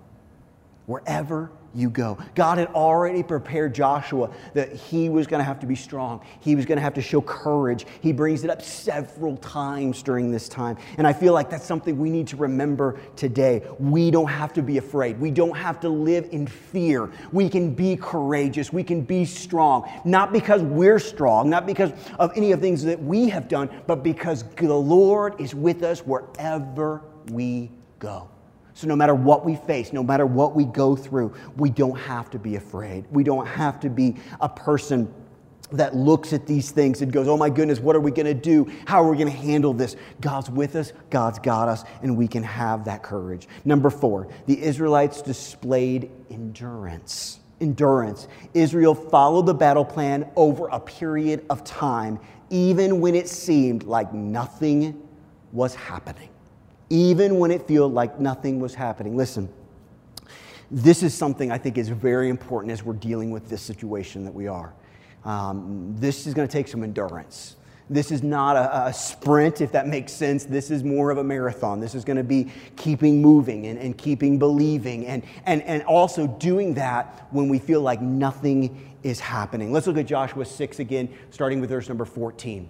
Wherever 0.85 1.51
you 1.73 1.89
go. 1.89 2.17
God 2.35 2.57
had 2.57 2.67
already 2.69 3.23
prepared 3.23 3.73
Joshua 3.73 4.29
that 4.53 4.73
he 4.73 5.09
was 5.09 5.27
going 5.27 5.39
to 5.39 5.43
have 5.43 5.59
to 5.61 5.65
be 5.65 5.75
strong. 5.75 6.25
He 6.39 6.55
was 6.55 6.65
going 6.65 6.77
to 6.77 6.81
have 6.81 6.93
to 6.95 7.01
show 7.01 7.21
courage. 7.21 7.85
He 8.01 8.11
brings 8.11 8.43
it 8.43 8.49
up 8.49 8.61
several 8.61 9.37
times 9.37 10.03
during 10.03 10.31
this 10.31 10.49
time. 10.49 10.77
And 10.97 11.07
I 11.07 11.13
feel 11.13 11.33
like 11.33 11.49
that's 11.49 11.65
something 11.65 11.97
we 11.97 12.09
need 12.09 12.27
to 12.27 12.35
remember 12.35 12.99
today. 13.15 13.63
We 13.79 14.11
don't 14.11 14.29
have 14.29 14.53
to 14.53 14.61
be 14.61 14.77
afraid. 14.77 15.19
We 15.19 15.31
don't 15.31 15.55
have 15.55 15.79
to 15.81 15.89
live 15.89 16.27
in 16.31 16.47
fear. 16.47 17.09
We 17.31 17.49
can 17.49 17.73
be 17.73 17.95
courageous. 17.95 18.73
We 18.73 18.83
can 18.83 19.01
be 19.01 19.25
strong. 19.25 19.89
Not 20.05 20.33
because 20.33 20.61
we're 20.61 20.99
strong, 20.99 21.49
not 21.49 21.65
because 21.65 21.91
of 22.19 22.31
any 22.35 22.51
of 22.51 22.59
the 22.59 22.65
things 22.65 22.83
that 22.83 23.01
we 23.01 23.29
have 23.29 23.47
done, 23.47 23.69
but 23.87 24.03
because 24.03 24.43
the 24.43 24.73
Lord 24.73 25.39
is 25.39 25.55
with 25.55 25.83
us 25.83 26.05
wherever 26.05 27.01
we 27.31 27.71
go. 27.99 28.29
So, 28.73 28.87
no 28.87 28.95
matter 28.95 29.13
what 29.13 29.45
we 29.45 29.55
face, 29.55 29.91
no 29.91 30.03
matter 30.03 30.25
what 30.25 30.55
we 30.55 30.65
go 30.65 30.95
through, 30.95 31.33
we 31.57 31.69
don't 31.69 31.97
have 31.99 32.29
to 32.31 32.39
be 32.39 32.55
afraid. 32.55 33.05
We 33.11 33.23
don't 33.23 33.45
have 33.45 33.79
to 33.81 33.89
be 33.89 34.15
a 34.39 34.49
person 34.49 35.13
that 35.71 35.95
looks 35.95 36.33
at 36.33 36.45
these 36.45 36.71
things 36.71 37.01
and 37.01 37.11
goes, 37.11 37.27
Oh 37.27 37.37
my 37.37 37.49
goodness, 37.49 37.79
what 37.79 37.95
are 37.95 37.99
we 37.99 38.11
going 38.11 38.25
to 38.25 38.33
do? 38.33 38.71
How 38.85 39.03
are 39.03 39.09
we 39.09 39.17
going 39.17 39.31
to 39.31 39.37
handle 39.37 39.73
this? 39.73 39.95
God's 40.19 40.49
with 40.49 40.75
us, 40.75 40.93
God's 41.09 41.39
got 41.39 41.67
us, 41.67 41.83
and 42.01 42.17
we 42.17 42.27
can 42.27 42.43
have 42.43 42.85
that 42.85 43.03
courage. 43.03 43.47
Number 43.65 43.89
four, 43.89 44.27
the 44.47 44.61
Israelites 44.61 45.21
displayed 45.21 46.11
endurance. 46.29 47.39
Endurance. 47.59 48.27
Israel 48.53 48.95
followed 48.95 49.45
the 49.45 49.53
battle 49.53 49.85
plan 49.85 50.29
over 50.35 50.67
a 50.67 50.79
period 50.79 51.45
of 51.49 51.63
time, 51.63 52.19
even 52.49 52.99
when 52.99 53.15
it 53.15 53.29
seemed 53.29 53.83
like 53.83 54.13
nothing 54.13 55.07
was 55.51 55.75
happening 55.75 56.30
even 56.91 57.39
when 57.39 57.51
it 57.51 57.65
felt 57.67 57.93
like 57.93 58.19
nothing 58.19 58.59
was 58.59 58.75
happening. 58.75 59.15
Listen, 59.15 59.47
this 60.69 61.01
is 61.03 61.13
something 61.13 61.49
I 61.49 61.57
think 61.57 61.77
is 61.77 61.87
very 61.87 62.27
important 62.27 62.73
as 62.73 62.83
we're 62.83 62.93
dealing 62.93 63.31
with 63.31 63.47
this 63.47 63.61
situation 63.61 64.25
that 64.25 64.33
we 64.33 64.47
are. 64.47 64.73
Um, 65.23 65.95
this 65.97 66.27
is 66.27 66.33
going 66.33 66.47
to 66.47 66.51
take 66.51 66.67
some 66.67 66.83
endurance. 66.83 67.55
This 67.89 68.11
is 68.11 68.23
not 68.23 68.57
a, 68.57 68.87
a, 68.87 68.93
sprint, 68.93 69.61
if 69.61 69.71
that 69.71 69.87
makes 69.87 70.11
sense. 70.11 70.45
This 70.45 70.69
is 70.69 70.83
more 70.83 71.11
of 71.11 71.17
a 71.17 71.23
marathon. 71.23 71.79
This 71.79 71.95
is 71.95 72.03
going 72.03 72.17
to 72.17 72.23
be 72.23 72.51
keeping 72.75 73.21
moving 73.21 73.67
and, 73.67 73.79
and 73.79 73.97
keeping 73.97 74.37
believing 74.37 75.05
and, 75.07 75.23
and, 75.45 75.61
and 75.63 75.83
also 75.83 76.27
doing 76.27 76.73
that 76.73 77.27
when 77.31 77.47
we 77.47 77.59
feel 77.59 77.81
like 77.81 78.01
nothing 78.01 78.93
is 79.03 79.19
happening. 79.19 79.71
Let's 79.71 79.87
look 79.87 79.97
at 79.97 80.07
Joshua 80.07 80.45
6 80.45 80.79
again, 80.79 81.09
starting 81.29 81.61
with 81.61 81.69
verse 81.69 81.87
number 81.87 82.05
14. 82.05 82.67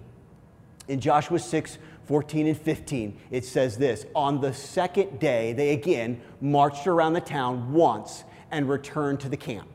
In 0.88 1.00
Joshua 1.00 1.38
6, 1.38 1.78
14 2.12 2.46
and 2.46 2.58
15, 2.58 3.18
it 3.30 3.42
says 3.42 3.78
this 3.78 4.04
On 4.14 4.42
the 4.42 4.52
second 4.52 5.18
day, 5.18 5.54
they 5.54 5.70
again 5.70 6.20
marched 6.42 6.86
around 6.86 7.14
the 7.14 7.22
town 7.22 7.72
once 7.72 8.24
and 8.50 8.68
returned 8.68 9.18
to 9.20 9.30
the 9.30 9.36
camp. 9.38 9.66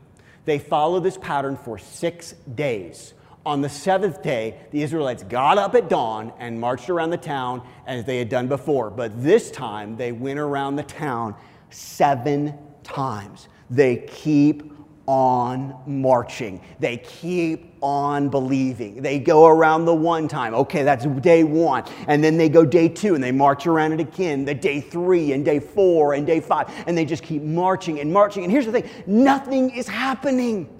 They 0.44 0.60
followed 0.60 1.00
this 1.00 1.18
pattern 1.18 1.56
for 1.56 1.78
six 1.78 2.34
days. 2.54 3.14
On 3.44 3.60
the 3.60 3.68
seventh 3.68 4.22
day, 4.22 4.60
the 4.70 4.84
Israelites 4.84 5.24
got 5.24 5.58
up 5.58 5.74
at 5.74 5.88
dawn 5.88 6.32
and 6.38 6.60
marched 6.60 6.88
around 6.88 7.10
the 7.10 7.16
town 7.16 7.66
as 7.88 8.04
they 8.04 8.18
had 8.18 8.28
done 8.28 8.46
before. 8.46 8.88
But 8.88 9.20
this 9.20 9.50
time, 9.50 9.96
they 9.96 10.12
went 10.12 10.38
around 10.38 10.76
the 10.76 10.84
town 10.84 11.34
seven 11.70 12.56
times. 12.84 13.48
They 13.68 13.96
keep 13.96 14.77
on 15.08 15.74
marching. 15.86 16.60
They 16.78 16.98
keep 16.98 17.72
on 17.80 18.28
believing. 18.28 19.00
They 19.00 19.18
go 19.18 19.46
around 19.46 19.86
the 19.86 19.94
one 19.94 20.28
time. 20.28 20.54
Okay, 20.54 20.82
that's 20.82 21.06
day 21.06 21.44
one. 21.44 21.84
And 22.06 22.22
then 22.22 22.36
they 22.36 22.50
go 22.50 22.66
day 22.66 22.90
two 22.90 23.14
and 23.14 23.24
they 23.24 23.32
march 23.32 23.66
around 23.66 23.94
it 23.94 24.00
again, 24.00 24.44
the 24.44 24.54
day 24.54 24.82
three 24.82 25.32
and 25.32 25.46
day 25.46 25.60
four 25.60 26.12
and 26.12 26.26
day 26.26 26.40
five. 26.40 26.70
And 26.86 26.96
they 26.96 27.06
just 27.06 27.22
keep 27.22 27.42
marching 27.42 28.00
and 28.00 28.12
marching. 28.12 28.44
And 28.44 28.52
here's 28.52 28.66
the 28.66 28.72
thing 28.72 28.90
nothing 29.06 29.70
is 29.70 29.88
happening. 29.88 30.77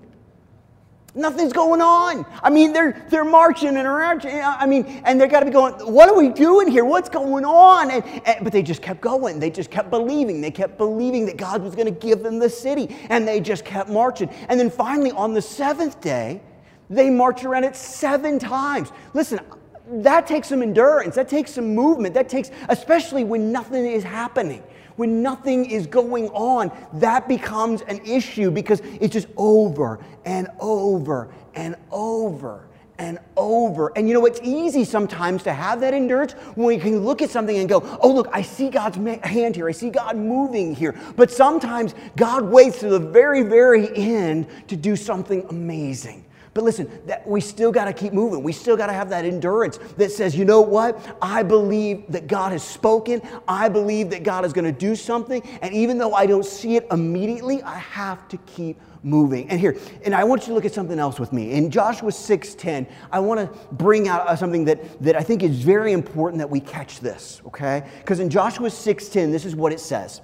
Nothing's 1.19 1.53
going 1.53 1.83
on. 1.83 2.25
I 2.45 2.49
mean, 2.49 2.73
they're, 2.73 3.05
they're 3.09 3.25
marching 3.25 3.77
and 3.77 3.89
marching. 3.89 4.31
Uh, 4.31 4.57
I 4.57 4.67
mean, 4.67 5.03
and 5.05 5.21
they've 5.21 5.29
got 5.29 5.41
to 5.41 5.47
be 5.47 5.51
going, 5.51 5.75
what 5.93 6.09
are 6.09 6.17
we 6.17 6.29
doing 6.29 6.69
here? 6.69 6.85
What's 6.85 7.09
going 7.09 7.45
on? 7.45 7.91
And, 7.91 8.05
and, 8.25 8.45
but 8.45 8.53
they 8.53 8.63
just 8.63 8.83
kept 8.83 9.01
going. 9.01 9.41
They 9.41 9.51
just 9.51 9.69
kept 9.69 9.91
believing. 9.91 10.41
They 10.41 10.53
kept 10.53 10.79
believing 10.79 11.27
that 11.27 11.37
God 11.37 11.61
was 11.61 11.75
going 11.75 11.93
to 11.93 12.01
give 12.01 12.23
them 12.23 12.39
the 12.39 12.49
city. 12.49 12.97
And 13.09 13.27
they 13.27 13.41
just 13.41 13.65
kept 13.65 13.91
marching. 13.91 14.31
And 14.49 14.61
then 14.61 14.71
finally, 14.71 15.11
on 15.11 15.35
the 15.35 15.43
seventh 15.43 16.01
day, 16.01 16.41
they 16.89 17.11
march 17.11 17.45
around 17.45 17.65
it 17.65 17.75
seven 17.75 18.39
times. 18.39 18.93
Listen, 19.13 19.41
that 19.89 20.25
takes 20.29 20.49
some 20.49 20.63
endurance. 20.63 21.17
That 21.17 21.29
takes 21.29 21.53
some 21.53 21.75
movement. 21.75 22.15
That 22.15 22.29
takes, 22.29 22.53
especially 22.69 23.25
when 23.25 23.51
nothing 23.51 23.85
is 23.85 24.05
happening 24.05 24.63
when 24.99 25.23
nothing 25.23 25.71
is 25.71 25.87
going 25.87 26.29
on, 26.31 26.71
that 26.95 27.29
becomes 27.29 27.83
an 27.83 28.01
issue 28.05 28.51
because 28.51 28.81
it's 29.01 29.13
just 29.13 29.29
over 29.37 30.01
and 30.25 30.49
over 30.61 31.33
and 31.55 31.77
over 31.91 32.69
and 32.99 33.19
over. 33.37 33.93
And 33.97 34.09
you 34.09 34.15
know, 34.15 34.27
it's 34.27 34.41
easy 34.43 34.85
sometimes 34.85 35.45
to 35.45 35.53
have 35.53 35.81
that 35.81 35.95
endurance 35.95 36.33
when 36.57 36.67
we 36.67 36.79
can 36.79 37.01
look 37.05 37.23
at 37.23 37.31
something 37.31 37.57
and 37.57 37.69
go, 37.69 37.81
oh, 38.03 38.13
look, 38.13 38.29
I 38.33 38.43
see 38.43 38.71
God's 38.71 38.97
hand 38.97 39.55
here. 39.55 39.69
I 39.69 39.73
see 39.73 39.91
God 39.91 40.17
moving 40.17 40.75
here. 40.75 40.95
But 41.17 41.31
sometimes 41.31 41.95
God 42.17 42.45
waits 42.45 42.81
to 42.81 42.89
the 42.89 42.99
very, 42.99 43.43
very 43.43 43.97
end 43.97 44.49
to 44.67 44.77
do 44.77 44.97
something 44.97 45.47
amazing. 45.49 46.25
But 46.55 46.65
listen, 46.65 46.91
that 47.07 47.27
we 47.27 47.41
still 47.41 47.71
got 47.71 47.85
to 47.85 47.93
keep 47.93 48.13
moving. 48.13 48.43
We 48.43 48.53
still 48.53 48.77
got 48.77 48.87
to 48.87 48.93
have 48.93 49.11
that 49.11 49.25
endurance 49.25 49.79
that 49.97 50.11
says, 50.11 50.37
you 50.37 50.45
know 50.45 50.61
what? 50.61 51.17
I 51.21 51.43
believe 51.43 52.05
that 52.11 52.27
God 52.27 52.53
has 52.53 52.63
spoken. 52.63 53.23
I 53.47 53.69
believe 53.69 54.11
that 54.11 54.23
God 54.23 54.45
is 54.45 54.53
going 54.53 54.65
to 54.65 54.73
do 54.73 54.95
something. 54.95 55.43
And 55.63 55.75
even 55.75 55.99
though 55.99 56.15
I 56.15 56.27
don't 56.27 56.45
see 56.45 56.77
it 56.77 56.87
immediately, 56.91 57.63
I 57.63 57.79
have 57.79 58.29
to 58.29 58.37
keep 58.39 58.81
moving. 59.03 59.49
And 59.49 59.61
here, 59.61 59.77
and 60.05 60.15
I 60.15 60.25
want 60.25 60.43
you 60.43 60.49
to 60.49 60.55
look 60.55 60.65
at 60.65 60.73
something 60.73 60.99
else 60.99 61.21
with 61.21 61.33
me. 61.33 61.53
In 61.53 61.71
Joshua 61.71 62.11
6:10, 62.11 62.87
I 63.13 63.21
want 63.21 63.41
to 63.41 63.75
bring 63.75 64.09
out 64.09 64.27
uh, 64.27 64.37
something 64.37 64.65
that, 64.65 65.01
that 65.03 65.17
I 65.17 65.21
think 65.21 65.43
is 65.43 65.63
very 65.63 65.93
important 65.93 66.39
that 66.39 66.51
we 66.51 66.61
catch 66.61 67.01
this, 67.01 67.41
okay? 67.47 67.89
Because 67.99 68.21
in 68.21 68.31
Joshua 68.31 68.69
6:10, 68.69 69.33
this 69.33 69.45
is 69.45 69.55
what 69.55 69.73
it 69.73 69.81
says. 69.81 70.21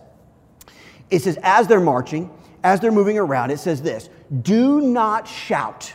It 1.10 1.22
says, 1.22 1.38
as 1.42 1.68
they're 1.68 1.80
marching, 1.80 2.30
as 2.62 2.80
they're 2.80 2.92
moving 2.92 3.18
around, 3.18 3.50
it 3.50 3.58
says 3.58 3.82
this: 3.82 4.08
do 4.42 4.80
not 4.80 5.28
shout 5.28 5.94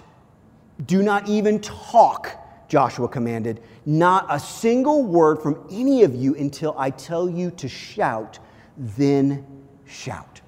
do 0.86 1.04
not 1.04 1.28
even 1.28 1.60
talk, 1.60 2.38
Joshua 2.68 3.08
commanded. 3.08 3.62
Not 3.86 4.26
a 4.30 4.40
single 4.40 5.04
word 5.04 5.42
from 5.42 5.68
any 5.72 6.04
of 6.04 6.16
you 6.16 6.36
until 6.36 6.76
I 6.78 6.90
tell 6.92 7.30
you 7.30 7.52
to 7.52 7.68
shout, 7.68 8.40
then 8.78 9.46
shout. 9.86 10.42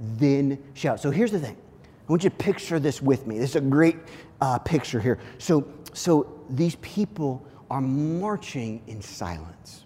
Then 0.00 0.58
shout. 0.74 1.00
So 1.00 1.10
here's 1.10 1.32
the 1.32 1.40
thing. 1.40 1.56
I 1.56 2.12
want 2.12 2.24
you 2.24 2.30
to 2.30 2.36
picture 2.36 2.78
this 2.78 3.02
with 3.02 3.26
me. 3.26 3.38
This 3.38 3.50
is 3.50 3.56
a 3.56 3.60
great 3.60 3.96
uh, 4.40 4.58
picture 4.58 5.00
here. 5.00 5.18
So, 5.38 5.68
so 5.92 6.40
these 6.48 6.76
people 6.76 7.46
are 7.70 7.80
marching 7.80 8.82
in 8.86 9.02
silence. 9.02 9.84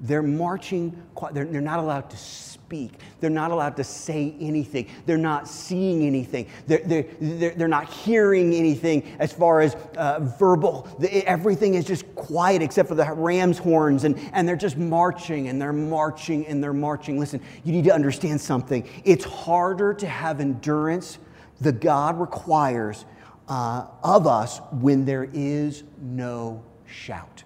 They're 0.00 0.22
marching, 0.22 1.02
they're, 1.32 1.44
they're 1.44 1.60
not 1.60 1.78
allowed 1.78 2.10
to 2.10 2.16
speak. 2.16 2.92
They're 3.20 3.30
not 3.30 3.50
allowed 3.50 3.76
to 3.78 3.84
say 3.84 4.34
anything. 4.40 4.88
They're 5.06 5.16
not 5.16 5.48
seeing 5.48 6.04
anything. 6.04 6.46
They're, 6.66 6.82
they're, 6.84 7.06
they're, 7.20 7.54
they're 7.54 7.68
not 7.68 7.90
hearing 7.90 8.54
anything 8.54 9.16
as 9.18 9.32
far 9.32 9.60
as 9.60 9.74
uh, 9.96 10.20
verbal. 10.38 10.86
Everything 11.10 11.74
is 11.74 11.84
just 11.84 12.14
quiet 12.14 12.62
except 12.62 12.88
for 12.88 12.94
the 12.94 13.10
ram's 13.12 13.58
horns, 13.58 14.04
and, 14.04 14.18
and 14.32 14.46
they're 14.46 14.54
just 14.54 14.76
marching 14.76 15.48
and 15.48 15.60
they're 15.60 15.72
marching 15.72 16.46
and 16.46 16.62
they're 16.62 16.72
marching. 16.72 17.18
Listen, 17.18 17.40
you 17.64 17.72
need 17.72 17.84
to 17.84 17.94
understand 17.94 18.40
something. 18.40 18.88
It's 19.04 19.24
harder 19.24 19.94
to 19.94 20.06
have 20.06 20.40
endurance 20.40 21.18
the 21.60 21.72
God 21.72 22.20
requires 22.20 23.04
uh, 23.48 23.86
of 24.02 24.26
us 24.26 24.60
when 24.72 25.04
there 25.04 25.28
is 25.32 25.84
no 26.00 26.62
shout. 26.86 27.44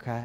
Okay? 0.00 0.24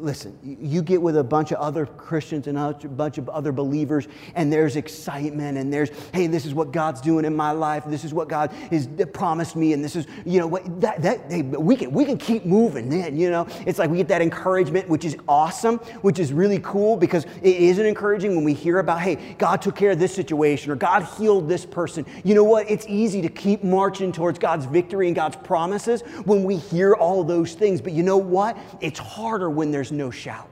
Listen, 0.00 0.38
you 0.42 0.82
get 0.82 1.02
with 1.02 1.16
a 1.16 1.24
bunch 1.24 1.52
of 1.52 1.58
other 1.58 1.86
Christians 1.86 2.46
and 2.46 2.56
a 2.56 2.72
bunch 2.72 3.18
of 3.18 3.28
other 3.28 3.52
believers, 3.52 4.06
and 4.34 4.52
there's 4.52 4.76
excitement, 4.76 5.58
and 5.58 5.72
there's, 5.72 5.90
hey, 6.14 6.26
this 6.26 6.46
is 6.46 6.54
what 6.54 6.72
God's 6.72 7.00
doing 7.00 7.24
in 7.24 7.34
my 7.34 7.50
life. 7.50 7.84
This 7.86 8.04
is 8.04 8.14
what 8.14 8.28
God 8.28 8.50
has 8.70 8.88
uh, 9.00 9.06
promised 9.06 9.56
me, 9.56 9.72
and 9.72 9.84
this 9.84 9.96
is, 9.96 10.06
you 10.24 10.38
know, 10.38 10.46
what 10.46 10.80
that, 10.80 11.02
that 11.02 11.30
hey, 11.30 11.42
we 11.42 11.76
can 11.76 11.90
we 11.90 12.04
can 12.04 12.16
keep 12.16 12.44
moving. 12.44 12.88
Then, 12.88 13.16
you 13.16 13.30
know, 13.30 13.46
it's 13.66 13.78
like 13.78 13.90
we 13.90 13.96
get 13.96 14.08
that 14.08 14.22
encouragement, 14.22 14.88
which 14.88 15.04
is 15.04 15.16
awesome, 15.28 15.78
which 16.02 16.18
is 16.18 16.32
really 16.32 16.60
cool 16.60 16.96
because 16.96 17.24
it 17.42 17.56
isn't 17.56 17.84
encouraging 17.84 18.36
when 18.36 18.44
we 18.44 18.54
hear 18.54 18.78
about, 18.78 19.00
hey, 19.00 19.16
God 19.38 19.60
took 19.60 19.76
care 19.76 19.90
of 19.90 19.98
this 19.98 20.14
situation 20.14 20.70
or 20.70 20.76
God 20.76 21.02
healed 21.18 21.48
this 21.48 21.66
person. 21.66 22.06
You 22.24 22.34
know 22.34 22.44
what? 22.44 22.70
It's 22.70 22.86
easy 22.88 23.20
to 23.22 23.28
keep 23.28 23.64
marching 23.64 24.12
towards 24.12 24.38
God's 24.38 24.66
victory 24.66 25.08
and 25.08 25.16
God's 25.16 25.36
promises 25.36 26.02
when 26.24 26.44
we 26.44 26.56
hear 26.56 26.94
all 26.94 27.24
those 27.24 27.54
things. 27.54 27.80
But 27.80 27.92
you 27.92 28.02
know 28.02 28.16
what? 28.16 28.56
It's 28.80 28.98
harder 28.98 29.50
when 29.50 29.70
there's 29.70 29.87
there's 29.88 29.98
no 29.98 30.10
shout. 30.10 30.48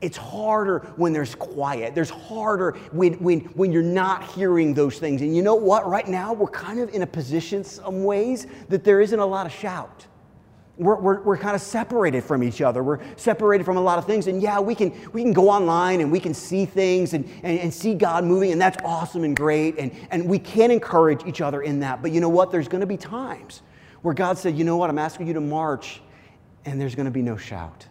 It's 0.00 0.16
harder 0.16 0.80
when 0.96 1.12
there's 1.12 1.34
quiet. 1.34 1.94
There's 1.94 2.10
harder 2.10 2.72
when, 2.92 3.14
when, 3.14 3.40
when 3.40 3.72
you're 3.72 3.82
not 3.82 4.22
hearing 4.24 4.74
those 4.74 4.98
things. 4.98 5.22
And 5.22 5.34
you 5.34 5.42
know 5.42 5.54
what? 5.54 5.88
Right 5.88 6.06
now, 6.06 6.32
we're 6.32 6.48
kind 6.48 6.80
of 6.80 6.94
in 6.94 7.02
a 7.02 7.06
position, 7.06 7.64
some 7.64 8.04
ways, 8.04 8.46
that 8.68 8.84
there 8.84 9.00
isn't 9.00 9.18
a 9.18 9.24
lot 9.24 9.46
of 9.46 9.52
shout. 9.52 10.06
We're, 10.76 10.96
we're, 10.96 11.22
we're 11.22 11.38
kind 11.38 11.56
of 11.56 11.62
separated 11.62 12.22
from 12.22 12.42
each 12.42 12.60
other. 12.60 12.84
We're 12.84 13.00
separated 13.16 13.64
from 13.64 13.78
a 13.78 13.80
lot 13.80 13.98
of 13.98 14.04
things. 14.04 14.26
And 14.26 14.42
yeah, 14.42 14.60
we 14.60 14.74
can, 14.74 14.92
we 15.12 15.22
can 15.22 15.32
go 15.32 15.48
online 15.48 16.02
and 16.02 16.12
we 16.12 16.20
can 16.20 16.34
see 16.34 16.66
things 16.66 17.14
and, 17.14 17.24
and, 17.42 17.58
and 17.58 17.72
see 17.72 17.94
God 17.94 18.24
moving, 18.24 18.52
and 18.52 18.60
that's 18.60 18.76
awesome 18.84 19.24
and 19.24 19.34
great. 19.34 19.78
And, 19.78 19.90
and 20.10 20.28
we 20.28 20.38
can 20.38 20.70
encourage 20.70 21.24
each 21.24 21.40
other 21.40 21.62
in 21.62 21.80
that. 21.80 22.02
But 22.02 22.12
you 22.12 22.20
know 22.20 22.28
what? 22.28 22.52
There's 22.52 22.68
going 22.68 22.82
to 22.82 22.86
be 22.86 22.98
times 22.98 23.62
where 24.02 24.14
God 24.14 24.36
said, 24.36 24.58
you 24.58 24.64
know 24.64 24.76
what? 24.76 24.90
I'm 24.90 24.98
asking 24.98 25.26
you 25.26 25.32
to 25.32 25.40
march, 25.40 26.02
and 26.66 26.78
there's 26.78 26.94
going 26.94 27.06
to 27.06 27.10
be 27.10 27.22
no 27.22 27.38
shout. 27.38 27.86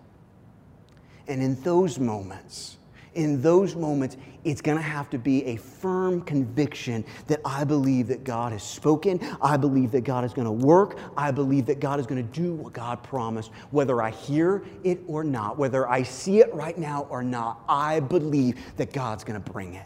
And 1.27 1.41
in 1.41 1.61
those 1.61 1.99
moments, 1.99 2.77
in 3.15 3.41
those 3.41 3.75
moments, 3.75 4.17
it's 4.43 4.61
going 4.61 4.77
to 4.77 4.83
have 4.83 5.09
to 5.09 5.17
be 5.17 5.43
a 5.45 5.55
firm 5.55 6.21
conviction 6.21 7.03
that 7.27 7.39
I 7.43 7.63
believe 7.63 8.07
that 8.09 8.23
God 8.23 8.51
has 8.51 8.61
spoken. 8.61 9.19
I 9.41 9.57
believe 9.57 9.91
that 9.91 10.01
God 10.01 10.23
is 10.23 10.33
going 10.33 10.45
to 10.45 10.51
work. 10.51 10.99
I 11.17 11.31
believe 11.31 11.65
that 11.65 11.79
God 11.79 11.99
is 11.99 12.05
going 12.05 12.21
to 12.21 12.39
do 12.39 12.53
what 12.53 12.73
God 12.73 13.01
promised, 13.01 13.51
whether 13.71 14.01
I 14.01 14.11
hear 14.11 14.63
it 14.83 14.99
or 15.07 15.23
not, 15.23 15.57
whether 15.57 15.89
I 15.89 16.03
see 16.03 16.39
it 16.39 16.53
right 16.53 16.77
now 16.77 17.07
or 17.09 17.23
not. 17.23 17.61
I 17.67 18.01
believe 18.01 18.59
that 18.77 18.93
God's 18.93 19.23
going 19.23 19.41
to 19.41 19.51
bring 19.51 19.73
it. 19.73 19.85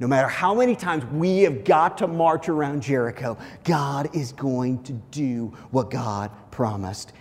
No 0.00 0.06
matter 0.06 0.28
how 0.28 0.54
many 0.54 0.74
times 0.74 1.04
we 1.06 1.40
have 1.40 1.64
got 1.64 1.98
to 1.98 2.06
march 2.06 2.48
around 2.48 2.82
Jericho, 2.82 3.36
God 3.64 4.14
is 4.14 4.32
going 4.32 4.82
to 4.84 4.92
do 4.92 5.52
what 5.70 5.90
God 5.90 6.30
promised. 6.50 7.12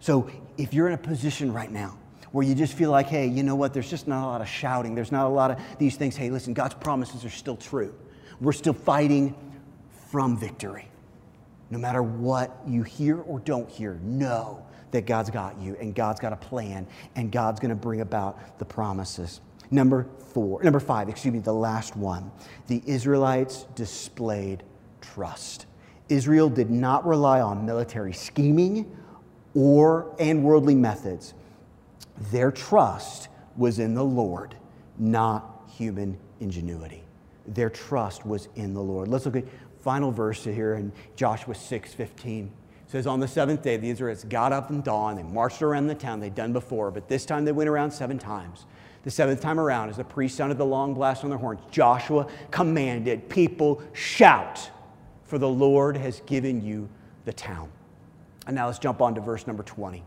So 0.00 0.30
if 0.56 0.72
you're 0.72 0.86
in 0.86 0.94
a 0.94 0.98
position 0.98 1.52
right 1.52 1.70
now, 1.70 1.98
where 2.34 2.44
you 2.44 2.56
just 2.56 2.72
feel 2.72 2.90
like, 2.90 3.06
hey, 3.06 3.28
you 3.28 3.44
know 3.44 3.54
what? 3.54 3.72
There's 3.72 3.88
just 3.88 4.08
not 4.08 4.24
a 4.24 4.26
lot 4.26 4.40
of 4.40 4.48
shouting. 4.48 4.96
There's 4.96 5.12
not 5.12 5.26
a 5.26 5.28
lot 5.28 5.52
of 5.52 5.78
these 5.78 5.94
things. 5.94 6.16
Hey, 6.16 6.30
listen, 6.30 6.52
God's 6.52 6.74
promises 6.74 7.24
are 7.24 7.30
still 7.30 7.56
true. 7.56 7.94
We're 8.40 8.50
still 8.50 8.72
fighting 8.72 9.36
from 10.10 10.36
victory. 10.36 10.88
No 11.70 11.78
matter 11.78 12.02
what 12.02 12.58
you 12.66 12.82
hear 12.82 13.20
or 13.20 13.38
don't 13.38 13.70
hear, 13.70 14.00
know 14.02 14.66
that 14.90 15.06
God's 15.06 15.30
got 15.30 15.60
you 15.60 15.76
and 15.80 15.94
God's 15.94 16.18
got 16.18 16.32
a 16.32 16.36
plan 16.36 16.88
and 17.14 17.30
God's 17.30 17.60
going 17.60 17.68
to 17.68 17.76
bring 17.76 18.00
about 18.00 18.58
the 18.58 18.64
promises. 18.64 19.40
Number 19.70 20.08
four, 20.32 20.60
number 20.64 20.80
five, 20.80 21.08
excuse 21.08 21.32
me, 21.32 21.38
the 21.38 21.54
last 21.54 21.94
one. 21.94 22.32
The 22.66 22.82
Israelites 22.84 23.66
displayed 23.76 24.64
trust. 25.00 25.66
Israel 26.08 26.50
did 26.50 26.68
not 26.68 27.06
rely 27.06 27.40
on 27.40 27.64
military 27.64 28.12
scheming 28.12 28.90
or 29.54 30.12
and 30.18 30.42
worldly 30.42 30.74
methods. 30.74 31.34
Their 32.30 32.50
trust 32.50 33.28
was 33.56 33.78
in 33.78 33.94
the 33.94 34.04
Lord, 34.04 34.54
not 34.98 35.64
human 35.76 36.18
ingenuity. 36.40 37.02
Their 37.46 37.70
trust 37.70 38.24
was 38.24 38.48
in 38.54 38.74
the 38.74 38.80
Lord. 38.80 39.08
Let's 39.08 39.26
look 39.26 39.36
at 39.36 39.44
final 39.82 40.10
verse 40.10 40.44
here 40.44 40.74
in 40.74 40.92
Joshua 41.16 41.54
6 41.54 41.94
15. 41.94 42.44
It 42.46 42.90
says, 42.90 43.06
On 43.06 43.20
the 43.20 43.28
seventh 43.28 43.62
day, 43.62 43.76
the 43.76 43.90
Israelites 43.90 44.24
got 44.24 44.52
up 44.52 44.70
and 44.70 44.82
dawn. 44.82 45.16
They 45.16 45.22
marched 45.22 45.62
around 45.62 45.86
the 45.86 45.94
town 45.94 46.20
they'd 46.20 46.34
done 46.34 46.52
before, 46.52 46.90
but 46.90 47.08
this 47.08 47.24
time 47.26 47.44
they 47.44 47.52
went 47.52 47.68
around 47.68 47.90
seven 47.90 48.18
times. 48.18 48.66
The 49.02 49.10
seventh 49.10 49.40
time 49.40 49.60
around, 49.60 49.90
as 49.90 49.98
the 49.98 50.04
priest 50.04 50.36
sounded 50.36 50.56
the 50.56 50.64
long 50.64 50.94
blast 50.94 51.24
on 51.24 51.30
their 51.30 51.38
horns, 51.38 51.60
Joshua 51.70 52.26
commanded 52.50 53.28
people, 53.28 53.82
Shout, 53.92 54.70
for 55.24 55.38
the 55.38 55.48
Lord 55.48 55.96
has 55.96 56.20
given 56.20 56.64
you 56.64 56.88
the 57.26 57.32
town. 57.32 57.70
And 58.46 58.56
now 58.56 58.66
let's 58.66 58.78
jump 58.78 59.02
on 59.02 59.14
to 59.14 59.20
verse 59.20 59.46
number 59.46 59.62
20. 59.62 60.02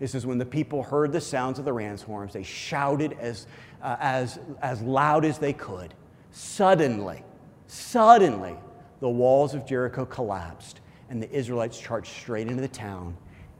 This 0.00 0.16
is 0.16 0.26
when 0.26 0.38
the 0.38 0.46
people 0.46 0.82
heard 0.82 1.12
the 1.12 1.20
sounds 1.20 1.60
of 1.60 1.64
the 1.64 1.72
ram's 1.72 2.02
horns. 2.02 2.32
They 2.32 2.42
shouted 2.42 3.16
as, 3.20 3.46
uh, 3.82 3.96
as, 4.00 4.40
as 4.60 4.82
loud 4.82 5.24
as 5.24 5.38
they 5.38 5.52
could. 5.52 5.94
Suddenly, 6.32 7.22
Suddenly, 7.70 8.56
the 8.98 9.08
walls 9.08 9.54
of 9.54 9.64
Jericho 9.64 10.04
collapsed, 10.04 10.80
and 11.08 11.22
the 11.22 11.30
Israelites 11.30 11.78
charged 11.78 12.08
straight 12.08 12.48
into 12.48 12.60
the 12.60 12.66
town 12.68 13.16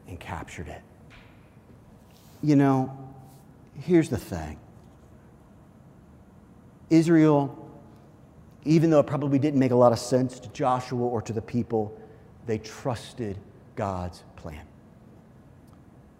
and 0.09 0.19
captured 0.19 0.67
it. 0.67 0.81
You 2.43 2.57
know, 2.57 2.91
here's 3.79 4.09
the 4.09 4.17
thing 4.17 4.59
Israel, 6.89 7.57
even 8.65 8.89
though 8.89 8.99
it 8.99 9.07
probably 9.07 9.39
didn't 9.39 9.61
make 9.61 9.71
a 9.71 9.75
lot 9.77 9.93
of 9.93 9.99
sense 9.99 10.41
to 10.41 10.49
Joshua 10.49 10.99
or 10.99 11.21
to 11.21 11.31
the 11.31 11.41
people, 11.41 11.97
they 12.45 12.57
trusted 12.57 13.37
God's 13.77 14.25
plan. 14.35 14.65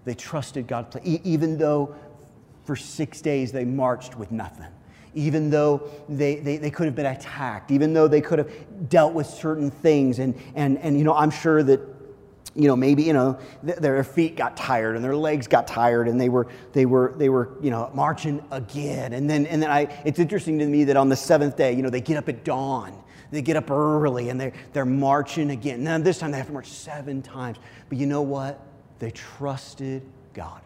They 0.05 0.13
trusted 0.13 0.71
e- 1.03 1.21
even 1.23 1.57
though 1.57 1.95
for 2.65 2.75
six 2.75 3.21
days 3.21 3.51
they 3.51 3.65
marched 3.65 4.17
with 4.17 4.31
nothing. 4.31 4.67
Even 5.13 5.49
though 5.49 5.89
they, 6.07 6.35
they, 6.35 6.57
they 6.57 6.71
could 6.71 6.85
have 6.85 6.95
been 6.95 7.05
attacked, 7.05 7.69
even 7.69 7.93
though 7.93 8.07
they 8.07 8.21
could 8.21 8.39
have 8.39 8.89
dealt 8.89 9.13
with 9.13 9.27
certain 9.27 9.69
things. 9.69 10.19
And, 10.19 10.35
and, 10.55 10.77
and 10.77 10.97
you 10.97 11.03
know, 11.03 11.13
I'm 11.13 11.31
sure 11.31 11.61
that 11.63 11.81
you 12.53 12.67
know 12.67 12.75
maybe 12.75 13.03
you 13.03 13.13
know 13.13 13.39
th- 13.65 13.77
their 13.77 14.03
feet 14.03 14.35
got 14.35 14.57
tired 14.57 14.97
and 14.97 15.05
their 15.05 15.15
legs 15.15 15.47
got 15.47 15.67
tired 15.67 16.09
and 16.09 16.19
they 16.19 16.27
were 16.27 16.47
they 16.73 16.85
were 16.85 17.13
they 17.15 17.29
were 17.29 17.53
you 17.61 17.71
know 17.71 17.89
marching 17.93 18.43
again. 18.51 19.13
And 19.13 19.29
then 19.29 19.45
and 19.45 19.61
then 19.61 19.69
i 19.71 19.81
it's 20.03 20.19
interesting 20.19 20.59
to 20.59 20.65
me 20.65 20.83
that 20.85 20.97
on 20.97 21.07
the 21.07 21.15
seventh 21.15 21.55
day 21.55 21.73
you 21.73 21.81
know 21.81 21.89
they 21.89 22.01
get 22.01 22.17
up 22.17 22.27
at 22.29 22.43
dawn. 22.43 22.93
They 23.31 23.41
get 23.41 23.55
up 23.55 23.71
early 23.71 24.29
and 24.29 24.39
they're 24.39 24.53
they're 24.73 24.85
marching 24.85 25.51
again. 25.51 25.83
Now 25.83 25.97
this 25.97 26.19
time 26.19 26.31
they 26.31 26.37
have 26.37 26.47
to 26.47 26.53
march 26.53 26.67
seven 26.67 27.21
times. 27.21 27.57
But 27.87 27.97
you 27.97 28.05
know 28.05 28.21
what 28.21 28.59
they 29.01 29.11
trusted 29.11 30.03
god 30.33 30.61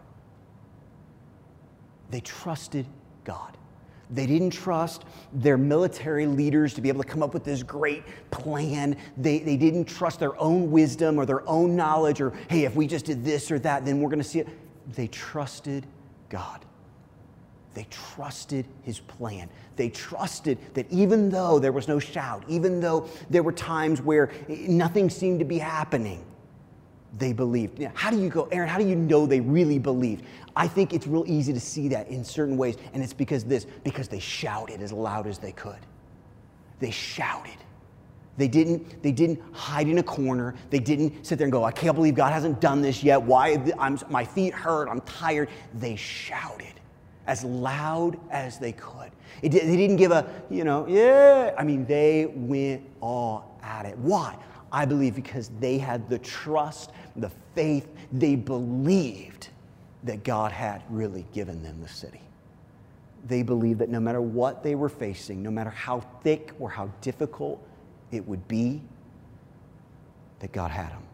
they 2.10 2.20
trusted 2.20 2.86
god 3.24 3.56
they 4.10 4.26
didn't 4.26 4.50
trust 4.50 5.04
their 5.32 5.58
military 5.58 6.26
leaders 6.26 6.74
to 6.74 6.80
be 6.80 6.88
able 6.88 7.02
to 7.02 7.08
come 7.08 7.22
up 7.22 7.34
with 7.34 7.44
this 7.44 7.62
great 7.62 8.04
plan. 8.30 8.96
They, 9.16 9.40
they 9.40 9.56
didn't 9.56 9.86
trust 9.86 10.20
their 10.20 10.38
own 10.40 10.70
wisdom 10.70 11.18
or 11.18 11.26
their 11.26 11.48
own 11.48 11.74
knowledge 11.74 12.20
or, 12.20 12.32
hey, 12.48 12.64
if 12.64 12.76
we 12.76 12.86
just 12.86 13.04
did 13.04 13.24
this 13.24 13.50
or 13.50 13.58
that, 13.60 13.84
then 13.84 14.00
we're 14.00 14.08
going 14.08 14.20
to 14.20 14.28
see 14.28 14.40
it. 14.40 14.48
They 14.94 15.08
trusted 15.08 15.86
God. 16.28 16.64
They 17.74 17.86
trusted 17.90 18.66
his 18.82 19.00
plan. 19.00 19.50
They 19.74 19.90
trusted 19.90 20.58
that 20.74 20.90
even 20.90 21.28
though 21.28 21.58
there 21.58 21.72
was 21.72 21.88
no 21.88 21.98
shout, 21.98 22.44
even 22.48 22.80
though 22.80 23.08
there 23.28 23.42
were 23.42 23.52
times 23.52 24.00
where 24.00 24.30
nothing 24.48 25.10
seemed 25.10 25.40
to 25.40 25.44
be 25.44 25.58
happening, 25.58 26.24
they 27.18 27.32
believed. 27.32 27.82
how 27.94 28.10
do 28.10 28.20
you 28.20 28.28
go, 28.28 28.48
Aaron? 28.52 28.68
How 28.68 28.78
do 28.78 28.86
you 28.86 28.96
know 28.96 29.26
they 29.26 29.40
really 29.40 29.78
believed? 29.78 30.24
I 30.54 30.68
think 30.68 30.92
it's 30.92 31.06
real 31.06 31.24
easy 31.26 31.52
to 31.52 31.60
see 31.60 31.88
that 31.88 32.08
in 32.08 32.24
certain 32.24 32.56
ways, 32.56 32.76
and 32.92 33.02
it's 33.02 33.12
because 33.12 33.44
this, 33.44 33.66
because 33.84 34.08
they 34.08 34.18
shouted 34.18 34.80
as 34.80 34.92
loud 34.92 35.26
as 35.26 35.38
they 35.38 35.52
could. 35.52 35.78
They 36.80 36.90
shouted. 36.90 37.56
They 38.36 38.48
didn't, 38.48 39.02
they 39.02 39.12
didn't 39.12 39.40
hide 39.52 39.88
in 39.88 39.98
a 39.98 40.02
corner. 40.02 40.54
They 40.68 40.78
didn't 40.78 41.24
sit 41.24 41.38
there 41.38 41.46
and 41.46 41.52
go, 41.52 41.64
I 41.64 41.72
can't 41.72 41.94
believe 41.94 42.14
God 42.14 42.32
hasn't 42.32 42.60
done 42.60 42.82
this 42.82 43.02
yet. 43.02 43.20
Why? 43.20 43.56
I'm, 43.78 43.98
my 44.10 44.24
feet 44.24 44.52
hurt. 44.52 44.88
I'm 44.88 45.00
tired. 45.02 45.48
They 45.74 45.96
shouted 45.96 46.74
as 47.26 47.44
loud 47.44 48.18
as 48.30 48.58
they 48.58 48.72
could. 48.72 49.10
It, 49.42 49.50
they 49.50 49.76
didn't 49.76 49.96
give 49.96 50.12
a, 50.12 50.28
you 50.50 50.64
know, 50.64 50.86
yeah. 50.86 51.54
I 51.58 51.64
mean, 51.64 51.86
they 51.86 52.26
went 52.26 52.82
all 53.00 53.58
at 53.62 53.86
it. 53.86 53.96
Why? 53.98 54.36
I 54.76 54.84
believe 54.84 55.14
because 55.14 55.50
they 55.58 55.78
had 55.78 56.06
the 56.10 56.18
trust, 56.18 56.90
the 57.16 57.30
faith, 57.54 57.88
they 58.12 58.36
believed 58.36 59.48
that 60.04 60.22
God 60.22 60.52
had 60.52 60.82
really 60.90 61.24
given 61.32 61.62
them 61.62 61.80
the 61.80 61.88
city. 61.88 62.20
They 63.26 63.42
believed 63.42 63.78
that 63.78 63.88
no 63.88 64.00
matter 64.00 64.20
what 64.20 64.62
they 64.62 64.74
were 64.74 64.90
facing, 64.90 65.42
no 65.42 65.50
matter 65.50 65.70
how 65.70 66.00
thick 66.22 66.52
or 66.60 66.68
how 66.68 66.90
difficult 67.00 67.66
it 68.12 68.28
would 68.28 68.46
be, 68.48 68.82
that 70.40 70.52
God 70.52 70.70
had 70.70 70.90
them. 70.90 71.04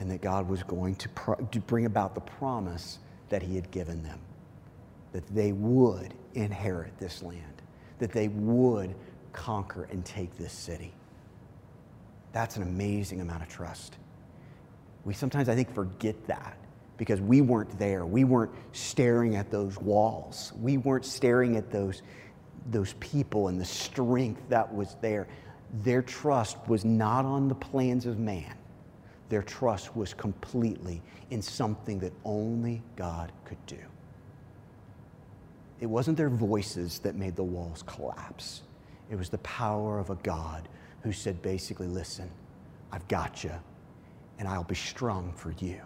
And 0.00 0.10
that 0.10 0.22
God 0.22 0.48
was 0.48 0.62
going 0.62 0.94
to, 0.96 1.10
pro- 1.10 1.34
to 1.34 1.60
bring 1.60 1.84
about 1.84 2.14
the 2.14 2.22
promise 2.22 3.00
that 3.28 3.42
He 3.42 3.54
had 3.54 3.70
given 3.70 4.02
them 4.02 4.18
that 5.12 5.26
they 5.34 5.52
would 5.52 6.14
inherit 6.34 6.98
this 6.98 7.22
land, 7.22 7.62
that 7.98 8.12
they 8.12 8.28
would 8.28 8.94
conquer 9.34 9.86
and 9.92 10.02
take 10.06 10.34
this 10.38 10.54
city. 10.54 10.94
That's 12.38 12.56
an 12.56 12.62
amazing 12.62 13.20
amount 13.20 13.42
of 13.42 13.48
trust. 13.48 13.96
We 15.04 15.12
sometimes, 15.12 15.48
I 15.48 15.56
think, 15.56 15.74
forget 15.74 16.14
that 16.28 16.56
because 16.96 17.20
we 17.20 17.40
weren't 17.40 17.76
there. 17.80 18.06
We 18.06 18.22
weren't 18.22 18.52
staring 18.70 19.34
at 19.34 19.50
those 19.50 19.76
walls. 19.80 20.52
We 20.60 20.76
weren't 20.76 21.04
staring 21.04 21.56
at 21.56 21.72
those, 21.72 22.02
those 22.70 22.92
people 23.00 23.48
and 23.48 23.60
the 23.60 23.64
strength 23.64 24.40
that 24.50 24.72
was 24.72 24.94
there. 25.00 25.26
Their 25.82 26.00
trust 26.00 26.58
was 26.68 26.84
not 26.84 27.24
on 27.24 27.48
the 27.48 27.56
plans 27.56 28.06
of 28.06 28.20
man, 28.20 28.54
their 29.30 29.42
trust 29.42 29.96
was 29.96 30.14
completely 30.14 31.02
in 31.30 31.42
something 31.42 31.98
that 31.98 32.12
only 32.24 32.84
God 32.94 33.32
could 33.46 33.66
do. 33.66 33.80
It 35.80 35.86
wasn't 35.86 36.16
their 36.16 36.30
voices 36.30 37.00
that 37.00 37.16
made 37.16 37.34
the 37.34 37.42
walls 37.42 37.82
collapse, 37.82 38.62
it 39.10 39.16
was 39.16 39.28
the 39.28 39.38
power 39.38 39.98
of 39.98 40.10
a 40.10 40.14
God 40.22 40.68
who 41.02 41.12
said 41.12 41.40
basically, 41.42 41.86
Listen, 41.86 42.30
I've 42.92 43.06
got 43.08 43.44
you, 43.44 43.52
and 44.38 44.48
I'll 44.48 44.64
be 44.64 44.74
strong 44.74 45.32
for 45.32 45.54
you, 45.58 45.80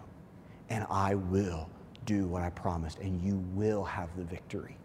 and 0.69 0.85
I 0.89 1.15
will 1.15 1.69
do 2.05 2.27
what 2.27 2.41
I 2.41 2.49
promised, 2.49 2.99
and 2.99 3.21
you 3.21 3.37
will 3.53 3.83
have 3.83 4.09
the 4.17 4.23
victory. 4.23 4.77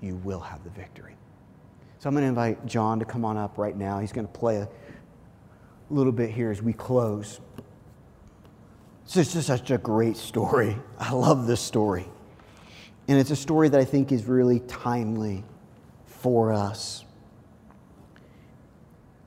You 0.00 0.16
will 0.16 0.40
have 0.40 0.64
the 0.64 0.70
victory. 0.70 1.16
So 1.98 2.08
I'm 2.08 2.14
going 2.14 2.24
to 2.24 2.28
invite 2.28 2.66
John 2.66 2.98
to 2.98 3.04
come 3.04 3.24
on 3.24 3.36
up 3.36 3.58
right 3.58 3.76
now. 3.76 4.00
He's 4.00 4.12
going 4.12 4.26
to 4.26 4.32
play 4.32 4.56
a 4.56 4.68
little 5.90 6.12
bit 6.12 6.30
here 6.30 6.50
as 6.50 6.60
we 6.60 6.72
close. 6.72 7.40
It's 9.04 9.14
just 9.14 9.46
such 9.46 9.70
a 9.70 9.78
great 9.78 10.16
story. 10.16 10.76
I 10.98 11.12
love 11.12 11.46
this 11.46 11.60
story. 11.60 12.06
And 13.08 13.18
it's 13.18 13.30
a 13.30 13.36
story 13.36 13.68
that 13.68 13.78
I 13.78 13.84
think 13.84 14.10
is 14.10 14.24
really 14.24 14.60
timely 14.60 15.44
for 16.06 16.52
us. 16.52 17.04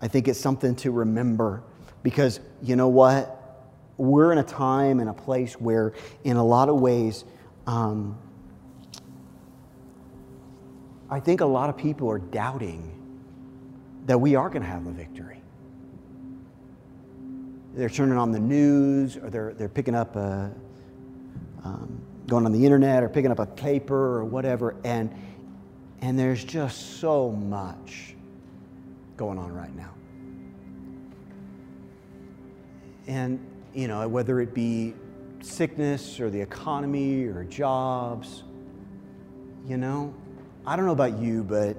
I 0.01 0.07
think 0.07 0.27
it's 0.27 0.39
something 0.39 0.75
to 0.77 0.91
remember 0.91 1.63
because 2.03 2.39
you 2.61 2.75
know 2.75 2.89
what? 2.89 3.41
We're 3.97 4.31
in 4.31 4.37
a 4.37 4.43
time 4.43 4.99
and 4.99 5.09
a 5.09 5.13
place 5.13 5.53
where, 5.53 5.93
in 6.23 6.37
a 6.37 6.43
lot 6.43 6.69
of 6.69 6.79
ways, 6.79 7.23
um, 7.65 8.17
I 11.09 11.19
think 11.19 11.41
a 11.41 11.45
lot 11.45 11.69
of 11.69 11.77
people 11.77 12.09
are 12.11 12.19
doubting 12.19 12.91
that 14.05 14.19
we 14.19 14.35
are 14.35 14.49
going 14.49 14.61
to 14.61 14.67
have 14.67 14.85
the 14.85 14.91
victory. 14.91 15.41
They're 17.73 17.89
turning 17.89 18.17
on 18.17 18.31
the 18.31 18.39
news 18.39 19.17
or 19.17 19.29
they're, 19.29 19.53
they're 19.53 19.69
picking 19.69 19.95
up 19.95 20.15
a, 20.15 20.51
um, 21.63 22.01
going 22.27 22.45
on 22.45 22.51
the 22.51 22.63
internet 22.63 23.03
or 23.03 23.09
picking 23.09 23.31
up 23.31 23.39
a 23.39 23.45
paper 23.45 24.17
or 24.17 24.25
whatever, 24.25 24.75
and, 24.83 25.13
and 26.01 26.17
there's 26.17 26.43
just 26.43 26.99
so 26.99 27.31
much 27.31 28.14
going 29.17 29.37
on 29.37 29.53
right 29.53 29.75
now. 29.75 29.93
And, 33.07 33.39
you 33.73 33.87
know, 33.87 34.07
whether 34.07 34.39
it 34.41 34.53
be 34.53 34.93
sickness 35.41 36.19
or 36.19 36.29
the 36.29 36.41
economy 36.41 37.25
or 37.25 37.43
jobs, 37.43 38.43
you 39.67 39.77
know, 39.77 40.13
I 40.65 40.75
don't 40.75 40.85
know 40.85 40.91
about 40.91 41.19
you, 41.19 41.43
but 41.43 41.77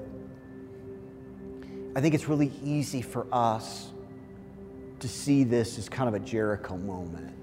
I 1.96 2.00
think 2.00 2.14
it's 2.14 2.28
really 2.28 2.52
easy 2.62 3.02
for 3.02 3.26
us 3.32 3.90
to 5.00 5.08
see 5.08 5.44
this 5.44 5.78
as 5.78 5.88
kind 5.88 6.08
of 6.08 6.14
a 6.14 6.24
Jericho 6.24 6.76
moment. 6.76 7.34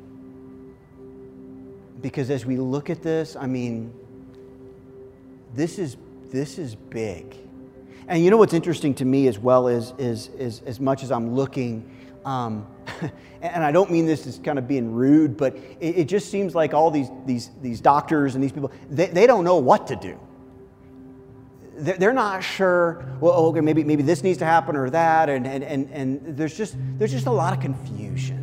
Because 2.02 2.30
as 2.30 2.46
we 2.46 2.58
look 2.58 2.90
at 2.90 3.02
this, 3.02 3.36
I 3.36 3.48
mean, 3.48 3.94
this 5.54 5.80
is, 5.80 5.98
this 6.30 6.58
is 6.58 6.76
big. 6.76 7.36
And 8.08 8.24
you 8.24 8.30
know 8.30 8.38
what's 8.38 8.54
interesting 8.54 8.94
to 8.96 9.06
me 9.06 9.28
as 9.28 9.40
well 9.40 9.68
is, 9.68 9.94
is, 9.98 10.28
is 10.38 10.62
as 10.66 10.80
much 10.80 11.04
as 11.04 11.12
I'm 11.12 11.36
looking, 11.36 11.90
um, 12.26 12.68
and 13.42 13.64
I 13.64 13.72
don't 13.72 13.92
mean 13.92 14.06
this 14.06 14.28
as 14.28 14.40
kind 14.40 14.60
of 14.60 14.68
being 14.68 14.94
rude, 14.94 15.38
but 15.38 15.56
it, 15.80 15.98
it, 15.98 16.06
just 16.06 16.30
seems 16.30 16.54
like 16.54 16.74
all 16.74 16.92
these, 16.92 17.08
these, 17.26 17.52
these 17.62 17.82
doctors 17.82 18.36
and 18.36 18.44
these 18.44 18.52
people, 18.52 18.72
they, 18.90 19.08
they 19.08 19.28
don't 19.28 19.44
know 19.44 19.58
what 19.58 19.88
to 19.88 19.96
do. 19.96 20.20
They're, 21.76 22.14
not 22.14 22.44
sure, 22.44 23.04
well, 23.20 23.34
okay, 23.48 23.62
maybe, 23.62 23.84
maybe 23.84 24.04
this 24.04 24.22
needs 24.22 24.38
to 24.40 24.46
happen 24.46 24.76
or 24.76 24.90
that, 24.92 25.28
and, 25.28 25.48
and, 25.48 25.64
and, 25.64 25.90
and 25.92 26.38
there's, 26.38 26.56
just, 26.56 26.76
there's 26.98 27.12
just 27.12 27.26
a 27.26 27.32
lot 27.32 27.52
of 27.52 27.60
confusion. 27.62 28.40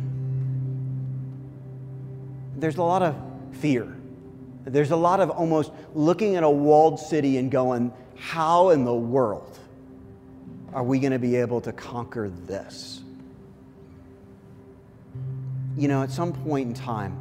There's 2.57 2.77
a 2.77 2.83
lot 2.83 3.01
of 3.01 3.15
fear. 3.53 3.95
There's 4.65 4.91
a 4.91 4.95
lot 4.95 5.21
of 5.21 5.29
almost 5.29 5.71
looking 5.95 6.35
at 6.35 6.43
a 6.43 6.49
walled 6.49 6.99
city 6.99 7.37
and 7.37 7.49
going, 7.49 7.93
how 8.21 8.69
in 8.69 8.85
the 8.85 8.93
world 8.93 9.57
are 10.73 10.83
we 10.83 10.99
going 10.99 11.11
to 11.11 11.19
be 11.19 11.37
able 11.37 11.59
to 11.59 11.73
conquer 11.73 12.29
this? 12.29 13.01
You 15.75 15.87
know, 15.87 16.03
at 16.03 16.11
some 16.11 16.31
point 16.31 16.67
in 16.67 16.73
time, 16.75 17.17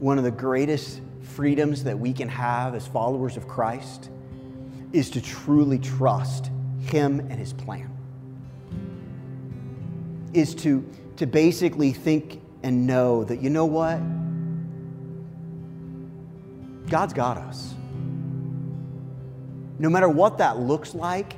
one 0.00 0.18
of 0.18 0.24
the 0.24 0.30
greatest 0.32 1.00
freedoms 1.22 1.84
that 1.84 1.96
we 1.96 2.12
can 2.12 2.28
have 2.28 2.74
as 2.74 2.84
followers 2.84 3.36
of 3.36 3.46
Christ 3.46 4.10
is 4.92 5.08
to 5.10 5.22
truly 5.22 5.78
trust 5.78 6.50
Him 6.80 7.20
and 7.20 7.34
His 7.34 7.52
plan. 7.52 7.88
Is 10.32 10.52
to, 10.56 10.84
to 11.18 11.26
basically 11.26 11.92
think 11.92 12.42
and 12.64 12.88
know 12.88 13.22
that, 13.22 13.40
you 13.40 13.50
know 13.50 13.66
what? 13.66 14.00
God's 16.90 17.12
got 17.12 17.38
us. 17.38 17.74
No 19.82 19.90
matter 19.90 20.08
what 20.08 20.38
that 20.38 20.60
looks 20.60 20.94
like, 20.94 21.34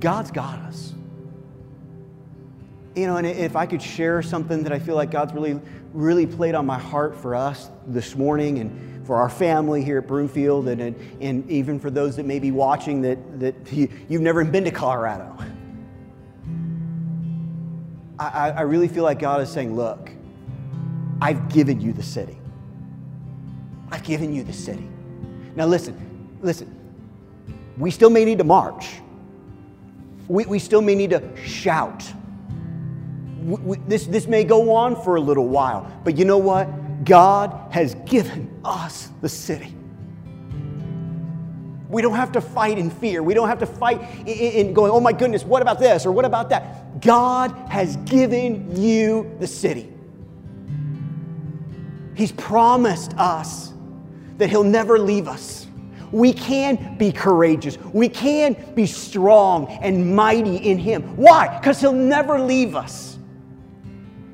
God's 0.00 0.30
got 0.30 0.58
us. 0.60 0.94
You 2.96 3.06
know, 3.06 3.18
and 3.18 3.26
if 3.26 3.54
I 3.54 3.66
could 3.66 3.82
share 3.82 4.22
something 4.22 4.62
that 4.62 4.72
I 4.72 4.78
feel 4.78 4.94
like 4.94 5.10
God's 5.10 5.34
really, 5.34 5.60
really 5.92 6.26
played 6.26 6.54
on 6.54 6.64
my 6.64 6.78
heart 6.78 7.14
for 7.14 7.34
us 7.34 7.68
this 7.86 8.16
morning 8.16 8.60
and 8.60 9.06
for 9.06 9.16
our 9.16 9.28
family 9.28 9.84
here 9.84 9.98
at 9.98 10.08
Broomfield, 10.08 10.68
and, 10.68 10.96
and 11.20 11.50
even 11.50 11.78
for 11.78 11.90
those 11.90 12.16
that 12.16 12.24
may 12.24 12.38
be 12.38 12.50
watching 12.50 13.02
that, 13.02 13.40
that 13.40 13.54
you, 13.70 13.90
you've 14.08 14.22
never 14.22 14.42
been 14.42 14.64
to 14.64 14.70
Colorado. 14.70 15.36
I, 18.18 18.52
I 18.52 18.60
really 18.62 18.88
feel 18.88 19.04
like 19.04 19.18
God 19.18 19.42
is 19.42 19.50
saying, 19.50 19.76
Look, 19.76 20.10
I've 21.20 21.52
given 21.52 21.78
you 21.78 21.92
the 21.92 22.02
city. 22.02 22.38
I've 23.90 24.02
given 24.02 24.32
you 24.32 24.44
the 24.44 24.52
city. 24.54 24.88
Now, 25.56 25.66
listen, 25.66 26.38
listen. 26.40 26.78
We 27.78 27.90
still 27.90 28.10
may 28.10 28.24
need 28.24 28.38
to 28.38 28.44
march. 28.44 28.86
We, 30.28 30.44
we 30.46 30.58
still 30.58 30.82
may 30.82 30.94
need 30.94 31.10
to 31.10 31.36
shout. 31.36 32.04
We, 33.42 33.56
we, 33.56 33.76
this, 33.88 34.06
this 34.06 34.26
may 34.26 34.44
go 34.44 34.74
on 34.74 35.02
for 35.02 35.16
a 35.16 35.20
little 35.20 35.48
while, 35.48 35.90
but 36.04 36.16
you 36.16 36.24
know 36.24 36.38
what? 36.38 37.04
God 37.04 37.72
has 37.72 37.94
given 38.06 38.60
us 38.64 39.10
the 39.20 39.28
city. 39.28 39.74
We 41.88 42.00
don't 42.00 42.14
have 42.14 42.32
to 42.32 42.40
fight 42.40 42.78
in 42.78 42.88
fear. 42.88 43.22
We 43.22 43.34
don't 43.34 43.48
have 43.48 43.58
to 43.58 43.66
fight 43.66 44.00
in, 44.20 44.26
in, 44.26 44.72
going, 44.72 44.90
oh 44.90 45.00
my 45.00 45.12
goodness, 45.12 45.44
what 45.44 45.60
about 45.60 45.78
this 45.78 46.06
or 46.06 46.12
what 46.12 46.24
about 46.24 46.48
that? 46.48 47.00
God 47.02 47.50
has 47.68 47.96
given 47.98 48.80
you 48.80 49.36
the 49.40 49.46
city. 49.46 49.92
He's 52.14 52.32
promised 52.32 53.12
us 53.18 53.72
that 54.38 54.48
He'll 54.48 54.64
never 54.64 54.98
leave 54.98 55.28
us. 55.28 55.61
We 56.12 56.32
can 56.32 56.96
be 56.98 57.10
courageous. 57.10 57.78
We 57.92 58.08
can 58.08 58.54
be 58.74 58.86
strong 58.86 59.66
and 59.82 60.14
mighty 60.14 60.56
in 60.56 60.78
Him. 60.78 61.02
Why? 61.16 61.58
Because 61.58 61.80
He'll 61.80 61.92
never 61.92 62.38
leave 62.38 62.76
us. 62.76 63.12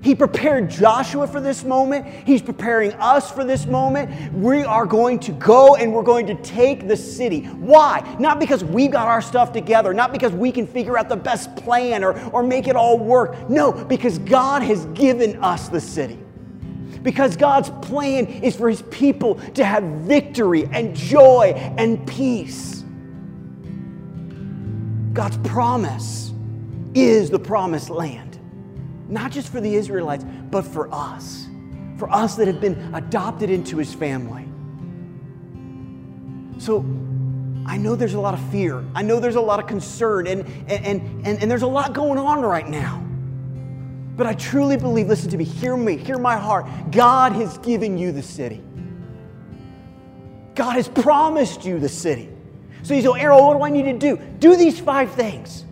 He 0.01 0.14
prepared 0.14 0.71
Joshua 0.71 1.27
for 1.27 1.41
this 1.41 1.64
moment. 1.64 2.07
He's 2.25 2.41
preparing 2.41 2.93
us 2.95 3.33
for 3.33 3.45
this 3.45 3.67
moment. 3.67 4.33
We 4.33 4.62
are 4.62 4.87
going 4.87 5.19
to 5.21 5.33
go 5.33 5.75
and 5.75 5.93
we're 5.93 6.05
going 6.05 6.27
to 6.29 6.37
take 6.37 6.87
the 6.87 6.97
city. 6.97 7.43
Why? 7.45 8.17
Not 8.21 8.38
because 8.38 8.62
we've 8.62 8.93
got 8.93 9.09
our 9.09 9.21
stuff 9.21 9.53
together, 9.53 9.93
not 9.93 10.12
because 10.12 10.33
we 10.33 10.53
can 10.53 10.67
figure 10.67 10.97
out 10.97 11.09
the 11.09 11.17
best 11.17 11.55
plan 11.57 12.05
or, 12.05 12.19
or 12.31 12.43
make 12.45 12.69
it 12.69 12.77
all 12.77 12.99
work. 12.99 13.51
No, 13.51 13.73
because 13.73 14.19
God 14.19 14.62
has 14.62 14.85
given 14.87 15.43
us 15.43 15.69
the 15.69 15.81
city. 15.81 16.19
Because 17.03 17.37
God's 17.37 17.71
plan 17.87 18.27
is 18.27 18.57
for 18.57 18.69
His 18.69 18.83
people 18.83 19.37
to 19.55 19.65
have 19.65 19.83
victory 19.83 20.69
and 20.73 20.95
joy 20.95 21.53
and 21.79 22.07
peace. 22.07 22.85
God's 25.13 25.37
promise 25.39 26.33
is 26.95 27.31
the 27.31 27.39
promised 27.39 27.91
land, 27.91 28.39
not 29.09 29.33
just 29.33 29.49
for 29.51 29.61
the 29.61 29.75
Israelites, 29.75 30.25
but 30.51 30.63
for 30.63 30.93
us, 30.93 31.47
for 31.97 32.11
us 32.11 32.37
that 32.37 32.47
have 32.47 32.61
been 32.61 32.95
adopted 32.95 33.51
into 33.51 33.79
His 33.79 33.93
family. 33.93 34.47
So, 36.59 36.85
I 37.67 37.77
know 37.77 37.95
there's 37.95 38.15
a 38.15 38.21
lot 38.21 38.33
of 38.33 38.41
fear. 38.51 38.83
I 38.95 39.03
know 39.03 39.21
there's 39.21 39.35
a 39.35 39.41
lot 39.41 39.61
of 39.61 39.67
concern, 39.67 40.27
and, 40.27 40.41
and, 40.69 41.27
and, 41.27 41.43
and, 41.43 41.51
there's 41.51 41.63
a 41.63 41.67
lot 41.67 41.93
going 41.93 42.19
on 42.19 42.41
right 42.41 42.67
now. 42.67 43.05
But 44.18 44.26
I 44.26 44.35
truly 44.35 44.76
believe, 44.76 45.07
listen 45.07 45.31
to 45.31 45.37
me, 45.38 45.44
hear 45.44 45.76
me, 45.76 45.96
hear 45.96 46.18
my 46.18 46.37
heart. 46.37 46.66
God 46.90 47.33
has 47.35 47.57
given 47.59 47.96
you 47.96 48.11
the 48.11 48.22
city. 48.22 48.61
God 50.57 50.72
has 50.72 50.88
promised 50.88 51.64
you 51.64 51.78
the 51.78 51.88
city. 51.88 52.28
So 52.83 52.94
you 52.94 53.02
say, 53.02 53.20
Errol, 53.20 53.46
what 53.46 53.57
do 53.57 53.62
I 53.62 53.70
need 53.70 53.85
to 53.85 53.96
do? 53.96 54.16
Do 54.40 54.57
these 54.57 54.81
five 54.81 55.12
things. 55.12 55.64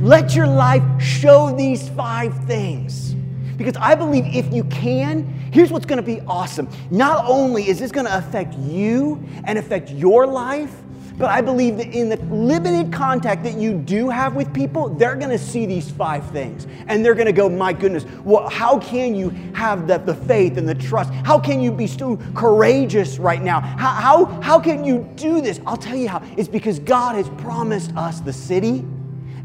Let 0.00 0.34
your 0.34 0.46
life 0.46 0.82
show 0.98 1.54
these 1.54 1.90
five 1.90 2.34
things. 2.46 3.12
Because 3.58 3.76
I 3.78 3.94
believe 3.94 4.24
if 4.34 4.50
you 4.50 4.64
can, 4.64 5.28
here's 5.52 5.70
what's 5.70 5.84
going 5.84 5.98
to 5.98 6.02
be 6.02 6.22
awesome. 6.22 6.70
Not 6.90 7.26
only 7.26 7.68
is 7.68 7.78
this 7.78 7.92
going 7.92 8.06
to 8.06 8.16
affect 8.16 8.54
you 8.54 9.22
and 9.44 9.58
affect 9.58 9.90
your 9.90 10.26
life, 10.26 10.74
but 11.18 11.30
I 11.30 11.40
believe 11.40 11.78
that 11.78 11.94
in 11.94 12.10
the 12.10 12.16
limited 12.16 12.92
contact 12.92 13.42
that 13.44 13.56
you 13.56 13.72
do 13.72 14.10
have 14.10 14.34
with 14.34 14.52
people, 14.52 14.90
they're 14.90 15.16
going 15.16 15.30
to 15.30 15.38
see 15.38 15.64
these 15.64 15.90
five 15.90 16.28
things. 16.30 16.66
And 16.88 17.02
they're 17.02 17.14
going 17.14 17.26
to 17.26 17.32
go, 17.32 17.48
my 17.48 17.72
goodness, 17.72 18.04
well, 18.22 18.48
how 18.50 18.78
can 18.78 19.14
you 19.14 19.30
have 19.54 19.86
the, 19.86 19.96
the 19.96 20.14
faith 20.14 20.58
and 20.58 20.68
the 20.68 20.74
trust? 20.74 21.10
How 21.10 21.38
can 21.38 21.62
you 21.62 21.72
be 21.72 21.86
so 21.86 22.18
courageous 22.34 23.18
right 23.18 23.42
now? 23.42 23.60
How, 23.60 23.92
how, 23.92 24.26
how 24.42 24.60
can 24.60 24.84
you 24.84 25.08
do 25.16 25.40
this? 25.40 25.58
I'll 25.66 25.78
tell 25.78 25.96
you 25.96 26.08
how. 26.08 26.22
It's 26.36 26.48
because 26.48 26.78
God 26.80 27.16
has 27.16 27.28
promised 27.40 27.96
us 27.96 28.20
the 28.20 28.32
city, 28.32 28.84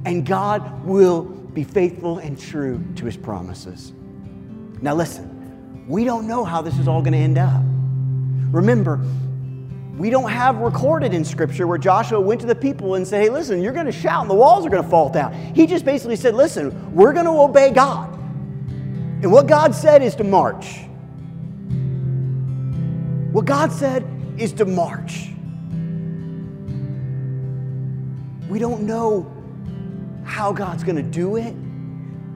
and 0.04 0.26
God 0.26 0.84
will 0.86 1.24
be 1.24 1.64
faithful 1.64 2.18
and 2.18 2.38
true 2.38 2.84
to 2.96 3.06
his 3.06 3.16
promises. 3.16 3.94
Now, 4.82 4.96
listen, 4.96 5.86
we 5.88 6.04
don't 6.04 6.28
know 6.28 6.44
how 6.44 6.62
this 6.62 6.78
is 6.78 6.88
all 6.88 7.02
going 7.02 7.14
to 7.14 7.20
end 7.20 7.38
up. 7.38 7.62
Remember, 8.52 9.06
we 9.98 10.10
don't 10.10 10.30
have 10.30 10.58
recorded 10.58 11.14
in 11.14 11.26
Scripture 11.26 11.68
where 11.68 11.78
Joshua 11.78 12.20
went 12.20 12.42
to 12.42 12.48
the 12.48 12.56
people 12.56 12.96
and 12.96 13.08
said, 13.08 13.22
Hey, 13.22 13.30
listen, 13.30 13.62
you're 13.62 13.74
going 13.74 13.86
to 13.86 13.92
shout 13.92 14.22
and 14.22 14.30
the 14.30 14.36
walls 14.36 14.66
are 14.66 14.70
going 14.70 14.84
to 14.84 14.90
fall 14.90 15.10
down. 15.10 15.34
He 15.54 15.68
just 15.68 15.86
basically 15.86 16.16
said, 16.16 16.34
Listen, 16.34 16.94
we're 16.96 17.14
going 17.14 17.26
to 17.26 17.32
obey 17.32 17.72
God. 17.72 18.14
And 18.14 19.32
what 19.32 19.48
God 19.48 19.76
said 19.76 20.02
is 20.02 20.16
to 20.16 20.24
march. 20.24 20.80
What 23.32 23.46
God 23.46 23.72
said 23.72 24.06
is 24.38 24.54
to 24.54 24.66
march. 24.66 25.30
We 28.50 28.60
don't 28.60 28.84
know 28.84 29.32
how 30.26 30.52
God's 30.52 30.84
going 30.84 30.98
to 30.98 31.04
do 31.04 31.36
it. 31.36 31.54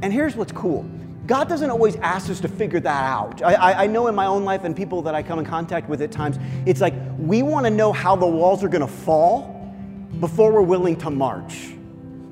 And 0.02 0.14
here's 0.14 0.36
what's 0.36 0.52
cool 0.52 0.84
God 1.26 1.50
doesn't 1.50 1.70
always 1.70 1.96
ask 1.98 2.30
us 2.30 2.40
to 2.42 2.48
figure 2.48 2.80
that 2.80 3.04
out. 3.04 3.42
I, 3.42 3.86
I, 3.86 3.88
know 3.88 4.08
in 4.08 4.16
my 4.16 4.28
own 4.28 4.46
life 4.46 4.64
and 4.64 4.76
people 4.76 5.02
that 5.04 5.16
I 5.16 5.24
come 5.24 5.40
in 5.40 5.46
contact 5.46 5.90
with 5.90 6.02
at 6.02 6.12
times, 6.12 6.38
it's 6.68 6.82
like 6.82 6.94
we 7.26 7.42
want 7.42 7.66
to 7.66 7.72
know 7.72 7.92
how 7.92 8.16
the 8.16 8.28
walls 8.28 8.64
are 8.64 8.70
going 8.70 8.82
to 8.82 8.88
fall 8.88 9.74
before 10.20 10.52
we're 10.52 10.62
willing 10.62 10.96
to 10.98 11.10
march. 11.10 11.70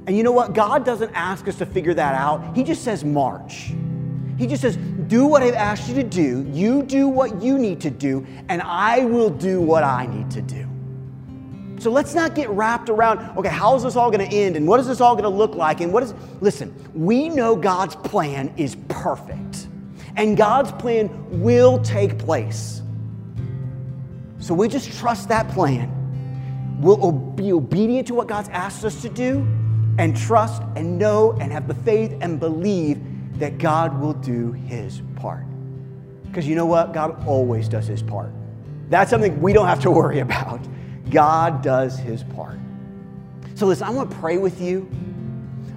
And 0.05 0.15
you 0.15 0.23
know 0.23 0.31
what? 0.31 0.53
God 0.53 0.85
doesn't 0.85 1.11
ask 1.13 1.47
us 1.47 1.57
to 1.57 1.65
figure 1.65 1.93
that 1.93 2.15
out. 2.15 2.55
He 2.55 2.63
just 2.63 2.83
says, 2.83 3.03
march. 3.03 3.73
He 4.37 4.47
just 4.47 4.61
says, 4.61 4.77
do 4.77 5.25
what 5.25 5.41
I've 5.41 5.53
asked 5.53 5.87
you 5.89 5.95
to 5.95 6.03
do. 6.03 6.45
You 6.51 6.83
do 6.83 7.07
what 7.07 7.41
you 7.41 7.57
need 7.57 7.81
to 7.81 7.89
do, 7.89 8.25
and 8.49 8.61
I 8.61 9.05
will 9.05 9.29
do 9.29 9.61
what 9.61 9.83
I 9.83 10.05
need 10.05 10.29
to 10.31 10.41
do. 10.41 10.67
So 11.79 11.89
let's 11.89 12.13
not 12.13 12.35
get 12.35 12.49
wrapped 12.49 12.89
around, 12.89 13.37
okay, 13.37 13.49
how 13.49 13.75
is 13.75 13.83
this 13.83 13.95
all 13.95 14.11
going 14.11 14.29
to 14.29 14.35
end 14.35 14.55
and 14.55 14.67
what 14.67 14.79
is 14.79 14.87
this 14.87 15.01
all 15.01 15.15
going 15.15 15.23
to 15.23 15.29
look 15.29 15.55
like 15.55 15.81
and 15.81 15.91
what 15.91 16.03
is 16.03 16.13
Listen, 16.39 16.73
we 16.93 17.29
know 17.29 17.55
God's 17.55 17.95
plan 17.95 18.53
is 18.57 18.77
perfect. 18.87 19.67
And 20.15 20.37
God's 20.37 20.71
plan 20.73 21.41
will 21.41 21.79
take 21.79 22.19
place. 22.19 22.82
So 24.43 24.53
we 24.53 24.67
just 24.67 24.91
trust 24.99 25.29
that 25.29 25.47
plan. 25.47 25.89
We'll 26.81 27.13
be 27.13 27.53
obedient 27.53 28.07
to 28.07 28.13
what 28.13 28.27
God's 28.27 28.49
asked 28.49 28.83
us 28.83 29.01
to 29.03 29.07
do 29.07 29.47
and 29.97 30.17
trust 30.17 30.61
and 30.75 30.99
know 30.99 31.31
and 31.39 31.49
have 31.49 31.65
the 31.65 31.73
faith 31.73 32.17
and 32.19 32.41
believe 32.41 32.99
that 33.39 33.57
God 33.57 34.01
will 34.01 34.11
do 34.11 34.51
his 34.51 35.01
part. 35.15 35.45
Because 36.25 36.45
you 36.45 36.55
know 36.55 36.65
what? 36.65 36.91
God 36.93 37.25
always 37.25 37.69
does 37.69 37.87
his 37.87 38.03
part. 38.03 38.31
That's 38.89 39.09
something 39.09 39.41
we 39.41 39.53
don't 39.53 39.67
have 39.67 39.79
to 39.83 39.91
worry 39.99 40.19
about. 40.19 40.59
God 41.09 41.61
does 41.61 41.97
his 41.97 42.23
part. 42.23 42.59
So, 43.55 43.65
listen, 43.65 43.87
I 43.87 43.91
want 43.91 44.11
to 44.11 44.17
pray 44.17 44.39
with 44.39 44.59
you. 44.59 44.89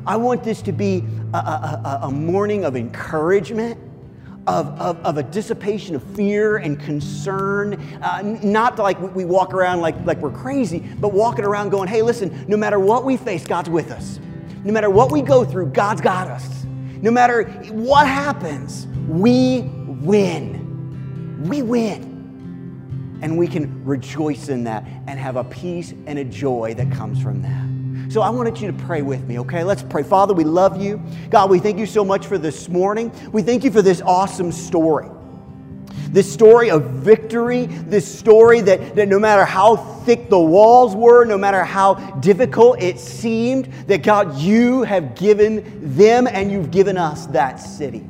I 0.04 0.16
want 0.16 0.42
this 0.42 0.60
to 0.62 0.72
be 0.72 1.04
a, 1.32 1.36
a, 1.36 1.98
a 2.02 2.10
morning 2.10 2.64
of 2.64 2.74
encouragement. 2.74 3.78
Of, 4.46 4.68
of, 4.80 5.04
of, 5.04 5.16
a 5.16 5.24
dissipation 5.24 5.96
of 5.96 6.04
fear 6.14 6.58
and 6.58 6.78
concern. 6.78 7.74
Uh, 8.00 8.22
not 8.44 8.78
like 8.78 9.00
we 9.12 9.24
walk 9.24 9.52
around 9.52 9.80
like, 9.80 9.96
like 10.06 10.18
we're 10.18 10.30
crazy, 10.30 10.78
but 11.00 11.12
walking 11.12 11.44
around 11.44 11.70
going, 11.70 11.88
hey, 11.88 12.00
listen, 12.00 12.44
no 12.46 12.56
matter 12.56 12.78
what 12.78 13.04
we 13.04 13.16
face, 13.16 13.44
God's 13.44 13.68
with 13.68 13.90
us. 13.90 14.20
No 14.62 14.72
matter 14.72 14.88
what 14.88 15.10
we 15.10 15.20
go 15.20 15.44
through, 15.44 15.66
God's 15.66 16.00
got 16.00 16.28
us. 16.28 16.64
No 17.02 17.10
matter 17.10 17.44
what 17.72 18.06
happens, 18.06 18.86
we 19.08 19.62
win. 19.62 21.42
We 21.48 21.62
win. 21.62 23.18
And 23.22 23.38
we 23.38 23.48
can 23.48 23.84
rejoice 23.84 24.48
in 24.48 24.64
that 24.64 24.84
and 25.06 25.18
have 25.18 25.36
a 25.36 25.44
peace 25.44 25.92
and 26.06 26.18
a 26.18 26.24
joy 26.24 26.74
that 26.74 26.90
comes 26.92 27.20
from 27.20 27.42
that. 27.42 27.75
So 28.08 28.22
I 28.22 28.30
wanted 28.30 28.60
you 28.60 28.70
to 28.70 28.84
pray 28.84 29.02
with 29.02 29.26
me, 29.26 29.38
okay? 29.40 29.64
Let's 29.64 29.82
pray. 29.82 30.02
Father, 30.02 30.32
we 30.32 30.44
love 30.44 30.80
you. 30.80 31.02
God, 31.28 31.50
we 31.50 31.58
thank 31.58 31.78
you 31.78 31.86
so 31.86 32.04
much 32.04 32.26
for 32.26 32.38
this 32.38 32.68
morning. 32.68 33.12
We 33.32 33.42
thank 33.42 33.64
you 33.64 33.70
for 33.70 33.82
this 33.82 34.00
awesome 34.00 34.52
story. 34.52 35.08
This 36.10 36.32
story 36.32 36.70
of 36.70 36.84
victory, 36.84 37.66
this 37.66 38.06
story 38.06 38.60
that, 38.60 38.94
that 38.94 39.08
no 39.08 39.18
matter 39.18 39.44
how 39.44 39.76
thick 39.76 40.30
the 40.30 40.38
walls 40.38 40.94
were, 40.94 41.24
no 41.24 41.36
matter 41.36 41.64
how 41.64 41.94
difficult 42.20 42.80
it 42.80 43.00
seemed, 43.00 43.66
that 43.88 44.04
God, 44.04 44.38
you 44.38 44.84
have 44.84 45.16
given 45.16 45.96
them 45.96 46.28
and 46.28 46.50
you've 46.50 46.70
given 46.70 46.96
us 46.96 47.26
that 47.26 47.56
city. 47.56 48.08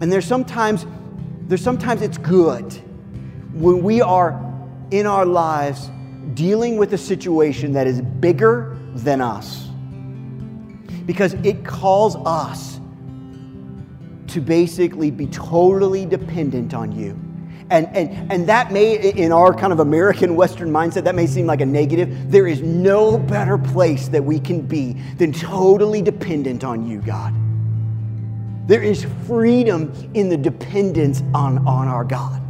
And 0.00 0.10
there's 0.10 0.26
sometimes, 0.26 0.86
there's 1.42 1.62
sometimes 1.62 2.00
it's 2.00 2.18
good 2.18 2.72
when 3.52 3.82
we 3.82 4.00
are 4.00 4.40
in 4.90 5.06
our 5.06 5.26
lives 5.26 5.90
dealing 6.32 6.76
with 6.76 6.94
a 6.94 6.98
situation 6.98 7.72
that 7.72 7.86
is 7.86 8.00
bigger 8.00 8.78
than 8.94 9.20
us. 9.20 9.68
Because 11.06 11.34
it 11.34 11.64
calls 11.64 12.16
us 12.16 12.80
to 14.28 14.40
basically 14.40 15.10
be 15.10 15.26
totally 15.26 16.06
dependent 16.06 16.74
on 16.74 16.92
you. 16.92 17.18
And, 17.70 17.86
and, 17.96 18.32
and 18.32 18.48
that 18.48 18.72
may, 18.72 19.10
in 19.12 19.32
our 19.32 19.54
kind 19.54 19.72
of 19.72 19.80
American 19.80 20.36
Western 20.36 20.70
mindset, 20.70 21.04
that 21.04 21.14
may 21.14 21.26
seem 21.26 21.46
like 21.46 21.60
a 21.60 21.66
negative. 21.66 22.30
There 22.30 22.46
is 22.46 22.60
no 22.62 23.18
better 23.18 23.58
place 23.58 24.08
that 24.08 24.22
we 24.22 24.38
can 24.38 24.60
be 24.60 24.94
than 25.18 25.32
totally 25.32 26.02
dependent 26.02 26.64
on 26.64 26.86
you, 26.86 27.00
God. 27.00 27.34
There 28.66 28.82
is 28.82 29.06
freedom 29.26 29.92
in 30.14 30.28
the 30.28 30.36
dependence 30.36 31.22
on, 31.34 31.66
on 31.66 31.88
our 31.88 32.04
God. 32.04 32.40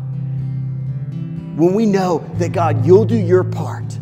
When 1.57 1.73
we 1.75 1.87
know 1.87 2.19
that, 2.39 2.53
God, 2.53 2.85
you'll 2.85 3.05
do 3.05 3.17
your 3.17 3.45
part 3.45 3.95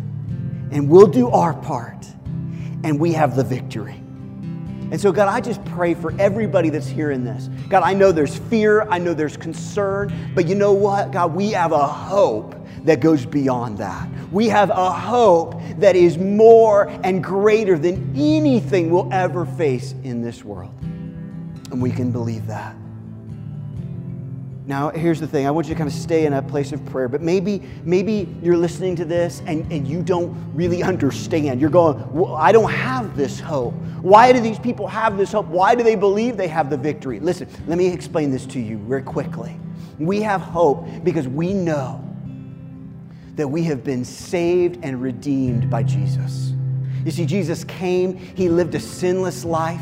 and 0.71 0.89
we'll 0.89 1.07
do 1.07 1.29
our 1.29 1.53
part 1.53 2.07
and 2.83 2.99
we 2.99 3.13
have 3.13 3.35
the 3.35 3.43
victory. 3.43 4.03
And 4.91 4.99
so, 4.99 5.11
God, 5.11 5.27
I 5.27 5.39
just 5.41 5.63
pray 5.65 5.93
for 5.93 6.13
everybody 6.19 6.69
that's 6.69 6.87
hearing 6.87 7.23
this. 7.23 7.49
God, 7.69 7.83
I 7.83 7.93
know 7.93 8.11
there's 8.11 8.37
fear, 8.37 8.87
I 8.89 8.99
know 8.99 9.13
there's 9.13 9.37
concern, 9.37 10.13
but 10.35 10.47
you 10.47 10.55
know 10.55 10.73
what? 10.73 11.11
God, 11.11 11.33
we 11.33 11.51
have 11.51 11.71
a 11.71 11.87
hope 11.87 12.55
that 12.83 12.99
goes 12.99 13.25
beyond 13.25 13.77
that. 13.77 14.07
We 14.31 14.49
have 14.49 14.69
a 14.69 14.91
hope 14.91 15.59
that 15.77 15.95
is 15.95 16.17
more 16.17 16.89
and 17.03 17.23
greater 17.23 17.77
than 17.77 18.13
anything 18.15 18.91
we'll 18.91 19.11
ever 19.13 19.45
face 19.45 19.93
in 20.03 20.21
this 20.21 20.43
world. 20.43 20.73
And 21.71 21.81
we 21.81 21.91
can 21.91 22.11
believe 22.11 22.45
that. 22.47 22.75
Now, 24.65 24.91
here's 24.91 25.19
the 25.19 25.27
thing. 25.27 25.45
I 25.45 25.51
want 25.51 25.67
you 25.67 25.73
to 25.73 25.77
kind 25.77 25.89
of 25.89 25.93
stay 25.93 26.25
in 26.25 26.31
a 26.31 26.41
place 26.41 26.71
of 26.71 26.83
prayer, 26.85 27.09
but 27.09 27.21
maybe, 27.21 27.63
maybe 27.83 28.33
you're 28.41 28.55
listening 28.55 28.95
to 28.95 29.05
this 29.05 29.41
and, 29.45 29.69
and 29.73 29.85
you 29.85 30.01
don't 30.01 30.33
really 30.53 30.81
understand. 30.81 31.59
You're 31.59 31.69
going, 31.69 32.13
well, 32.13 32.35
I 32.35 32.53
don't 32.53 32.71
have 32.71 33.17
this 33.17 33.41
hope. 33.41 33.73
Why 34.01 34.31
do 34.31 34.39
these 34.39 34.59
people 34.59 34.87
have 34.87 35.17
this 35.17 35.33
hope? 35.33 35.47
Why 35.47 35.75
do 35.75 35.83
they 35.83 35.95
believe 35.95 36.37
they 36.37 36.47
have 36.47 36.69
the 36.69 36.77
victory? 36.77 37.19
Listen, 37.19 37.49
let 37.67 37.77
me 37.77 37.87
explain 37.87 38.31
this 38.31 38.45
to 38.47 38.59
you 38.59 38.77
very 38.77 39.01
quickly. 39.01 39.59
We 39.99 40.21
have 40.21 40.39
hope 40.39 40.87
because 41.03 41.27
we 41.27 41.53
know 41.53 41.99
that 43.35 43.47
we 43.47 43.63
have 43.63 43.83
been 43.83 44.05
saved 44.05 44.79
and 44.81 45.01
redeemed 45.01 45.69
by 45.69 45.83
Jesus. 45.83 46.53
You 47.03 47.11
see, 47.11 47.25
Jesus 47.25 47.65
came, 47.65 48.15
He 48.15 48.47
lived 48.47 48.75
a 48.75 48.79
sinless 48.79 49.43
life 49.43 49.81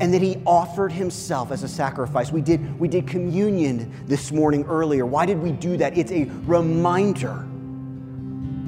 and 0.00 0.12
that 0.12 0.22
he 0.22 0.42
offered 0.44 0.90
himself 0.90 1.52
as 1.52 1.62
a 1.62 1.68
sacrifice. 1.68 2.32
We 2.32 2.40
did, 2.40 2.78
we 2.80 2.88
did 2.88 3.06
communion 3.06 3.92
this 4.06 4.32
morning 4.32 4.64
earlier. 4.64 5.06
Why 5.06 5.24
did 5.24 5.40
we 5.40 5.52
do 5.52 5.76
that? 5.76 5.96
It's 5.96 6.10
a 6.10 6.24
reminder 6.46 7.46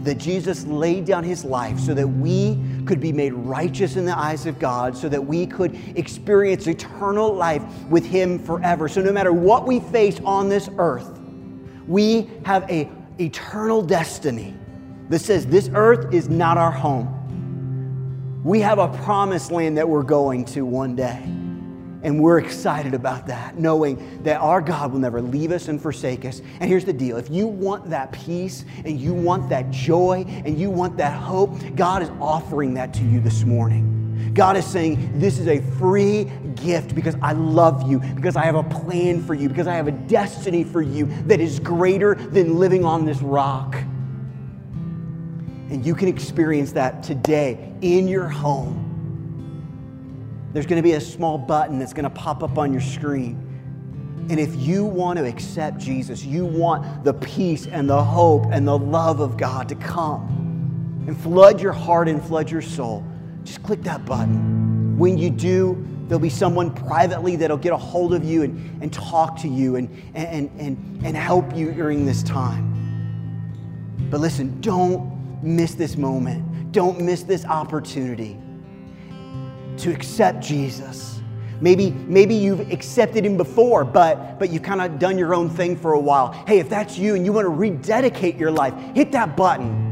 that 0.06 0.18
Jesus 0.18 0.64
laid 0.66 1.04
down 1.04 1.24
his 1.24 1.44
life 1.44 1.80
so 1.80 1.92
that 1.92 2.06
we 2.06 2.62
could 2.84 3.00
be 3.00 3.12
made 3.12 3.32
righteous 3.32 3.96
in 3.96 4.04
the 4.04 4.16
eyes 4.16 4.46
of 4.46 4.56
God, 4.60 4.96
so 4.96 5.08
that 5.08 5.20
we 5.20 5.46
could 5.46 5.74
experience 5.98 6.68
eternal 6.68 7.34
life 7.34 7.62
with 7.90 8.06
him 8.06 8.38
forever. 8.38 8.88
So 8.88 9.02
no 9.02 9.10
matter 9.10 9.32
what 9.32 9.66
we 9.66 9.80
face 9.80 10.20
on 10.24 10.48
this 10.48 10.70
earth, 10.78 11.18
we 11.88 12.30
have 12.44 12.70
a 12.70 12.88
eternal 13.18 13.82
destiny 13.82 14.54
that 15.08 15.18
says 15.18 15.44
this 15.46 15.70
earth 15.74 16.14
is 16.14 16.28
not 16.28 16.56
our 16.56 16.70
home. 16.70 17.12
We 18.46 18.60
have 18.60 18.78
a 18.78 18.86
promised 19.02 19.50
land 19.50 19.76
that 19.76 19.88
we're 19.88 20.04
going 20.04 20.44
to 20.44 20.64
one 20.64 20.94
day. 20.94 21.20
And 22.04 22.22
we're 22.22 22.38
excited 22.38 22.94
about 22.94 23.26
that, 23.26 23.58
knowing 23.58 24.22
that 24.22 24.40
our 24.40 24.60
God 24.60 24.92
will 24.92 25.00
never 25.00 25.20
leave 25.20 25.50
us 25.50 25.66
and 25.66 25.82
forsake 25.82 26.24
us. 26.24 26.40
And 26.60 26.70
here's 26.70 26.84
the 26.84 26.92
deal 26.92 27.16
if 27.16 27.28
you 27.28 27.48
want 27.48 27.90
that 27.90 28.12
peace 28.12 28.64
and 28.84 29.00
you 29.00 29.14
want 29.14 29.48
that 29.48 29.72
joy 29.72 30.24
and 30.28 30.56
you 30.56 30.70
want 30.70 30.96
that 30.98 31.20
hope, 31.20 31.58
God 31.74 32.04
is 32.04 32.10
offering 32.20 32.74
that 32.74 32.94
to 32.94 33.02
you 33.02 33.18
this 33.18 33.42
morning. 33.42 34.30
God 34.32 34.56
is 34.56 34.64
saying, 34.64 35.18
This 35.18 35.40
is 35.40 35.48
a 35.48 35.58
free 35.80 36.30
gift 36.54 36.94
because 36.94 37.16
I 37.20 37.32
love 37.32 37.90
you, 37.90 37.98
because 37.98 38.36
I 38.36 38.44
have 38.44 38.54
a 38.54 38.62
plan 38.62 39.24
for 39.24 39.34
you, 39.34 39.48
because 39.48 39.66
I 39.66 39.74
have 39.74 39.88
a 39.88 39.92
destiny 39.92 40.62
for 40.62 40.82
you 40.82 41.06
that 41.26 41.40
is 41.40 41.58
greater 41.58 42.14
than 42.14 42.60
living 42.60 42.84
on 42.84 43.06
this 43.06 43.20
rock. 43.20 43.76
And 45.70 45.84
you 45.84 45.94
can 45.94 46.08
experience 46.08 46.72
that 46.72 47.02
today 47.02 47.72
in 47.80 48.06
your 48.08 48.28
home. 48.28 48.82
There's 50.52 50.66
going 50.66 50.82
to 50.82 50.82
be 50.82 50.94
a 50.94 51.00
small 51.00 51.36
button 51.36 51.78
that's 51.78 51.92
going 51.92 52.04
to 52.04 52.10
pop 52.10 52.42
up 52.42 52.56
on 52.56 52.72
your 52.72 52.80
screen. 52.80 53.42
And 54.30 54.40
if 54.40 54.56
you 54.56 54.84
want 54.84 55.18
to 55.18 55.24
accept 55.24 55.78
Jesus, 55.78 56.24
you 56.24 56.44
want 56.44 57.04
the 57.04 57.14
peace 57.14 57.66
and 57.66 57.88
the 57.88 58.02
hope 58.02 58.46
and 58.50 58.66
the 58.66 58.78
love 58.78 59.20
of 59.20 59.36
God 59.36 59.68
to 59.68 59.74
come 59.74 61.04
and 61.06 61.16
flood 61.20 61.60
your 61.60 61.72
heart 61.72 62.08
and 62.08 62.22
flood 62.22 62.50
your 62.50 62.62
soul, 62.62 63.04
just 63.44 63.62
click 63.62 63.82
that 63.82 64.04
button. 64.04 64.98
When 64.98 65.16
you 65.18 65.30
do, 65.30 65.86
there'll 66.08 66.18
be 66.18 66.30
someone 66.30 66.72
privately 66.72 67.36
that'll 67.36 67.56
get 67.56 67.72
a 67.72 67.76
hold 67.76 68.14
of 68.14 68.24
you 68.24 68.42
and, 68.42 68.82
and 68.82 68.92
talk 68.92 69.36
to 69.40 69.48
you 69.48 69.76
and, 69.76 69.88
and, 70.14 70.50
and, 70.58 71.04
and 71.04 71.16
help 71.16 71.54
you 71.54 71.72
during 71.72 72.04
this 72.04 72.22
time. 72.22 72.72
But 74.10 74.20
listen, 74.20 74.60
don't 74.60 75.15
miss 75.42 75.74
this 75.74 75.96
moment. 75.96 76.72
Don't 76.72 77.00
miss 77.00 77.22
this 77.22 77.44
opportunity 77.44 78.38
to 79.78 79.92
accept 79.92 80.40
Jesus. 80.42 81.20
Maybe, 81.60 81.90
maybe 81.90 82.34
you've 82.34 82.70
accepted 82.70 83.24
him 83.24 83.36
before, 83.36 83.84
but, 83.84 84.38
but 84.38 84.50
you've 84.50 84.62
kind 84.62 84.80
of 84.82 84.98
done 84.98 85.16
your 85.16 85.34
own 85.34 85.48
thing 85.48 85.76
for 85.76 85.92
a 85.94 85.98
while. 85.98 86.32
Hey, 86.46 86.58
if 86.58 86.68
that's 86.68 86.98
you 86.98 87.14
and 87.14 87.24
you 87.24 87.32
want 87.32 87.46
to 87.46 87.50
rededicate 87.50 88.36
your 88.36 88.50
life, 88.50 88.74
hit 88.94 89.12
that 89.12 89.36
button. 89.36 89.84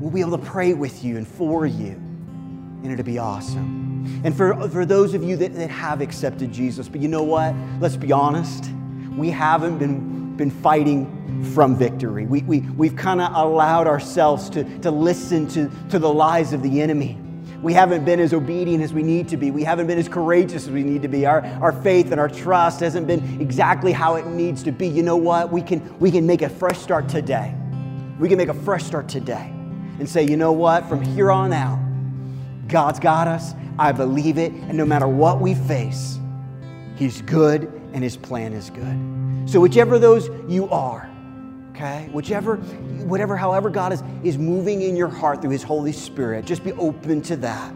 We'll 0.00 0.10
be 0.10 0.22
able 0.22 0.38
to 0.38 0.44
pray 0.44 0.72
with 0.72 1.04
you 1.04 1.18
and 1.18 1.28
for 1.28 1.66
you, 1.66 1.92
and 1.92 2.90
it'll 2.90 3.04
be 3.04 3.18
awesome. 3.18 4.22
And 4.24 4.34
for, 4.34 4.68
for 4.70 4.86
those 4.86 5.12
of 5.12 5.22
you 5.22 5.36
that, 5.36 5.54
that 5.54 5.68
have 5.68 6.00
accepted 6.00 6.50
Jesus, 6.52 6.88
but 6.88 7.02
you 7.02 7.08
know 7.08 7.22
what? 7.22 7.54
Let's 7.80 7.96
be 7.96 8.12
honest. 8.12 8.70
We 9.14 9.28
haven't 9.28 9.76
been, 9.78 10.36
been 10.36 10.50
fighting 10.50 11.19
from 11.54 11.76
victory. 11.76 12.26
We, 12.26 12.42
we, 12.42 12.60
we've 12.60 12.96
kind 12.96 13.20
of 13.20 13.32
allowed 13.34 13.86
ourselves 13.86 14.50
to, 14.50 14.64
to 14.80 14.90
listen 14.90 15.48
to, 15.48 15.70
to 15.90 15.98
the 15.98 16.12
lies 16.12 16.52
of 16.52 16.62
the 16.62 16.80
enemy. 16.80 17.18
We 17.62 17.74
haven't 17.74 18.04
been 18.06 18.20
as 18.20 18.32
obedient 18.32 18.82
as 18.82 18.94
we 18.94 19.02
need 19.02 19.28
to 19.28 19.36
be. 19.36 19.50
We 19.50 19.64
haven't 19.64 19.86
been 19.86 19.98
as 19.98 20.08
courageous 20.08 20.64
as 20.64 20.70
we 20.70 20.82
need 20.82 21.02
to 21.02 21.08
be. 21.08 21.26
Our, 21.26 21.42
our 21.60 21.72
faith 21.72 22.10
and 22.10 22.18
our 22.18 22.28
trust 22.28 22.80
hasn't 22.80 23.06
been 23.06 23.40
exactly 23.40 23.92
how 23.92 24.14
it 24.14 24.26
needs 24.26 24.62
to 24.62 24.72
be. 24.72 24.88
You 24.88 25.02
know 25.02 25.16
what? 25.16 25.52
We 25.52 25.60
can, 25.60 25.98
we 25.98 26.10
can 26.10 26.26
make 26.26 26.40
a 26.40 26.48
fresh 26.48 26.78
start 26.78 27.08
today. 27.08 27.54
We 28.18 28.28
can 28.28 28.38
make 28.38 28.48
a 28.48 28.54
fresh 28.54 28.84
start 28.84 29.08
today 29.08 29.52
and 29.98 30.08
say, 30.08 30.22
you 30.22 30.38
know 30.38 30.52
what? 30.52 30.88
From 30.88 31.02
here 31.02 31.30
on 31.30 31.52
out, 31.52 31.78
God's 32.68 32.98
got 32.98 33.28
us. 33.28 33.54
I 33.78 33.92
believe 33.92 34.38
it. 34.38 34.52
And 34.52 34.76
no 34.76 34.86
matter 34.86 35.08
what 35.08 35.40
we 35.40 35.54
face, 35.54 36.18
He's 36.96 37.22
good 37.22 37.64
and 37.92 38.04
His 38.04 38.16
plan 38.16 38.52
is 38.52 38.70
good. 38.70 39.50
So, 39.50 39.58
whichever 39.60 39.98
those 39.98 40.28
you 40.48 40.68
are, 40.68 41.10
okay? 41.80 42.08
Whichever, 42.12 42.56
whatever, 42.56 43.36
however 43.36 43.70
God 43.70 43.92
is, 43.92 44.02
is 44.22 44.36
moving 44.36 44.82
in 44.82 44.96
your 44.96 45.08
heart 45.08 45.40
through 45.40 45.50
His 45.50 45.62
Holy 45.62 45.92
Spirit, 45.92 46.44
just 46.44 46.62
be 46.62 46.72
open 46.72 47.22
to 47.22 47.36
that, 47.36 47.72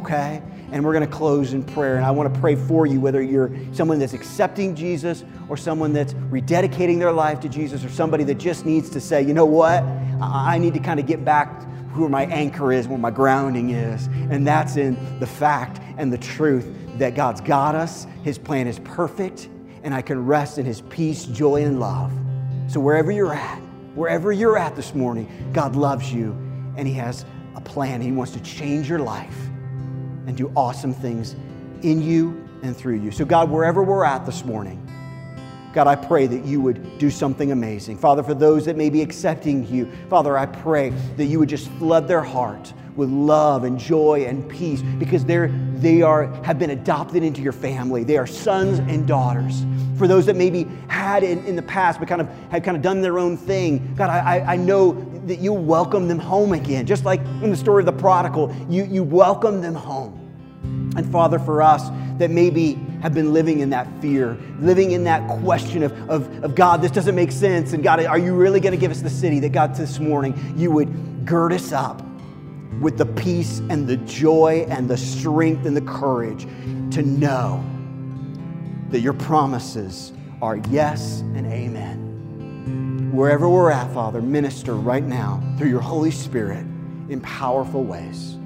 okay? 0.00 0.42
And 0.70 0.84
we're 0.84 0.92
going 0.92 1.08
to 1.08 1.12
close 1.12 1.54
in 1.54 1.62
prayer. 1.62 1.96
And 1.96 2.04
I 2.04 2.10
want 2.10 2.32
to 2.32 2.40
pray 2.40 2.56
for 2.56 2.86
you, 2.86 3.00
whether 3.00 3.22
you're 3.22 3.50
someone 3.72 3.98
that's 3.98 4.12
accepting 4.12 4.74
Jesus 4.74 5.24
or 5.48 5.56
someone 5.56 5.92
that's 5.92 6.12
rededicating 6.14 6.98
their 6.98 7.12
life 7.12 7.40
to 7.40 7.48
Jesus 7.48 7.84
or 7.84 7.88
somebody 7.88 8.24
that 8.24 8.34
just 8.34 8.66
needs 8.66 8.90
to 8.90 9.00
say, 9.00 9.22
you 9.22 9.32
know 9.32 9.46
what? 9.46 9.82
I 10.20 10.58
need 10.58 10.74
to 10.74 10.80
kind 10.80 11.00
of 11.00 11.06
get 11.06 11.24
back 11.24 11.62
where 11.94 12.10
my 12.10 12.26
anchor 12.26 12.72
is, 12.72 12.86
where 12.86 12.98
my 12.98 13.10
grounding 13.10 13.70
is. 13.70 14.06
And 14.30 14.46
that's 14.46 14.76
in 14.76 15.18
the 15.20 15.26
fact 15.26 15.80
and 15.96 16.12
the 16.12 16.18
truth 16.18 16.70
that 16.98 17.14
God's 17.14 17.40
got 17.40 17.74
us, 17.74 18.06
His 18.22 18.36
plan 18.36 18.66
is 18.66 18.78
perfect, 18.80 19.48
and 19.82 19.94
I 19.94 20.02
can 20.02 20.26
rest 20.26 20.58
in 20.58 20.66
His 20.66 20.82
peace, 20.82 21.24
joy, 21.24 21.62
and 21.62 21.80
love. 21.80 22.12
So, 22.68 22.80
wherever 22.80 23.10
you're 23.12 23.34
at, 23.34 23.58
wherever 23.94 24.32
you're 24.32 24.58
at 24.58 24.74
this 24.74 24.94
morning, 24.94 25.50
God 25.52 25.76
loves 25.76 26.12
you 26.12 26.32
and 26.76 26.86
He 26.86 26.94
has 26.94 27.24
a 27.54 27.60
plan. 27.60 28.00
He 28.00 28.12
wants 28.12 28.32
to 28.32 28.40
change 28.40 28.88
your 28.88 28.98
life 28.98 29.36
and 30.26 30.36
do 30.36 30.52
awesome 30.56 30.92
things 30.92 31.36
in 31.82 32.02
you 32.02 32.48
and 32.62 32.76
through 32.76 32.96
you. 32.96 33.10
So, 33.10 33.24
God, 33.24 33.50
wherever 33.50 33.82
we're 33.82 34.04
at 34.04 34.26
this 34.26 34.44
morning, 34.44 34.82
God, 35.72 35.86
I 35.86 35.94
pray 35.94 36.26
that 36.26 36.44
you 36.44 36.60
would 36.60 36.98
do 36.98 37.10
something 37.10 37.52
amazing. 37.52 37.98
Father, 37.98 38.22
for 38.22 38.34
those 38.34 38.64
that 38.64 38.76
may 38.76 38.90
be 38.90 39.02
accepting 39.02 39.66
you, 39.68 39.90
Father, 40.08 40.36
I 40.36 40.46
pray 40.46 40.90
that 41.16 41.26
you 41.26 41.38
would 41.38 41.50
just 41.50 41.68
flood 41.72 42.08
their 42.08 42.22
heart 42.22 42.72
with 42.96 43.10
love 43.10 43.64
and 43.64 43.78
joy 43.78 44.24
and 44.26 44.48
peace 44.48 44.80
because 44.98 45.24
they're, 45.24 45.48
they 45.74 46.00
are, 46.00 46.32
have 46.44 46.58
been 46.58 46.70
adopted 46.70 47.22
into 47.22 47.42
your 47.42 47.52
family. 47.52 48.04
They 48.04 48.16
are 48.16 48.26
sons 48.26 48.78
and 48.78 49.06
daughters. 49.06 49.66
For 49.96 50.06
those 50.06 50.26
that 50.26 50.36
maybe 50.36 50.64
had 50.88 51.22
in, 51.22 51.44
in 51.46 51.56
the 51.56 51.62
past 51.62 51.98
but 51.98 52.08
kind 52.08 52.20
of 52.20 52.28
had 52.50 52.64
kind 52.64 52.76
of 52.76 52.82
done 52.82 53.00
their 53.00 53.18
own 53.18 53.36
thing, 53.36 53.94
God, 53.96 54.10
I, 54.10 54.40
I 54.40 54.56
know 54.56 54.92
that 55.26 55.40
you 55.40 55.52
welcome 55.52 56.08
them 56.08 56.18
home 56.18 56.52
again. 56.52 56.86
Just 56.86 57.04
like 57.04 57.20
in 57.42 57.50
the 57.50 57.56
story 57.56 57.82
of 57.82 57.86
the 57.86 57.92
prodigal, 57.92 58.54
you, 58.68 58.84
you 58.84 59.02
welcome 59.02 59.60
them 59.60 59.74
home. 59.74 60.22
And 60.96 61.10
Father, 61.12 61.38
for 61.38 61.62
us 61.62 61.88
that 62.18 62.30
maybe 62.30 62.74
have 63.02 63.12
been 63.12 63.32
living 63.32 63.60
in 63.60 63.70
that 63.70 63.86
fear, 64.00 64.38
living 64.58 64.92
in 64.92 65.04
that 65.04 65.28
question 65.40 65.82
of, 65.82 65.92
of, 66.10 66.44
of 66.44 66.54
God, 66.54 66.80
this 66.80 66.90
doesn't 66.90 67.14
make 67.14 67.30
sense. 67.30 67.72
And 67.72 67.82
God, 67.82 68.04
are 68.04 68.18
you 68.18 68.34
really 68.34 68.60
going 68.60 68.72
to 68.72 68.78
give 68.78 68.90
us 68.90 69.02
the 69.02 69.10
city 69.10 69.40
that 69.40 69.52
God 69.52 69.74
this 69.74 69.98
morning 69.98 70.54
you 70.56 70.70
would 70.70 71.26
gird 71.26 71.52
us 71.52 71.72
up 71.72 72.02
with 72.80 72.98
the 72.98 73.06
peace 73.06 73.60
and 73.70 73.86
the 73.86 73.96
joy 73.98 74.66
and 74.68 74.88
the 74.88 74.96
strength 74.96 75.66
and 75.66 75.76
the 75.76 75.82
courage 75.82 76.44
to 76.92 77.02
know 77.02 77.64
that 78.90 79.00
your 79.00 79.12
promises 79.12 80.12
are 80.42 80.56
yes 80.70 81.20
and 81.20 81.46
amen. 81.46 83.10
Wherever 83.12 83.48
we're 83.48 83.70
at, 83.70 83.92
Father, 83.92 84.20
minister 84.20 84.74
right 84.74 85.04
now 85.04 85.42
through 85.56 85.68
your 85.68 85.80
Holy 85.80 86.10
Spirit 86.10 86.66
in 87.08 87.20
powerful 87.22 87.84
ways. 87.84 88.36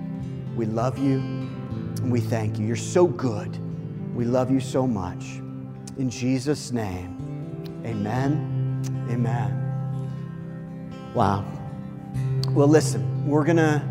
We 0.55 0.66
love 0.66 0.99
you 0.99 1.18
and 1.18 2.11
we 2.11 2.20
thank 2.20 2.59
you. 2.59 2.66
You're 2.66 2.76
so 2.76 3.07
good. 3.07 3.59
We 4.14 4.24
love 4.24 4.51
you 4.51 4.61
so 4.61 4.86
much. 4.86 5.41
In 5.99 6.09
Jesus' 6.11 6.72
name, 6.72 7.82
amen. 7.84 8.82
Amen. 9.11 9.57
Wow. 11.14 11.45
Well, 12.51 12.68
listen, 12.68 13.26
we're 13.26 13.45
going 13.45 13.57
to 13.57 13.82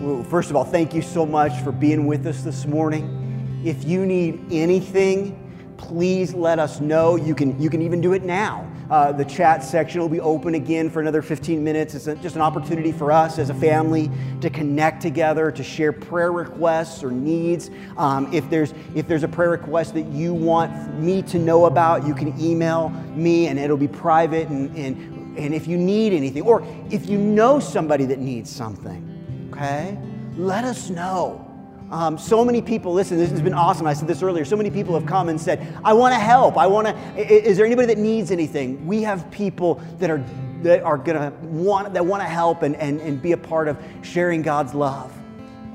well, 0.00 0.22
first 0.22 0.50
of 0.50 0.56
all, 0.56 0.64
thank 0.64 0.94
you 0.94 1.02
so 1.02 1.26
much 1.26 1.60
for 1.62 1.72
being 1.72 2.06
with 2.06 2.24
us 2.26 2.42
this 2.42 2.66
morning. 2.66 3.60
If 3.64 3.82
you 3.84 4.06
need 4.06 4.40
anything, 4.52 5.47
please 5.78 6.34
let 6.34 6.58
us 6.58 6.80
know. 6.80 7.16
You 7.16 7.34
can, 7.34 7.58
you 7.58 7.70
can 7.70 7.80
even 7.80 8.02
do 8.02 8.12
it 8.12 8.24
now. 8.24 8.70
Uh, 8.90 9.12
the 9.12 9.24
chat 9.24 9.62
section 9.62 10.00
will 10.00 10.08
be 10.08 10.20
open 10.20 10.54
again 10.54 10.90
for 10.90 11.00
another 11.00 11.22
15 11.22 11.62
minutes. 11.62 11.94
It's 11.94 12.06
a, 12.06 12.16
just 12.16 12.36
an 12.36 12.42
opportunity 12.42 12.90
for 12.90 13.12
us 13.12 13.38
as 13.38 13.48
a 13.48 13.54
family 13.54 14.10
to 14.40 14.50
connect 14.50 15.00
together, 15.00 15.50
to 15.52 15.62
share 15.62 15.92
prayer 15.92 16.32
requests 16.32 17.02
or 17.02 17.10
needs. 17.10 17.70
Um, 17.96 18.32
if, 18.32 18.48
there's, 18.50 18.74
if 18.94 19.06
there's 19.06 19.22
a 19.22 19.28
prayer 19.28 19.50
request 19.50 19.94
that 19.94 20.06
you 20.06 20.34
want 20.34 20.98
me 20.98 21.22
to 21.22 21.38
know 21.38 21.66
about, 21.66 22.06
you 22.06 22.14
can 22.14 22.38
email 22.40 22.90
me 23.14 23.46
and 23.46 23.58
it'll 23.58 23.76
be 23.76 23.88
private. 23.88 24.48
And, 24.48 24.76
and, 24.76 25.38
and 25.38 25.54
if 25.54 25.66
you 25.66 25.76
need 25.76 26.12
anything, 26.12 26.42
or 26.42 26.66
if 26.90 27.08
you 27.08 27.16
know 27.16 27.60
somebody 27.60 28.04
that 28.06 28.18
needs 28.18 28.50
something, 28.50 29.48
okay? 29.52 29.98
Let 30.36 30.64
us 30.64 30.90
know. 30.90 31.47
Um, 31.90 32.18
so 32.18 32.44
many 32.44 32.60
people, 32.60 32.92
listen, 32.92 33.16
this 33.16 33.30
has 33.30 33.40
been 33.40 33.54
awesome. 33.54 33.86
I 33.86 33.94
said 33.94 34.08
this 34.08 34.22
earlier. 34.22 34.44
So 34.44 34.56
many 34.56 34.70
people 34.70 34.94
have 34.94 35.06
come 35.06 35.28
and 35.28 35.40
said, 35.40 35.74
I 35.84 35.94
want 35.94 36.12
to 36.12 36.18
help. 36.18 36.58
I 36.58 36.66
want 36.66 36.86
to, 36.86 37.16
is 37.16 37.56
there 37.56 37.64
anybody 37.64 37.86
that 37.86 37.98
needs 37.98 38.30
anything? 38.30 38.86
We 38.86 39.02
have 39.02 39.30
people 39.30 39.76
that 39.98 40.10
are, 40.10 40.22
that 40.62 40.82
are 40.82 40.98
going 40.98 41.18
to 41.18 41.34
want, 41.46 41.94
that 41.94 42.04
want 42.04 42.22
to 42.22 42.28
help 42.28 42.62
and, 42.62 42.76
and, 42.76 43.00
and 43.00 43.22
be 43.22 43.32
a 43.32 43.38
part 43.38 43.68
of 43.68 43.78
sharing 44.02 44.42
God's 44.42 44.74
love. 44.74 45.16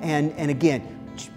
And, 0.01 0.33
and 0.33 0.51
again, 0.51 0.87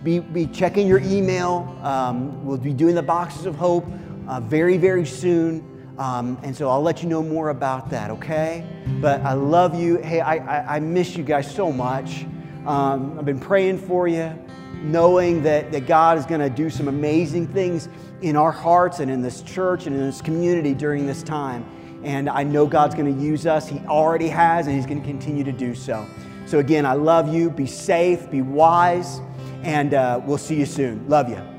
be, 0.02 0.18
be 0.18 0.46
checking 0.46 0.86
your 0.86 1.00
email. 1.00 1.78
Um, 1.82 2.44
we'll 2.44 2.58
be 2.58 2.74
doing 2.74 2.94
the 2.94 3.02
boxes 3.02 3.46
of 3.46 3.54
hope 3.54 3.86
uh, 4.28 4.40
very, 4.40 4.76
very 4.76 5.06
soon. 5.06 5.94
Um, 5.98 6.38
and 6.42 6.54
so 6.54 6.68
I'll 6.68 6.82
let 6.82 7.02
you 7.02 7.08
know 7.08 7.22
more 7.22 7.48
about 7.48 7.88
that, 7.90 8.10
okay? 8.10 8.66
But 9.00 9.22
I 9.22 9.32
love 9.32 9.74
you. 9.74 9.96
Hey, 9.96 10.20
I, 10.20 10.34
I, 10.36 10.76
I 10.76 10.80
miss 10.80 11.16
you 11.16 11.24
guys 11.24 11.50
so 11.52 11.72
much. 11.72 12.26
Um, 12.66 13.18
I've 13.18 13.24
been 13.24 13.38
praying 13.38 13.78
for 13.78 14.08
you, 14.08 14.36
knowing 14.82 15.42
that, 15.42 15.72
that 15.72 15.86
God 15.86 16.18
is 16.18 16.26
going 16.26 16.40
to 16.40 16.50
do 16.50 16.70
some 16.70 16.88
amazing 16.88 17.48
things 17.48 17.88
in 18.22 18.36
our 18.36 18.52
hearts 18.52 19.00
and 19.00 19.10
in 19.10 19.22
this 19.22 19.42
church 19.42 19.86
and 19.86 19.94
in 19.96 20.02
this 20.02 20.20
community 20.20 20.74
during 20.74 21.06
this 21.06 21.22
time. 21.22 21.64
And 22.04 22.28
I 22.28 22.42
know 22.42 22.66
God's 22.66 22.94
going 22.94 23.14
to 23.14 23.22
use 23.22 23.46
us. 23.46 23.68
He 23.68 23.78
already 23.80 24.28
has, 24.28 24.66
and 24.66 24.76
He's 24.76 24.86
going 24.86 25.00
to 25.00 25.06
continue 25.06 25.44
to 25.44 25.52
do 25.52 25.74
so. 25.74 26.06
So, 26.46 26.60
again, 26.60 26.86
I 26.86 26.92
love 26.92 27.32
you. 27.32 27.50
Be 27.50 27.66
safe, 27.66 28.30
be 28.30 28.42
wise, 28.42 29.20
and 29.62 29.94
uh, 29.94 30.20
we'll 30.24 30.38
see 30.38 30.54
you 30.56 30.66
soon. 30.66 31.08
Love 31.08 31.28
you. 31.28 31.55